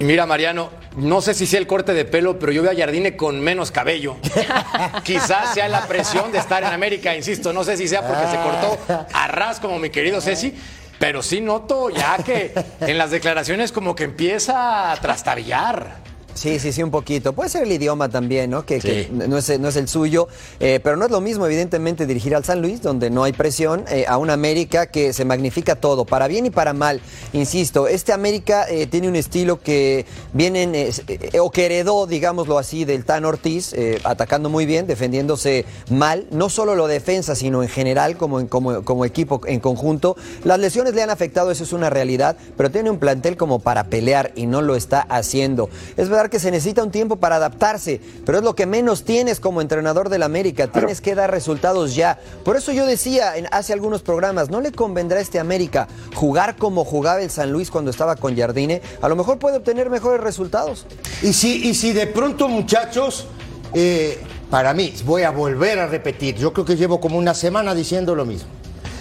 Mira, 0.00 0.26
Mariano, 0.26 0.70
no 0.96 1.20
sé 1.20 1.34
si 1.34 1.44
sea 1.44 1.58
el 1.58 1.66
corte 1.66 1.92
de 1.92 2.04
pelo, 2.04 2.38
pero 2.38 2.52
yo 2.52 2.62
veo 2.62 2.70
a 2.70 2.74
Jardine 2.74 3.16
con 3.16 3.40
menos 3.40 3.72
cabello. 3.72 4.16
Quizás 5.04 5.54
sea 5.54 5.68
la 5.68 5.88
presión 5.88 6.30
de 6.30 6.38
estar 6.38 6.62
en 6.62 6.72
América, 6.72 7.16
insisto. 7.16 7.52
No 7.52 7.64
sé 7.64 7.76
si 7.76 7.88
sea 7.88 8.06
porque 8.06 8.26
se 8.28 8.36
cortó 8.36 9.06
a 9.12 9.26
ras 9.26 9.58
como 9.58 9.78
mi 9.80 9.90
querido 9.90 10.20
Ceci, 10.20 10.54
pero 10.98 11.22
sí 11.22 11.40
noto 11.40 11.90
ya 11.90 12.18
que 12.18 12.52
en 12.80 12.98
las 12.98 13.10
declaraciones 13.10 13.72
como 13.72 13.94
que 13.94 14.04
empieza 14.04 14.92
a 14.92 14.96
trastabillar. 14.96 15.96
Sí, 16.38 16.60
sí, 16.60 16.72
sí, 16.72 16.84
un 16.84 16.92
poquito. 16.92 17.32
Puede 17.32 17.50
ser 17.50 17.64
el 17.64 17.72
idioma 17.72 18.08
también, 18.08 18.50
¿no? 18.50 18.64
Que, 18.64 19.08
no, 19.10 19.38
es, 19.38 19.48
el 19.48 19.88
suyo, 19.88 20.28
eh, 20.60 20.78
pero 20.80 20.96
no 20.96 21.04
es 21.04 21.10
lo 21.10 21.20
mismo, 21.20 21.44
evidentemente, 21.46 22.06
dirigir 22.06 22.36
al 22.36 22.44
San 22.44 22.62
Luis, 22.62 22.80
donde 22.80 23.10
no 23.10 23.24
hay 23.24 23.32
presión, 23.32 23.84
eh, 23.90 24.04
a 24.06 24.18
un 24.18 24.30
América 24.30 24.86
que 24.86 25.12
se 25.12 25.24
magnifica 25.24 25.74
todo, 25.74 26.04
para 26.04 26.28
bien 26.28 26.46
y 26.46 26.50
para 26.50 26.74
mal. 26.74 27.00
Insisto, 27.32 27.88
este 27.88 28.12
América 28.12 28.66
eh, 28.68 28.86
tiene 28.86 29.08
un 29.08 29.16
estilo 29.16 29.60
que 29.60 30.06
vienen, 30.32 30.76
o 31.40 31.50
que 31.50 31.66
heredó, 31.66 32.06
digámoslo 32.06 32.56
así, 32.56 32.84
del 32.84 33.04
Tan 33.04 33.24
Ortiz, 33.24 33.74
atacando 34.04 34.48
muy 34.48 34.64
bien, 34.64 34.86
defendiéndose 34.86 35.64
mal, 35.90 36.28
no 36.30 36.50
solo 36.50 36.76
lo 36.76 36.86
defensa, 36.86 37.34
sino 37.34 37.64
en 37.64 37.68
general, 37.68 38.16
como, 38.16 38.48
como, 38.48 38.84
como 38.84 39.04
equipo 39.04 39.40
en 39.44 39.58
conjunto. 39.58 40.16
Las 40.44 40.60
lesiones 40.60 40.94
le 40.94 41.02
han 41.02 41.10
afectado, 41.10 41.50
eso 41.50 41.64
es 41.64 41.72
una 41.72 41.90
realidad, 41.90 42.36
pero 42.56 42.70
tiene 42.70 42.90
un 42.90 43.00
plantel 43.00 43.36
como 43.36 43.58
para 43.58 43.84
pelear 43.84 44.30
y 44.36 44.46
no 44.46 44.62
lo 44.62 44.76
está 44.76 45.00
haciendo. 45.00 45.68
Es 45.96 46.08
verdad 46.08 46.27
que 46.28 46.38
se 46.38 46.50
necesita 46.50 46.82
un 46.82 46.90
tiempo 46.90 47.16
para 47.16 47.36
adaptarse, 47.36 48.00
pero 48.24 48.38
es 48.38 48.44
lo 48.44 48.54
que 48.54 48.66
menos 48.66 49.04
tienes 49.04 49.40
como 49.40 49.60
entrenador 49.60 50.08
del 50.08 50.22
América. 50.22 50.66
Tienes 50.68 51.00
que 51.00 51.14
dar 51.14 51.30
resultados 51.30 51.94
ya. 51.94 52.18
Por 52.44 52.56
eso 52.56 52.72
yo 52.72 52.86
decía 52.86 53.36
en, 53.36 53.46
hace 53.50 53.72
algunos 53.72 54.02
programas, 54.02 54.50
no 54.50 54.60
le 54.60 54.72
convendrá 54.72 55.18
a 55.18 55.22
este 55.22 55.38
América 55.38 55.88
jugar 56.14 56.56
como 56.56 56.84
jugaba 56.84 57.20
el 57.20 57.30
San 57.30 57.52
Luis 57.52 57.70
cuando 57.70 57.90
estaba 57.90 58.16
con 58.16 58.36
Jardine. 58.36 58.82
A 59.00 59.08
lo 59.08 59.16
mejor 59.16 59.38
puede 59.38 59.58
obtener 59.58 59.90
mejores 59.90 60.20
resultados. 60.20 60.86
Y 61.22 61.32
si, 61.32 61.68
y 61.68 61.74
si 61.74 61.92
de 61.92 62.06
pronto, 62.06 62.48
muchachos, 62.48 63.26
eh, 63.74 64.18
para 64.50 64.72
mí, 64.74 64.94
voy 65.04 65.22
a 65.22 65.30
volver 65.30 65.78
a 65.78 65.86
repetir, 65.86 66.36
yo 66.36 66.52
creo 66.52 66.64
que 66.64 66.76
llevo 66.76 67.00
como 67.00 67.18
una 67.18 67.34
semana 67.34 67.74
diciendo 67.74 68.14
lo 68.14 68.24
mismo. 68.24 68.48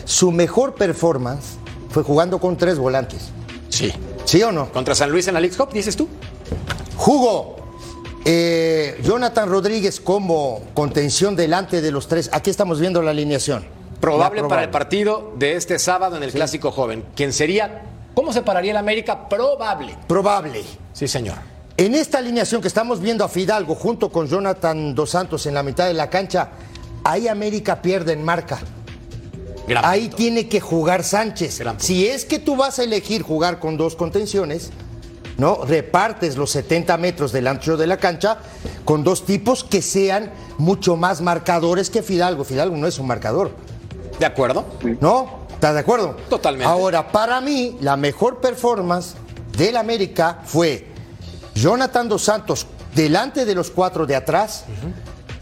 Su 0.06 0.32
mejor 0.32 0.76
performance 0.76 1.58
fue 1.90 2.04
jugando 2.04 2.40
con 2.40 2.58
tres 2.58 2.78
volantes. 2.78 3.30
Sí. 3.70 3.92
¿Sí 4.26 4.44
o 4.44 4.52
no? 4.52 4.72
Contra 4.72 4.94
San 4.94 5.10
Luis 5.10 5.28
en 5.28 5.36
la 5.36 5.40
League 5.40 5.56
Cup, 5.56 5.72
dices 5.72 5.96
tú. 5.96 6.10
Jugo. 6.95 7.56
Eh, 8.26 9.00
Jonathan 9.04 9.48
Rodríguez 9.48 10.02
como 10.02 10.62
contención 10.74 11.36
delante 11.36 11.82
de 11.82 11.91
los 11.91 12.08
tres. 12.10 12.30
Aquí 12.34 12.50
estamos 12.50 12.80
viendo 12.80 13.02
la 13.02 13.12
alineación. 13.12 13.66
Probable, 14.02 14.43
para 14.43 14.64
el 14.64 14.70
partido 14.70 15.34
de 15.38 15.56
este 15.56 15.80
sábado 15.80 16.18
en 16.18 16.24
el 16.24 16.32
Clásico 16.32 16.72
Joven. 16.72 17.06
¿Quién 17.16 17.32
sería? 17.34 17.84
¿Cómo 18.14 18.34
se 18.34 18.41
pararía 18.41 18.72
el 18.72 18.78
América? 18.78 19.30
Probable. 19.30 19.95
Probable. 20.08 20.64
Sí, 20.93 21.08
señor. 21.08 21.38
En 21.78 21.93
esta 21.95 22.18
alineación 22.18 22.62
que 22.62 22.68
estamos 22.68 23.00
viendo 23.00 23.24
a 23.24 23.30
Fidalgo 23.30 23.76
junto 23.76 24.12
con 24.12 24.28
Jonathan 24.28 24.95
Dos 24.95 25.12
Santos 25.12 25.45
en 25.45 25.54
la 25.54 25.64
mitad 25.64 25.86
de 25.86 25.93
la 25.93 26.10
cancha, 26.10 26.50
ahí 27.04 27.28
América 27.28 27.82
pierde 27.82 28.14
en 28.14 28.24
marca. 28.24 28.60
ahí 29.76 30.10
tiene 30.10 30.48
que 30.50 30.60
jugar 30.60 31.04
Sánchez. 31.04 31.62
Si 31.78 32.08
es 32.08 32.26
que 32.26 32.39
tú 32.39 32.56
vas 32.56 32.80
a 32.80 32.84
elegir 32.84 33.22
jugar 33.22 33.60
con 33.60 33.78
dos 33.78 33.95
contenciones, 33.95 34.72
¿no? 35.38 35.66
Repartes 35.66 36.36
los 36.36 36.52
70 36.52 36.98
metros 36.98 37.32
del 37.32 37.48
ancho 37.48 37.78
de 37.78 37.88
la 37.88 37.98
cancha 37.98 38.38
con 38.86 39.04
dos 39.04 39.26
tipos 39.26 39.64
que 39.64 39.82
sean 39.82 40.32
mucho 40.58 40.96
más 40.96 41.22
marcadores 41.22 41.90
que 41.90 42.04
Fidalgo. 42.04 42.44
Fidalgo 42.44 42.76
no 42.76 42.88
es 42.88 43.00
un 43.00 43.08
marcador. 43.08 43.52
¿De 44.20 44.26
acuerdo? 44.26 44.66
¿No? 45.00 45.48
¿Estás 45.54 45.74
de 45.74 45.80
acuerdo? 45.80 46.16
Totalmente. 46.30 46.72
Ahora, 46.72 47.12
para 47.12 47.42
mí, 47.42 47.78
la 47.82 47.98
mejor 47.98 48.40
performance 48.40 49.16
del 49.58 49.78
América 49.78 50.42
fue 50.46 50.88
Jonathan 51.56 52.08
Dos 52.08 52.24
Santos 52.24 52.68
delante 52.96 53.46
de 53.46 53.56
los 53.56 53.70
cuatro 53.70 54.06
de 54.06 54.16
atrás, 54.16 54.66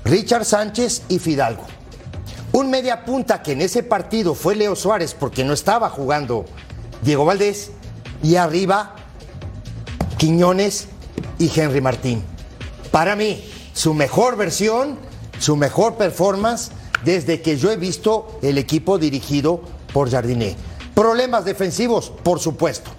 Richard 0.04 0.46
Sánchez 0.46 1.04
y 1.10 1.20
Fidalgo. 1.20 1.64
Un 2.52 2.70
media 2.70 3.04
punta 3.04 3.42
que 3.42 3.52
en 3.54 3.62
ese 3.62 3.84
partido 3.84 4.36
fue 4.36 4.56
Leo 4.56 4.76
Suárez 4.76 5.14
porque 5.14 5.44
no 5.44 5.54
estaba 5.54 5.90
jugando 5.90 6.46
Diego 7.02 7.26
Valdés 7.26 7.72
y 8.24 8.38
arriba 8.38 8.96
Quiñones 10.18 10.88
y 11.40 11.52
Henry 11.54 11.82
Martín. 11.82 12.24
Para 12.92 13.16
mí, 13.16 13.44
su 13.74 13.94
mejor 13.94 14.38
versión, 14.38 14.98
su 15.40 15.56
mejor 15.56 15.96
performance 15.96 16.72
desde 17.04 17.42
que 17.42 17.58
yo 17.58 17.72
he 17.72 17.78
visto 17.78 18.40
el 18.42 18.58
equipo 18.58 18.98
dirigido 18.98 19.62
por 19.94 20.10
Jardiné. 20.10 20.56
Problemas 20.94 21.46
defensivos, 21.46 22.10
por 22.24 22.40
supuesto, 22.40 22.92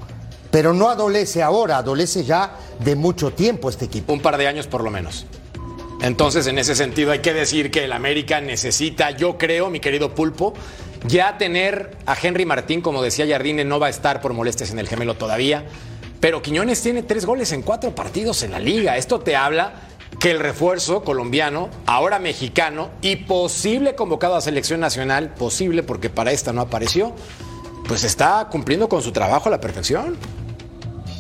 pero 0.51 0.73
no 0.75 0.89
adolece 0.89 1.43
ahora, 1.43 1.79
adolece 1.79 2.25
ya 2.25 2.57
de 2.81 2.95
mucho 2.95 3.33
tiempo 3.33 3.71
este 3.71 3.87
equipo. 3.87 4.13
Un 4.13 4.21
par 4.21 4.37
de 4.37 4.47
años 4.47 4.67
por 4.67 4.85
lo 4.85 4.91
menos. 4.91 5.27
Entonces, 6.03 6.47
en 6.47 6.59
ese 6.59 6.75
sentido, 6.75 7.11
hay 7.11 7.21
que 7.21 7.33
decir 7.33 7.71
que 7.71 7.85
el 7.85 7.93
América 7.93 8.41
necesita, 8.41 9.13
yo 9.13 9.39
creo, 9.39 9.71
mi 9.71 9.81
querido 9.81 10.15
Pulpo, 10.15 10.53
ya 11.07 11.39
tener 11.39 11.97
a 12.05 12.17
Henry 12.21 12.45
Martín, 12.45 12.83
como 12.83 13.03
decía 13.03 13.27
Jardine, 13.27 13.65
no 13.65 13.81
va 13.81 13.87
a 13.87 13.91
estar 13.91 14.21
por 14.21 14.35
molestias 14.35 14.71
en 14.71 14.79
el 14.79 14.89
gemelo 14.89 15.15
todavía. 15.15 15.65
Pero 16.27 16.43
Quiñones 16.43 16.83
tiene 16.83 17.05
tres 17.05 17.25
goles 17.25 17.53
en 17.53 17.63
cuatro 17.63 17.95
partidos 17.95 18.43
en 18.43 18.51
la 18.51 18.59
liga. 18.59 18.97
Esto 18.97 19.21
te 19.21 19.37
habla 19.37 19.75
que 20.19 20.33
el 20.33 20.41
refuerzo 20.41 21.05
colombiano, 21.05 21.71
ahora 21.87 22.19
mexicano 22.19 22.91
y 23.01 23.15
posible 23.15 23.95
convocado 23.95 24.35
a 24.35 24.41
selección 24.41 24.81
nacional, 24.81 25.33
posible 25.35 25.85
porque 25.85 26.11
para 26.11 26.33
esta 26.33 26.53
no 26.53 26.63
apareció, 26.63 27.15
pues 27.87 28.03
está 28.03 28.49
cumpliendo 28.51 28.89
con 28.89 29.03
su 29.03 29.13
trabajo 29.13 29.49
a 29.49 29.53
la 29.53 29.61
perfección. 29.61 30.17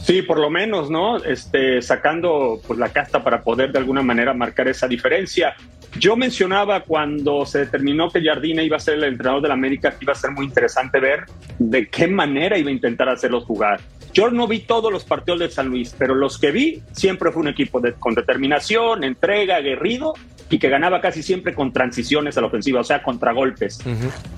Sí, 0.04 0.22
por 0.22 0.40
lo 0.40 0.50
menos, 0.50 0.90
¿no? 0.90 1.22
Este, 1.22 1.80
sacando 1.82 2.60
pues, 2.66 2.76
la 2.76 2.88
casta 2.88 3.22
para 3.22 3.44
poder 3.44 3.70
de 3.70 3.78
alguna 3.78 4.02
manera 4.02 4.34
marcar 4.34 4.66
esa 4.66 4.88
diferencia. 4.88 5.54
Yo 6.00 6.16
mencionaba 6.16 6.80
cuando 6.80 7.46
se 7.46 7.60
determinó 7.60 8.10
que 8.10 8.20
Jardine 8.24 8.64
iba 8.64 8.76
a 8.76 8.80
ser 8.80 8.94
el 8.94 9.04
entrenador 9.04 9.42
de 9.42 9.48
la 9.48 9.54
América 9.54 9.92
que 9.92 9.98
iba 10.00 10.14
a 10.14 10.16
ser 10.16 10.32
muy 10.32 10.46
interesante 10.46 10.98
ver 10.98 11.26
de 11.60 11.88
qué 11.88 12.08
manera 12.08 12.58
iba 12.58 12.70
a 12.70 12.72
intentar 12.72 13.08
hacerlos 13.08 13.44
jugar. 13.44 13.80
Yo 14.16 14.30
no 14.30 14.46
vi 14.46 14.60
todos 14.60 14.90
los 14.90 15.04
partidos 15.04 15.40
de 15.40 15.50
San 15.50 15.68
Luis, 15.68 15.94
pero 15.98 16.14
los 16.14 16.38
que 16.38 16.50
vi 16.50 16.82
siempre 16.92 17.30
fue 17.30 17.42
un 17.42 17.48
equipo 17.48 17.82
con 17.98 18.14
determinación, 18.14 19.04
entrega, 19.04 19.56
aguerrido 19.56 20.14
y 20.48 20.58
que 20.58 20.70
ganaba 20.70 21.02
casi 21.02 21.22
siempre 21.22 21.54
con 21.54 21.70
transiciones 21.70 22.38
a 22.38 22.40
la 22.40 22.46
ofensiva, 22.46 22.80
o 22.80 22.84
sea, 22.84 23.02
contragolpes. 23.02 23.78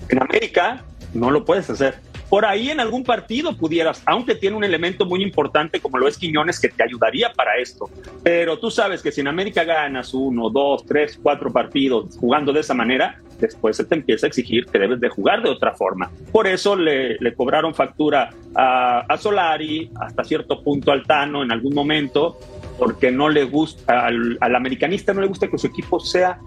En 0.09 0.21
América 0.21 0.83
no 1.15 1.31
lo 1.31 1.45
puedes 1.45 1.71
hacer. 1.71 1.95
Por 2.29 2.45
ahí 2.45 2.71
en 2.71 2.81
algún 2.81 3.05
partido 3.05 3.57
pudieras, 3.57 4.03
aunque 4.05 4.35
tiene 4.35 4.57
un 4.57 4.65
elemento 4.65 5.07
muy 5.07 5.23
importante 5.23 5.79
como 5.79 5.97
lo 5.99 6.09
es 6.09 6.19
Quiñones 6.19 6.59
que 6.59 6.71
te 6.71 6.83
ayudaría 6.83 7.33
para 7.33 7.57
esto. 7.59 7.89
Pero 8.25 8.59
tú 8.59 8.73
sabes 8.73 9.01
que 9.01 9.13
si 9.13 9.21
en 9.21 9.29
América 9.29 9.63
ganas 9.63 10.13
uno, 10.13 10.51
dos, 10.51 10.85
tres, 10.87 11.21
cuatro 11.23 11.53
partidos 11.53 12.17
jugando 12.19 12.53
de 12.53 12.63
esa 12.63 12.75
manera, 12.75 13.21
después 13.39 13.77
se 13.77 13.85
te 13.85 13.95
empieza 13.95 14.27
a 14.27 14.29
exigir 14.29 14.67
que 14.67 14.79
debes 14.79 15.01
de 15.01 15.09
jugar 15.09 15.43
de 15.43 15.51
otra 15.51 15.75
forma. 15.75 16.11
Por 16.33 16.47
eso 16.47 16.77
le, 16.77 17.19
cobraron 17.37 17.75
factura 17.75 18.31
a, 18.55 19.17
Solari, 19.19 19.91
hasta 20.01 20.25
cierto 20.25 20.63
punto 20.63 20.93
al 20.93 21.05
Tano 21.05 21.43
en 21.43 21.53
algún 21.53 21.75
momento, 21.75 22.39
porque 22.79 23.11
no 23.11 23.29
le 23.29 23.45
gusta, 23.45 24.07
al, 24.07 24.39
americanista 24.41 25.13
no 25.15 25.21
le 25.21 25.29
gusta 25.29 25.49
que 25.49 25.59
su 25.59 25.67
equipo 25.67 26.01
sea 26.01 26.39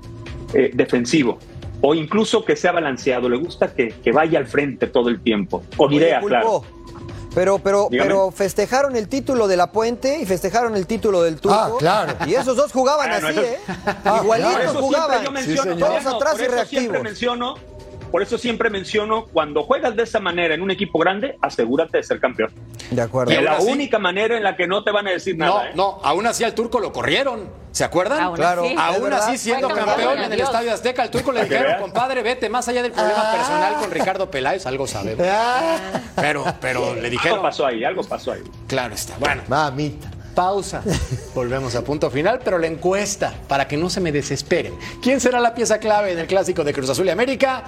eh, 0.54 0.72
defensivo 0.74 1.40
o 1.82 1.96
incluso 1.96 2.46
que 2.46 2.56
sea 2.56 2.72
balanceado, 2.72 3.28
le 3.28 3.38
gusta 3.38 3.74
que, 3.74 3.94
vaya 4.14 4.40
al 4.40 4.46
frente 4.46 4.88
todo 4.88 5.10
el 5.10 5.20
tiempo, 5.20 5.64
con 5.76 5.92
idea, 5.92 6.22
claro. 6.22 6.64
Pero, 7.34 7.60
pero, 7.60 7.88
pero 7.90 8.32
festejaron 8.32 8.96
el 8.96 9.08
título 9.08 9.48
de 9.48 9.56
la 9.58 9.72
Puente 9.72 10.20
y 10.20 10.26
festejaron 10.26 10.76
el 10.76 10.86
título 10.86 11.24
del 11.24 11.40
Turco. 11.40 11.58
Ah, 11.58 11.72
claro. 11.80 12.14
Y 12.28 12.34
esos 12.36 12.58
dos 12.58 12.72
jugaban 12.72 13.10
así, 13.12 13.40
¿eh? 13.40 13.58
Igualitos 14.22 14.76
jugaban. 14.76 15.24
Yo 15.24 15.32
menciono, 15.32 15.78
todos 15.78 16.06
atrás 16.06 16.36
y 16.40 16.48
reactivos. 16.48 16.70
Siempre 16.70 17.04
menciono 17.04 17.56
por 18.12 18.22
eso 18.22 18.38
siempre 18.38 18.70
menciono, 18.70 19.26
cuando 19.26 19.64
juegas 19.64 19.96
de 19.96 20.04
esa 20.04 20.20
manera 20.20 20.54
en 20.54 20.62
un 20.62 20.70
equipo 20.72 21.00
grande, 21.00 21.38
asegúrate 21.42 21.98
de 21.98 22.04
ser 22.04 22.20
campeón. 22.20 22.52
De 22.90 23.02
acuerdo. 23.02 23.32
Y 23.32 23.36
es 23.36 23.44
la 23.44 23.60
única 23.60 24.00
manera 24.00 24.36
en 24.36 24.44
la 24.44 24.56
que 24.56 24.68
no 24.68 24.84
te 24.84 24.92
van 24.92 25.08
a 25.08 25.12
decir 25.12 25.38
nada. 25.38 25.52
No, 25.52 25.66
¿eh? 25.66 25.72
no, 25.76 26.00
aún 26.04 26.28
así 26.28 26.44
al 26.44 26.54
turco 26.54 26.80
lo 26.80 26.92
corrieron. 26.92 27.50
¿Se 27.72 27.86
acuerdan? 27.86 28.20
Aún 28.20 28.36
Claro. 28.36 28.66
Aún 28.78 29.14
así, 29.14 29.38
siendo 29.38 29.70
campeón 29.70 29.88
campeón, 29.88 30.20
en 30.20 30.34
el. 30.34 30.42
Estadio 30.42 30.74
Azteca, 30.74 31.04
al 31.04 31.10
turco 31.10 31.32
le 31.32 31.44
dijeron, 31.44 31.64
veas. 31.68 31.82
compadre, 31.82 32.22
vete, 32.22 32.50
más 32.50 32.68
allá 32.68 32.84
del 32.84 32.92
problema 32.92 33.32
personal 33.32 33.76
con 33.76 33.92
Ricardo 33.92 34.30
Peláez, 34.30 34.66
algo 34.66 34.88
sabemos. 34.88 35.26
Pero, 36.16 36.44
pero 36.60 36.94
le 36.94 37.00
Algo 37.00 37.10
dijeron, 37.10 37.42
pasó 37.42 37.66
ahí, 37.66 37.84
algo 37.86 38.04
pasó 38.04 38.34
ahí. 38.34 38.42
claro 38.68 38.94
está. 38.94 39.16
Bueno, 39.20 39.44
Mamita. 39.48 40.12
pausa. 40.36 40.84
Volvemos 41.34 41.76
a 41.76 41.84
punto 41.84 42.10
final, 42.12 42.42
pero 42.44 42.58
la 42.58 42.68
encuesta, 42.68 43.34
para 43.48 43.68
que 43.68 43.78
no 43.78 43.90
se 43.90 44.02
me 44.02 44.12
desesperen. 44.12 44.74
¿Quién 45.02 45.22
será 45.22 45.40
la 45.40 45.54
pieza 45.54 45.80
clave 45.80 46.12
en 46.12 46.20
el 46.20 46.28
clásico 46.28 46.64
de 46.66 46.74
Cruz 46.74 46.90
Azul 46.90 47.08
y 47.08 47.10
América? 47.10 47.64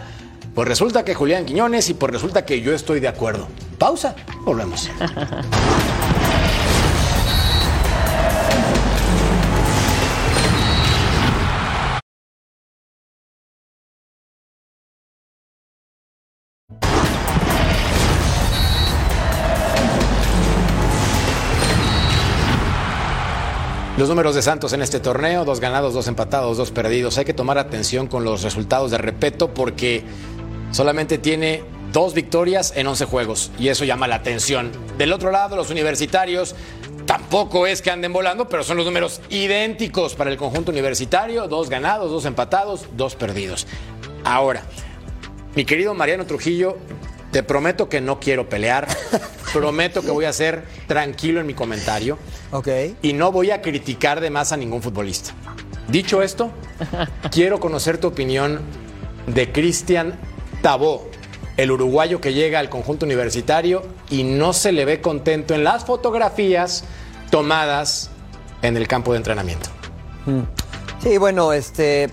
Pues 0.54 0.68
resulta 0.68 1.04
que 1.04 1.16
Julián 1.16 1.46
Quiñones 1.46 1.90
y 1.90 1.96
pues 1.96 2.12
resulta 2.12 2.46
que 2.46 2.62
yo 2.62 2.74
estoy 2.74 3.00
de 3.00 3.08
acuerdo. 3.08 3.48
Pausa, 3.80 4.16
volvemos. 4.46 4.90
Los 23.96 24.10
números 24.10 24.34
de 24.34 24.42
Santos 24.42 24.74
en 24.74 24.82
este 24.82 25.00
torneo, 25.00 25.46
dos 25.46 25.60
ganados, 25.60 25.94
dos 25.94 26.08
empatados, 26.08 26.58
dos 26.58 26.72
perdidos. 26.72 27.18
Hay 27.20 27.26
que 27.26 27.34
tomar 27.34 27.58
atención 27.58 28.08
con 28.08 28.24
los 28.26 28.42
resultados 28.42 28.92
de 28.92 28.98
repeto 28.98 29.54
porque 29.54 30.04
solamente 30.74 31.18
tiene 31.18 31.64
dos 31.94 32.14
victorias 32.14 32.74
en 32.76 32.88
11 32.88 33.06
juegos 33.06 33.52
y 33.60 33.70
eso 33.70 33.86
llama 33.86 34.08
la 34.08 34.16
atención. 34.16 34.72
Del 34.98 35.14
otro 35.14 35.32
lado, 35.32 35.56
los 35.56 35.70
universitarios 35.70 36.56
tampoco 37.06 37.68
es 37.68 37.82
que 37.82 37.92
anden 37.92 38.12
volando, 38.12 38.50
pero 38.50 38.64
son 38.64 38.78
los 38.78 38.86
números 38.86 39.22
idénticos 39.30 40.16
para 40.16 40.32
el 40.32 40.38
conjunto 40.38 40.72
universitario, 40.72 41.48
dos 41.48 41.70
ganados, 41.70 42.10
dos 42.12 42.26
empatados, 42.26 42.88
dos 42.98 43.16
perdidos. 43.16 43.68
Ahora, 44.24 44.64
mi 45.56 45.66
querido 45.66 45.94
Mariano 45.94 46.26
Trujillo, 46.26 46.78
te 47.32 47.44
prometo 47.44 47.90
que 47.90 48.02
no 48.02 48.20
quiero 48.20 48.50
pelear, 48.50 48.88
prometo 49.54 50.02
que 50.02 50.12
voy 50.12 50.26
a 50.26 50.34
ser 50.34 50.64
tranquilo 50.88 51.40
en 51.40 51.48
mi 51.48 51.54
comentario 51.54 52.18
Ok. 52.52 52.68
y 53.02 53.14
no 53.14 53.32
voy 53.32 53.52
a 53.52 53.62
criticar 53.62 54.20
de 54.22 54.30
más 54.32 54.52
a 54.52 54.58
ningún 54.58 54.82
futbolista. 54.82 55.34
Dicho 55.88 56.24
esto, 56.24 56.52
quiero 57.32 57.60
conocer 57.60 58.00
tu 58.00 58.08
opinión 58.08 58.62
de 59.28 59.52
Cristian 59.52 60.18
Tabó, 60.64 61.10
el 61.58 61.72
uruguayo 61.72 62.22
que 62.22 62.34
llega 62.34 62.58
al 62.58 62.70
conjunto 62.70 63.06
universitario 63.06 63.84
y 64.10 64.24
no 64.24 64.54
se 64.54 64.72
le 64.72 64.86
ve 64.86 65.02
contento 65.02 65.54
en 65.54 65.66
las 65.66 65.84
fotografías 65.84 66.86
tomadas 67.30 68.10
en 68.62 68.78
el 68.78 68.88
campo 68.88 69.12
de 69.12 69.18
entrenamiento. 69.18 69.70
Sí, 71.04 71.18
bueno, 71.18 71.52
este. 71.52 72.10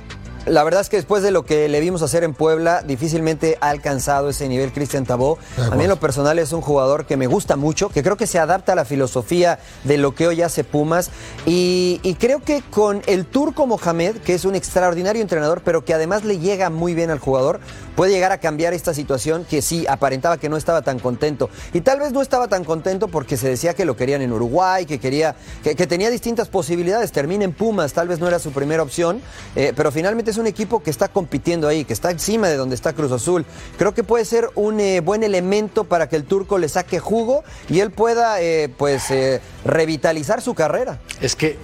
La 0.46 0.64
verdad 0.64 0.80
es 0.80 0.88
que 0.88 0.96
después 0.96 1.22
de 1.22 1.30
lo 1.30 1.44
que 1.44 1.68
le 1.68 1.80
vimos 1.80 2.00
hacer 2.00 2.24
en 2.24 2.32
Puebla, 2.32 2.82
difícilmente 2.82 3.58
ha 3.60 3.68
alcanzado 3.68 4.30
ese 4.30 4.48
nivel 4.48 4.72
Cristian 4.72 5.04
Tabó. 5.04 5.38
A 5.70 5.76
mí 5.76 5.84
en 5.84 5.90
lo 5.90 6.00
personal 6.00 6.38
es 6.38 6.52
un 6.52 6.62
jugador 6.62 7.04
que 7.04 7.18
me 7.18 7.26
gusta 7.26 7.56
mucho, 7.56 7.90
que 7.90 8.02
creo 8.02 8.16
que 8.16 8.26
se 8.26 8.38
adapta 8.38 8.72
a 8.72 8.74
la 8.74 8.86
filosofía 8.86 9.58
de 9.84 9.98
lo 9.98 10.14
que 10.14 10.26
hoy 10.26 10.40
hace 10.40 10.64
Pumas. 10.64 11.10
Y, 11.44 12.00
y 12.02 12.14
creo 12.14 12.42
que 12.42 12.62
con 12.70 13.02
el 13.06 13.26
turco 13.26 13.66
Mohamed, 13.66 14.16
que 14.16 14.34
es 14.34 14.46
un 14.46 14.54
extraordinario 14.54 15.20
entrenador, 15.20 15.60
pero 15.62 15.84
que 15.84 15.92
además 15.92 16.24
le 16.24 16.38
llega 16.38 16.70
muy 16.70 16.94
bien 16.94 17.10
al 17.10 17.18
jugador, 17.18 17.60
puede 17.94 18.12
llegar 18.12 18.32
a 18.32 18.38
cambiar 18.38 18.72
esta 18.72 18.94
situación 18.94 19.44
que 19.44 19.60
sí 19.60 19.86
aparentaba 19.88 20.38
que 20.38 20.48
no 20.48 20.56
estaba 20.56 20.80
tan 20.80 20.98
contento. 21.00 21.50
Y 21.74 21.82
tal 21.82 22.00
vez 22.00 22.12
no 22.12 22.22
estaba 22.22 22.48
tan 22.48 22.64
contento 22.64 23.08
porque 23.08 23.36
se 23.36 23.46
decía 23.46 23.74
que 23.74 23.84
lo 23.84 23.94
querían 23.94 24.22
en 24.22 24.32
Uruguay, 24.32 24.86
que 24.86 24.98
quería, 24.98 25.36
que, 25.62 25.74
que 25.76 25.86
tenía 25.86 26.08
distintas 26.08 26.48
posibilidades. 26.48 27.12
Termina 27.12 27.44
en 27.44 27.52
Pumas, 27.52 27.92
tal 27.92 28.08
vez 28.08 28.20
no 28.20 28.26
era 28.26 28.38
su 28.38 28.52
primera 28.52 28.82
opción, 28.82 29.20
eh, 29.54 29.74
pero 29.76 29.92
finalmente 29.92 30.29
es 30.30 30.38
un 30.38 30.46
equipo 30.46 30.82
que 30.82 30.90
está 30.90 31.08
compitiendo 31.08 31.68
ahí, 31.68 31.84
que 31.84 31.92
está 31.92 32.10
encima 32.10 32.48
de 32.48 32.56
donde 32.56 32.74
está 32.74 32.92
Cruz 32.92 33.12
Azul. 33.12 33.44
Creo 33.76 33.94
que 33.94 34.04
puede 34.04 34.24
ser 34.24 34.48
un 34.54 34.80
eh, 34.80 35.00
buen 35.00 35.22
elemento 35.22 35.84
para 35.84 36.08
que 36.08 36.16
el 36.16 36.24
turco 36.24 36.58
le 36.58 36.68
saque 36.68 36.98
jugo 36.98 37.44
y 37.68 37.80
él 37.80 37.90
pueda, 37.90 38.40
eh, 38.40 38.68
pues, 38.68 39.10
eh, 39.10 39.40
revitalizar 39.64 40.40
su 40.40 40.54
carrera. 40.54 41.00
Es 41.20 41.36
que 41.36 41.58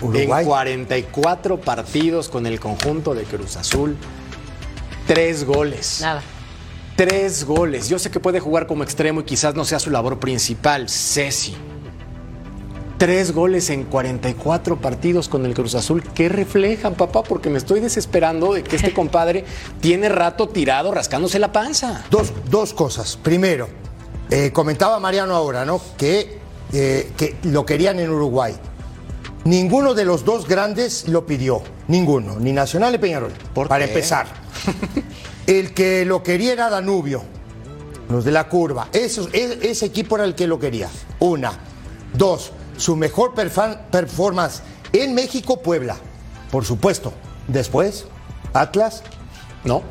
Uruguay. 0.00 0.42
en 0.42 0.48
44 0.48 1.60
partidos 1.60 2.28
con 2.28 2.46
el 2.46 2.60
conjunto 2.60 3.14
de 3.14 3.24
Cruz 3.24 3.56
Azul, 3.56 3.96
tres 5.06 5.44
goles. 5.44 5.98
Nada. 6.00 6.22
Tres 6.96 7.44
goles. 7.44 7.88
Yo 7.88 7.98
sé 7.98 8.10
que 8.10 8.20
puede 8.20 8.38
jugar 8.38 8.66
como 8.66 8.84
extremo 8.84 9.20
y 9.20 9.24
quizás 9.24 9.54
no 9.54 9.64
sea 9.64 9.80
su 9.80 9.90
labor 9.90 10.20
principal, 10.20 10.88
Ceci. 10.88 11.56
Tres 12.98 13.32
goles 13.32 13.70
en 13.70 13.84
44 13.84 14.80
partidos 14.80 15.28
con 15.28 15.44
el 15.46 15.54
Cruz 15.54 15.74
Azul. 15.74 16.02
¿Qué 16.14 16.28
reflejan, 16.28 16.94
papá? 16.94 17.22
Porque 17.24 17.50
me 17.50 17.58
estoy 17.58 17.80
desesperando 17.80 18.54
de 18.54 18.62
que 18.62 18.76
este 18.76 18.94
compadre 18.94 19.44
tiene 19.80 20.08
rato 20.08 20.48
tirado 20.48 20.92
rascándose 20.92 21.38
la 21.38 21.50
panza. 21.52 22.04
Dos, 22.10 22.32
dos 22.48 22.72
cosas. 22.72 23.16
Primero, 23.16 23.68
eh, 24.30 24.52
comentaba 24.52 25.00
Mariano 25.00 25.34
ahora, 25.34 25.64
¿no? 25.64 25.80
Que, 25.98 26.38
eh, 26.72 27.10
que 27.16 27.36
lo 27.42 27.66
querían 27.66 27.98
en 27.98 28.10
Uruguay. 28.10 28.54
Ninguno 29.44 29.92
de 29.94 30.04
los 30.04 30.24
dos 30.24 30.46
grandes 30.46 31.08
lo 31.08 31.26
pidió. 31.26 31.62
Ninguno. 31.88 32.36
Ni 32.38 32.52
Nacional 32.52 32.92
ni 32.92 32.98
Peñarol. 32.98 33.32
¿Por 33.52 33.68
para 33.68 33.84
qué? 33.86 33.90
empezar. 33.92 34.26
el 35.48 35.74
que 35.74 36.04
lo 36.04 36.22
quería 36.22 36.52
era 36.52 36.70
Danubio. 36.70 37.22
Los 38.08 38.24
de 38.24 38.30
la 38.30 38.48
curva. 38.48 38.88
Esos- 38.92 39.28
e- 39.34 39.58
ese 39.62 39.86
equipo 39.86 40.14
era 40.14 40.24
el 40.24 40.34
que 40.36 40.46
lo 40.46 40.60
quería. 40.60 40.88
Una. 41.18 41.52
Dos. 42.16 42.52
Su 42.76 42.96
mejor 42.96 43.34
performance 43.34 44.62
en 44.92 45.14
México, 45.14 45.60
Puebla. 45.62 45.96
Por 46.50 46.64
supuesto. 46.64 47.12
Después, 47.48 48.06
Atlas, 48.52 49.02
¿No? 49.64 49.82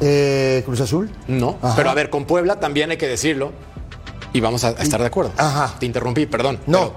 eh, 0.00 0.62
Cruz 0.66 0.80
Azul. 0.80 1.10
No. 1.26 1.58
Ajá. 1.62 1.74
Pero 1.76 1.90
a 1.90 1.94
ver, 1.94 2.10
con 2.10 2.24
Puebla 2.24 2.60
también 2.60 2.90
hay 2.90 2.96
que 2.96 3.08
decirlo. 3.08 3.52
Y 4.32 4.40
vamos 4.40 4.64
a 4.64 4.70
estar 4.70 5.00
de 5.00 5.06
acuerdo. 5.06 5.32
Ajá. 5.36 5.74
Te 5.78 5.86
interrumpí, 5.86 6.26
perdón. 6.26 6.58
No. 6.66 6.92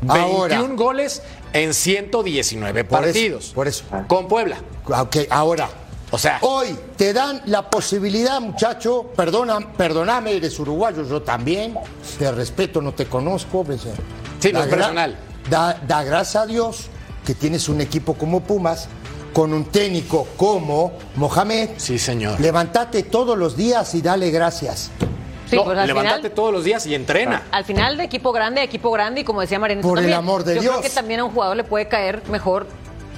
pero 0.00 0.14
Ahora. 0.14 0.56
21 0.58 0.76
goles 0.76 1.22
en 1.52 1.72
119 1.72 2.84
Por 2.84 2.98
eso, 2.98 3.06
partidos. 3.06 3.46
por 3.54 3.68
eso. 3.68 3.84
Con 4.08 4.28
Puebla. 4.28 4.58
Ok, 4.86 5.16
ahora. 5.30 5.68
O 6.10 6.18
sea, 6.18 6.38
Hoy 6.42 6.76
te 6.96 7.14
dan 7.14 7.40
la 7.46 7.70
posibilidad, 7.70 8.38
muchacho, 8.38 9.04
perdona, 9.16 9.72
perdóname, 9.72 10.36
eres 10.36 10.58
uruguayo, 10.60 11.04
yo 11.08 11.22
también, 11.22 11.74
te 12.18 12.30
respeto, 12.30 12.82
no 12.82 12.92
te 12.92 13.06
conozco. 13.06 13.64
pues, 13.64 13.80
Sí, 14.42 14.52
no 14.52 14.60
da 14.60 14.66
personal. 14.66 15.16
Da, 15.48 15.78
da 15.86 16.02
gracias 16.02 16.42
a 16.42 16.46
Dios 16.46 16.86
que 17.24 17.34
tienes 17.34 17.68
un 17.68 17.80
equipo 17.80 18.14
como 18.14 18.40
Pumas, 18.40 18.88
con 19.32 19.52
un 19.52 19.64
técnico 19.66 20.26
como 20.36 20.92
Mohamed. 21.16 21.70
Sí, 21.76 21.98
señor. 21.98 22.40
Levántate 22.40 23.04
todos 23.04 23.38
los 23.38 23.56
días 23.56 23.94
y 23.94 24.02
dale 24.02 24.30
gracias. 24.30 24.90
Sí, 25.48 25.56
no, 25.56 25.64
pues 25.64 25.78
al 25.78 25.88
final, 25.88 26.30
todos 26.30 26.52
los 26.52 26.64
días 26.64 26.86
y 26.86 26.94
entrena. 26.94 27.42
al 27.50 27.64
final 27.64 27.96
de 27.98 28.04
equipo 28.04 28.32
grande, 28.32 28.62
equipo 28.62 28.90
grande, 28.90 29.20
y 29.20 29.24
como 29.24 29.42
decía 29.42 29.58
Marianito 29.58 29.86
Por 29.86 29.98
el 29.98 30.12
amor 30.12 30.44
de 30.44 30.56
yo 30.56 30.60
Dios. 30.62 30.72
creo 30.78 30.82
que 30.82 30.90
también 30.90 31.20
a 31.20 31.24
un 31.24 31.30
jugador 31.30 31.56
le 31.56 31.64
puede 31.64 31.88
caer 31.88 32.22
mejor 32.30 32.66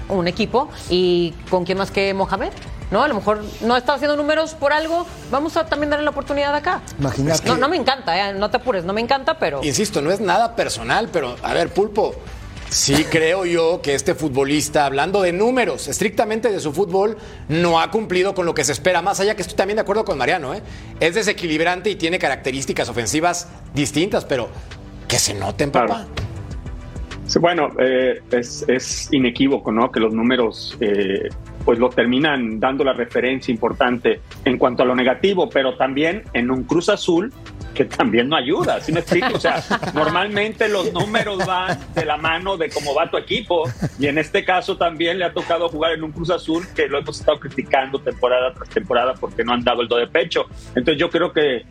un 0.08 0.26
equipo 0.28 0.68
y 0.90 1.32
con 1.48 1.64
quién 1.64 1.78
más 1.78 1.90
que 1.90 2.12
Mohamed. 2.12 2.50
¿No? 2.90 3.02
A 3.02 3.08
lo 3.08 3.14
mejor 3.14 3.42
no 3.62 3.76
está 3.76 3.94
haciendo 3.94 4.16
números 4.16 4.54
por 4.54 4.72
algo. 4.72 5.06
Vamos 5.30 5.56
a 5.56 5.66
también 5.66 5.90
darle 5.90 6.04
la 6.04 6.10
oportunidad 6.10 6.54
acá. 6.54 6.82
Imagínate. 6.98 7.48
No, 7.48 7.56
no 7.56 7.68
me 7.68 7.76
encanta, 7.76 8.30
¿eh? 8.30 8.34
no 8.34 8.50
te 8.50 8.58
apures, 8.58 8.84
no 8.84 8.92
me 8.92 9.00
encanta, 9.00 9.38
pero. 9.38 9.64
Insisto, 9.64 10.00
no 10.00 10.10
es 10.10 10.20
nada 10.20 10.54
personal, 10.54 11.08
pero 11.12 11.36
a 11.42 11.54
ver, 11.54 11.70
Pulpo, 11.70 12.14
sí 12.68 13.04
creo 13.10 13.46
yo 13.46 13.80
que 13.82 13.94
este 13.94 14.14
futbolista, 14.14 14.86
hablando 14.86 15.22
de 15.22 15.32
números, 15.32 15.88
estrictamente 15.88 16.50
de 16.50 16.60
su 16.60 16.72
fútbol, 16.72 17.16
no 17.48 17.80
ha 17.80 17.90
cumplido 17.90 18.34
con 18.34 18.46
lo 18.46 18.54
que 18.54 18.64
se 18.64 18.72
espera. 18.72 19.02
Más 19.02 19.18
allá 19.20 19.34
que 19.34 19.42
estoy 19.42 19.56
también 19.56 19.76
de 19.76 19.82
acuerdo 19.82 20.04
con 20.04 20.18
Mariano, 20.18 20.54
¿eh? 20.54 20.62
Es 21.00 21.14
desequilibrante 21.14 21.90
y 21.90 21.96
tiene 21.96 22.18
características 22.18 22.88
ofensivas 22.88 23.48
distintas, 23.74 24.24
pero 24.24 24.48
que 25.08 25.18
se 25.18 25.34
noten, 25.34 25.70
papá. 25.70 25.86
Claro. 25.86 26.08
Sí, 27.26 27.38
bueno, 27.38 27.70
eh, 27.78 28.20
es, 28.32 28.64
es 28.68 29.08
inequívoco, 29.10 29.72
¿no? 29.72 29.90
Que 29.90 29.98
los 29.98 30.12
números, 30.12 30.76
eh, 30.80 31.30
pues 31.64 31.78
lo 31.78 31.88
terminan 31.90 32.60
dando 32.60 32.84
la 32.84 32.92
referencia 32.92 33.52
importante 33.52 34.20
en 34.44 34.58
cuanto 34.58 34.82
a 34.82 34.86
lo 34.86 34.94
negativo, 34.94 35.48
pero 35.48 35.76
también 35.76 36.24
en 36.32 36.50
un 36.50 36.64
Cruz 36.64 36.88
Azul 36.88 37.32
que 37.74 37.84
también 37.84 38.28
no 38.28 38.36
ayuda, 38.36 38.80
¿sí 38.80 38.92
me 38.92 39.00
explico? 39.00 39.34
O 39.34 39.40
sea, 39.40 39.62
normalmente 39.94 40.68
los 40.68 40.92
números 40.92 41.44
van 41.44 41.78
de 41.94 42.04
la 42.04 42.16
mano 42.16 42.56
de 42.56 42.70
cómo 42.70 42.94
va 42.94 43.10
tu 43.10 43.16
equipo 43.16 43.64
y 43.98 44.06
en 44.06 44.18
este 44.18 44.44
caso 44.44 44.76
también 44.76 45.18
le 45.18 45.24
ha 45.24 45.32
tocado 45.32 45.68
jugar 45.68 45.92
en 45.92 46.04
un 46.04 46.12
Cruz 46.12 46.30
Azul 46.30 46.64
que 46.74 46.86
lo 46.86 46.98
hemos 46.98 47.18
estado 47.18 47.40
criticando 47.40 47.98
temporada 47.98 48.52
tras 48.54 48.68
temporada 48.68 49.14
porque 49.14 49.44
no 49.44 49.52
han 49.52 49.64
dado 49.64 49.82
el 49.82 49.88
do 49.88 49.96
de 49.96 50.06
pecho. 50.06 50.46
Entonces 50.68 50.98
yo 50.98 51.10
creo 51.10 51.32
que 51.32 51.64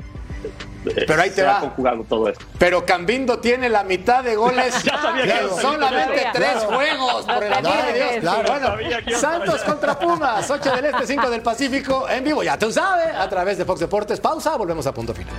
Pero 0.84 1.22
ahí 1.22 1.30
te 1.30 1.36
se 1.38 1.44
va. 1.44 1.60
conjugado 1.62 2.04
todo 2.10 2.28
esto. 2.28 2.44
Pero 2.60 2.86
Cambindo 2.86 3.40
tiene 3.40 3.70
la 3.70 3.84
mitad 3.86 4.22
de 4.24 4.36
goles 4.36 4.74
Ya 4.84 5.02
sabía 5.02 5.24
que 5.24 5.40
en 5.46 5.62
solamente 5.62 6.28
tres 6.34 6.52
Claro. 6.52 6.68
juegos, 6.76 7.26
por 7.26 7.44
el 7.44 7.54
amor 7.54 7.74
de 7.86 7.94
Dios. 7.94 8.12
Claro, 8.22 8.44
bueno, 8.76 9.18
Santos 9.18 9.62
contra 9.64 9.98
Pumas, 9.98 10.50
8 10.52 10.76
del 10.76 10.86
Este, 10.86 11.08
5 11.08 11.30
del 11.30 11.42
Pacífico, 11.42 12.10
en 12.10 12.24
vivo, 12.24 12.44
ya 12.44 12.58
tú 12.60 12.72
sabes, 12.72 13.16
a 13.16 13.30
través 13.30 13.58
de 13.58 13.66
Fox 13.66 13.80
Deportes. 13.80 14.20
Pausa, 14.20 14.58
volvemos 14.58 14.86
a 14.86 14.94
punto 14.94 15.14
final. 15.14 15.34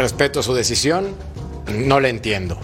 Respeto 0.00 0.42
su 0.42 0.54
decisión, 0.54 1.14
no 1.74 2.00
le 2.00 2.08
entiendo. 2.08 2.58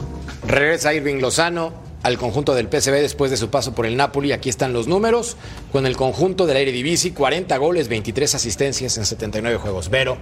Regresa 0.47 0.95
Irving 0.95 1.17
Lozano 1.21 1.75
al 2.03 2.17
conjunto 2.17 2.55
del 2.55 2.67
PSV 2.67 2.93
después 2.93 3.31
de 3.31 3.37
su 3.37 3.51
paso 3.51 3.75
por 3.75 3.85
el 3.85 3.95
Napoli. 3.95 4.33
Aquí 4.33 4.49
están 4.49 4.73
los 4.73 4.89
números. 4.89 5.37
Con 5.71 5.85
el 5.85 5.99
conjunto 5.99 6.47
del 6.47 6.57
Eredivisie, 6.57 7.13
40 7.13 7.55
goles, 7.59 7.89
23 7.89 8.37
asistencias 8.37 8.97
en 8.97 9.05
79 9.05 9.59
juegos. 9.59 9.91
Vero, 9.91 10.17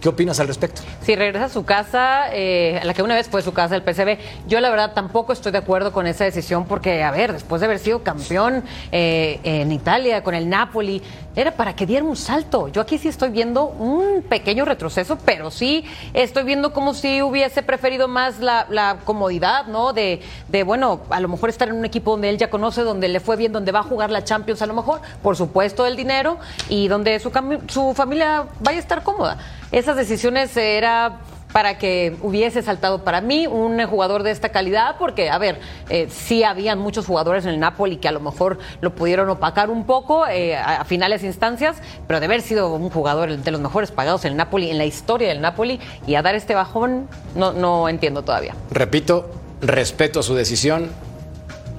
¿qué 0.00 0.08
opinas 0.08 0.40
al 0.40 0.48
respecto? 0.48 0.82
Si 1.02 1.14
regresa 1.14 1.46
a 1.46 1.48
su 1.48 1.64
casa, 1.64 2.28
eh, 2.32 2.80
la 2.82 2.94
que 2.94 3.02
una 3.02 3.14
vez 3.14 3.28
fue 3.28 3.42
su 3.42 3.52
casa, 3.52 3.76
el 3.76 3.82
PSV, 3.82 4.18
yo 4.48 4.60
la 4.60 4.70
verdad 4.70 4.92
tampoco 4.94 5.32
estoy 5.32 5.52
de 5.52 5.58
acuerdo 5.58 5.92
con 5.92 6.06
esa 6.06 6.24
decisión 6.24 6.64
porque, 6.64 7.02
a 7.02 7.10
ver, 7.10 7.32
después 7.32 7.60
de 7.60 7.66
haber 7.66 7.78
sido 7.78 8.02
campeón 8.02 8.64
eh, 8.92 9.40
en 9.44 9.72
Italia 9.72 10.22
con 10.22 10.34
el 10.34 10.48
Napoli, 10.48 11.02
era 11.36 11.52
para 11.52 11.76
que 11.76 11.86
diera 11.86 12.04
un 12.04 12.16
salto. 12.16 12.68
Yo 12.68 12.80
aquí 12.80 12.98
sí 12.98 13.08
estoy 13.08 13.30
viendo 13.30 13.66
un 13.66 14.22
pequeño 14.22 14.64
retroceso, 14.64 15.18
pero 15.24 15.50
sí 15.50 15.84
estoy 16.12 16.42
viendo 16.42 16.72
como 16.72 16.92
si 16.94 17.22
hubiese 17.22 17.62
preferido 17.62 18.08
más 18.08 18.40
la, 18.40 18.98
comodidad, 19.04 19.66
¿no? 19.66 19.92
De, 19.92 20.20
de, 20.48 20.62
bueno, 20.62 21.02
a 21.10 21.20
lo 21.20 21.28
mejor 21.28 21.48
estar 21.48 21.68
en 21.68 21.76
un 21.76 21.84
equipo 21.84 22.12
donde 22.12 22.30
él 22.30 22.38
ya 22.38 22.50
conoce, 22.50 22.82
donde 22.82 23.08
le 23.08 23.20
fue 23.20 23.36
bien, 23.36 23.52
donde 23.52 23.72
va 23.72 23.80
a 23.80 23.84
jugar 23.84 24.10
la 24.10 24.24
Champions 24.24 24.62
a 24.62 24.66
lo 24.66 24.74
mejor, 24.74 25.00
por 25.22 25.36
supuesto 25.36 25.86
el 25.86 25.96
dinero, 25.96 26.38
y 26.68 26.88
donde 26.88 27.20
su 27.20 27.94
familia 27.94 28.46
vaya 28.60 28.78
a 28.78 28.80
estar 28.80 29.02
cómoda. 29.02 29.38
Esas 29.72 29.96
decisiones 29.96 30.56
era 30.56 31.20
para 31.52 31.78
que 31.78 32.16
hubiese 32.22 32.62
saltado 32.62 33.02
para 33.02 33.20
mí 33.20 33.46
un 33.46 33.84
jugador 33.86 34.22
de 34.22 34.30
esta 34.30 34.50
calidad, 34.50 34.96
porque, 34.98 35.30
a 35.30 35.38
ver, 35.38 35.60
eh, 35.88 36.08
sí 36.08 36.44
habían 36.44 36.78
muchos 36.78 37.06
jugadores 37.06 37.44
en 37.44 37.50
el 37.50 37.60
Napoli 37.60 37.96
que 37.96 38.08
a 38.08 38.12
lo 38.12 38.20
mejor 38.20 38.58
lo 38.80 38.94
pudieron 38.94 39.28
opacar 39.28 39.70
un 39.70 39.84
poco 39.84 40.26
eh, 40.28 40.56
a, 40.56 40.80
a 40.80 40.84
finales 40.84 41.24
instancias, 41.24 41.76
pero 42.06 42.20
de 42.20 42.26
haber 42.26 42.42
sido 42.42 42.72
un 42.74 42.90
jugador 42.90 43.36
de 43.36 43.50
los 43.50 43.60
mejores 43.60 43.90
pagados 43.90 44.24
en 44.24 44.32
el 44.32 44.36
Napoli, 44.36 44.70
en 44.70 44.78
la 44.78 44.84
historia 44.84 45.28
del 45.28 45.40
Napoli, 45.40 45.80
y 46.06 46.14
a 46.14 46.22
dar 46.22 46.34
este 46.34 46.54
bajón, 46.54 47.08
no, 47.34 47.52
no 47.52 47.88
entiendo 47.88 48.22
todavía. 48.22 48.54
Repito, 48.70 49.30
respeto 49.60 50.22
su 50.22 50.34
decisión, 50.34 50.90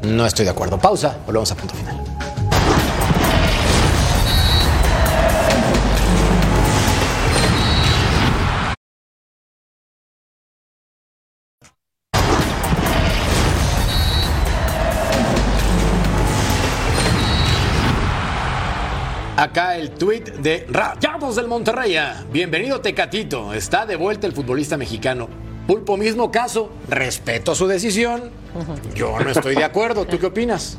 no 0.02 0.26
estoy 0.26 0.46
de 0.46 0.52
acuerdo. 0.52 0.80
Pausa, 0.80 1.18
volvemos 1.26 1.52
a 1.52 1.56
punto 1.56 1.76
final. 1.76 2.11
Acá 19.42 19.76
el 19.76 19.90
tuit 19.90 20.36
de 20.36 20.68
Rayados 20.70 21.36
del 21.36 21.48
Monterrey. 21.48 21.98
Bienvenido 22.32 22.80
Tecatito. 22.80 23.56
Está 23.56 23.88
de 23.88 23.96
vuelta 23.96 24.28
el 24.28 24.34
futbolista 24.34 24.78
mexicano. 24.78 25.28
Pulpo 25.66 25.98
mismo 25.98 26.30
caso. 26.30 26.72
Respeto 26.88 27.56
su 27.56 27.66
decisión. 27.66 28.30
Yo 28.94 29.20
no 29.20 29.32
estoy 29.32 29.56
de 29.56 29.64
acuerdo. 29.64 30.06
¿Tú 30.06 30.20
qué 30.20 30.28
opinas? 30.28 30.78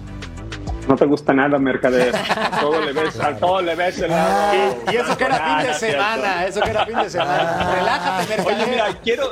No 0.88 0.96
te 0.96 1.04
gusta 1.06 1.32
nada, 1.32 1.58
Mercader. 1.58 2.12
A 2.14 2.50
todo 2.60 2.80
le 2.80 2.92
ves, 2.92 3.18
a 3.20 3.36
todo 3.36 3.62
le 3.62 3.74
ves 3.76 4.00
el 4.00 4.10
lado. 4.10 4.76
Y 4.92 4.96
eso 4.96 5.16
que 5.16 5.24
era 5.24 5.38
fin 5.58 5.66
de 5.68 5.74
semana. 5.74 6.46
Eso 6.46 6.60
que 6.60 6.70
era 6.70 6.84
fin 6.86 6.96
de 6.98 7.10
semana. 7.10 7.74
Relájate, 7.74 8.32
Oye, 8.34 8.44
Mercader. 8.56 8.68
mira, 8.68 9.00
quiero, 9.02 9.24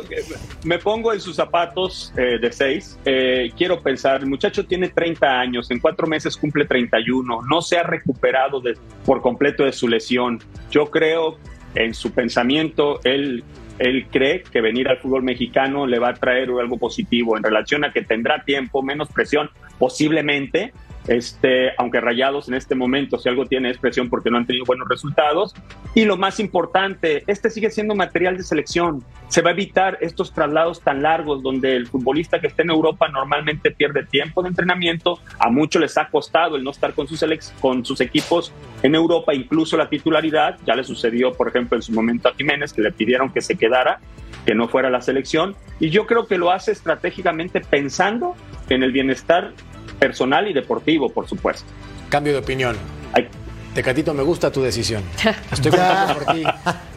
me 0.65 0.79
pongo 0.79 1.13
en 1.13 1.21
sus 1.21 1.35
zapatos 1.37 2.13
eh, 2.17 2.39
de 2.41 2.53
seis. 2.53 2.99
Eh, 3.05 3.51
quiero 3.57 3.81
pensar, 3.83 4.21
el 4.21 4.27
muchacho 4.27 4.65
tiene 4.65 4.89
30 4.91 5.27
años, 5.41 5.71
en 5.73 5.81
cuatro 5.81 6.07
meses 6.07 6.37
cumple 6.37 6.67
31, 6.67 7.41
no 7.49 7.63
se 7.63 7.79
ha 7.79 7.83
recuperado 7.83 8.61
de- 8.61 8.79
por 9.05 9.21
completo 9.21 9.65
de 9.65 9.73
su 9.73 9.89
lesión. 9.89 10.39
Yo 10.71 10.87
creo 10.91 11.37
en 11.75 11.95
su 11.95 12.13
pensamiento, 12.13 13.01
él, 13.05 13.43
él 13.81 14.07
cree 14.11 14.43
que 14.45 14.61
venir 14.61 14.89
al 14.89 14.99
fútbol 14.99 15.25
mexicano 15.25 15.87
le 15.87 15.99
va 15.99 16.11
a 16.11 16.15
traer 16.15 16.49
algo 16.61 16.79
positivo 16.79 17.37
en 17.37 17.43
relación 17.43 17.85
a 17.85 17.93
que 17.93 18.03
tendrá 18.03 18.45
tiempo, 18.45 18.83
menos 18.83 19.09
presión, 19.09 19.51
posiblemente. 19.79 20.73
Este, 21.07 21.73
aunque 21.79 22.01
Rayados 22.01 22.49
en 22.49 22.55
este 22.55 22.75
momento, 22.75 23.19
si 23.19 23.29
algo 23.29 23.47
tiene 23.47 23.71
es 23.71 23.79
presión 23.79 24.09
porque 24.09 24.31
no 24.31 24.37
han 24.37 24.47
tenido 24.47 24.65
buenos 24.65 24.89
resultados. 24.89 25.55
Y 25.95 26.05
lo 26.05 26.17
más 26.17 26.41
importante, 26.41 27.25
este 27.27 27.51
sigue 27.51 27.71
siendo 27.71 27.95
material 27.95 28.37
de 28.37 28.43
selección. 28.43 29.03
Se 29.29 29.43
va 29.43 29.51
a 29.51 29.53
evitar 29.53 29.99
estos 30.01 30.33
traslados 30.33 30.81
tan 30.81 31.03
largos 31.03 31.43
donde 31.43 31.75
el 31.75 31.87
futbolista 31.87 32.41
que 32.41 32.49
está 32.49 32.63
en 32.63 32.71
Europa 32.71 33.09
normalmente 33.09 33.71
pierde 33.71 34.05
tiempo 34.05 34.43
de 34.43 34.49
entrenamiento. 34.51 35.19
A 35.39 35.51
muchos 35.51 35.81
les 35.81 35.97
ha 35.99 36.09
costado 36.09 36.57
el 36.57 36.65
no 36.65 36.71
estar 36.71 36.95
con 36.95 37.09
sus, 37.09 37.25
con 37.61 37.85
sus 37.85 38.01
equipos 38.01 38.53
en 38.83 38.95
Europa, 38.95 39.35
incluso 39.35 39.77
la 39.77 39.89
titularidad. 39.89 40.59
Ya 40.67 40.75
le 40.75 40.85
sucedió, 40.85 41.33
por 41.33 41.49
ejemplo, 41.49 41.77
en 41.77 41.83
su 41.83 41.93
momento 41.93 42.29
a 42.29 42.35
Jiménez, 42.35 42.73
que 42.73 42.83
le 42.83 42.93
pidieron 42.93 43.33
que 43.33 43.41
se 43.41 43.57
quedara, 43.57 44.01
que 44.45 44.55
no 44.55 44.69
fuera 44.69 44.91
la 44.91 45.01
selección. 45.01 45.57
Y 45.79 45.91
yo 45.91 46.07
creo 46.07 46.27
que 46.27 46.39
lo 46.39 46.51
hace 46.51 46.73
estratégicamente 46.73 47.61
pensando 47.61 48.35
en 48.69 48.83
el 48.83 48.93
bienestar 48.93 49.53
personal 50.01 50.49
y 50.49 50.53
deportivo, 50.53 51.09
por 51.11 51.29
supuesto. 51.29 51.65
Cambio 52.09 52.33
de 52.33 52.41
opinión. 52.41 52.77
Ay, 53.13 53.29
Tecatito, 53.75 54.13
me 54.15 54.25
gusta 54.25 54.51
tu 54.51 54.63
decisión. 54.63 55.05
Estoy 55.53 55.71
contento 55.71 56.15
por 56.15 56.35
ti. 56.35 56.43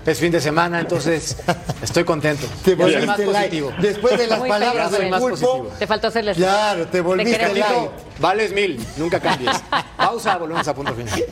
Es 0.05 0.19
fin 0.19 0.33
de 0.33 0.41
semana, 0.41 0.81
entonces 0.81 1.41
estoy 1.81 2.03
contento. 2.03 2.45
Te 2.65 2.75
más 2.75 2.91
volviste 2.91 3.25
light. 3.25 3.25
positivo. 3.25 3.71
Después 3.79 4.17
de 4.17 4.27
las 4.27 4.37
Muy 4.39 4.49
palabras 4.49 4.91
del 4.91 5.09
más 5.09 5.21
pulpo. 5.21 5.37
positivo. 5.39 5.71
Te 5.79 5.87
faltó 5.87 6.07
hacerles. 6.07 6.35
Claro, 6.35 6.87
te 6.87 6.99
volviste. 6.99 7.37
Tecatito, 7.37 7.93
vales 8.19 8.51
mil, 8.51 8.85
nunca 8.97 9.21
cambies. 9.21 9.63
Pausa, 9.95 10.35
volvemos 10.37 10.67
a 10.67 10.75
punto 10.75 10.93
final. 10.93 11.23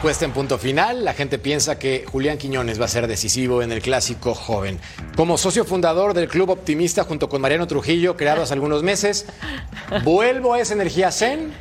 Encuesta 0.00 0.24
en 0.24 0.32
punto 0.32 0.56
final, 0.56 1.04
la 1.04 1.12
gente 1.12 1.38
piensa 1.38 1.78
que 1.78 2.06
Julián 2.10 2.38
Quiñones 2.38 2.80
va 2.80 2.86
a 2.86 2.88
ser 2.88 3.06
decisivo 3.06 3.60
en 3.60 3.70
el 3.70 3.82
clásico 3.82 4.34
joven. 4.34 4.80
Como 5.14 5.36
socio 5.36 5.66
fundador 5.66 6.14
del 6.14 6.26
Club 6.26 6.48
Optimista 6.48 7.04
junto 7.04 7.28
con 7.28 7.42
Mariano 7.42 7.66
Trujillo, 7.66 8.16
creado 8.16 8.40
hace 8.40 8.54
algunos 8.54 8.82
meses, 8.82 9.26
vuelvo 10.02 10.54
a 10.54 10.60
esa 10.60 10.72
energía 10.72 11.12
zen 11.12 11.52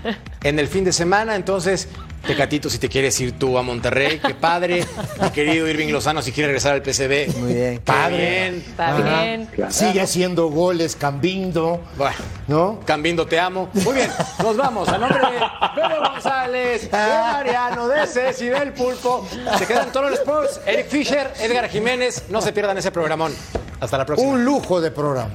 en 0.42 0.58
el 0.58 0.70
fin 0.70 0.86
de 0.86 0.94
semana, 0.94 1.36
entonces 1.36 1.90
Tecatito, 2.30 2.70
si 2.70 2.78
te 2.78 2.90
quieres 2.90 3.20
ir 3.22 3.40
tú 3.40 3.58
a 3.58 3.64
Monterrey, 3.64 4.20
qué 4.24 4.36
padre. 4.36 4.86
Mi 5.20 5.32
querido 5.32 5.68
Irving 5.68 5.92
Lozano, 5.92 6.22
si 6.22 6.32
quiere 6.32 6.50
regresar 6.50 6.74
al 6.74 6.84
PCB. 6.84 7.36
Muy 7.38 7.54
bien. 7.56 7.82
Padre. 7.84 8.18
bien. 8.18 8.56
Está 8.68 8.90
Ajá. 8.96 9.22
bien. 9.24 9.50
Sigue 9.70 10.00
haciendo 10.02 10.48
goles, 10.50 10.96
Cambindo. 10.96 11.82
Bueno, 11.98 12.16
¿No? 12.48 12.80
Cambindo, 12.86 13.26
te 13.26 13.40
amo. 13.40 13.70
Muy 13.74 13.96
bien, 13.96 14.12
nos 14.44 14.56
vamos. 14.56 14.88
A 14.90 14.98
nombre 15.00 15.20
de 15.20 15.40
Pedro 15.76 16.12
González, 16.12 16.84
de 16.92 16.98
Mariano, 16.98 17.88
de 17.88 18.06
Ceci, 18.06 18.46
del 18.46 18.74
Pulpo. 18.74 19.28
Se 19.58 19.66
quedan 19.66 19.92
todos 19.92 20.12
los 20.12 20.20
sports. 20.20 20.62
Eric 20.68 20.88
Fisher, 20.88 21.34
Edgar 21.40 21.68
Jiménez. 21.68 22.26
No 22.30 22.42
se 22.42 22.54
pierdan 22.54 22.78
ese 22.78 22.92
programón. 22.92 23.34
Hasta 23.80 23.98
la 23.98 24.06
próxima. 24.06 24.30
Un 24.32 24.46
lujo 24.46 24.80
de 24.82 24.92
programa. 24.92 25.30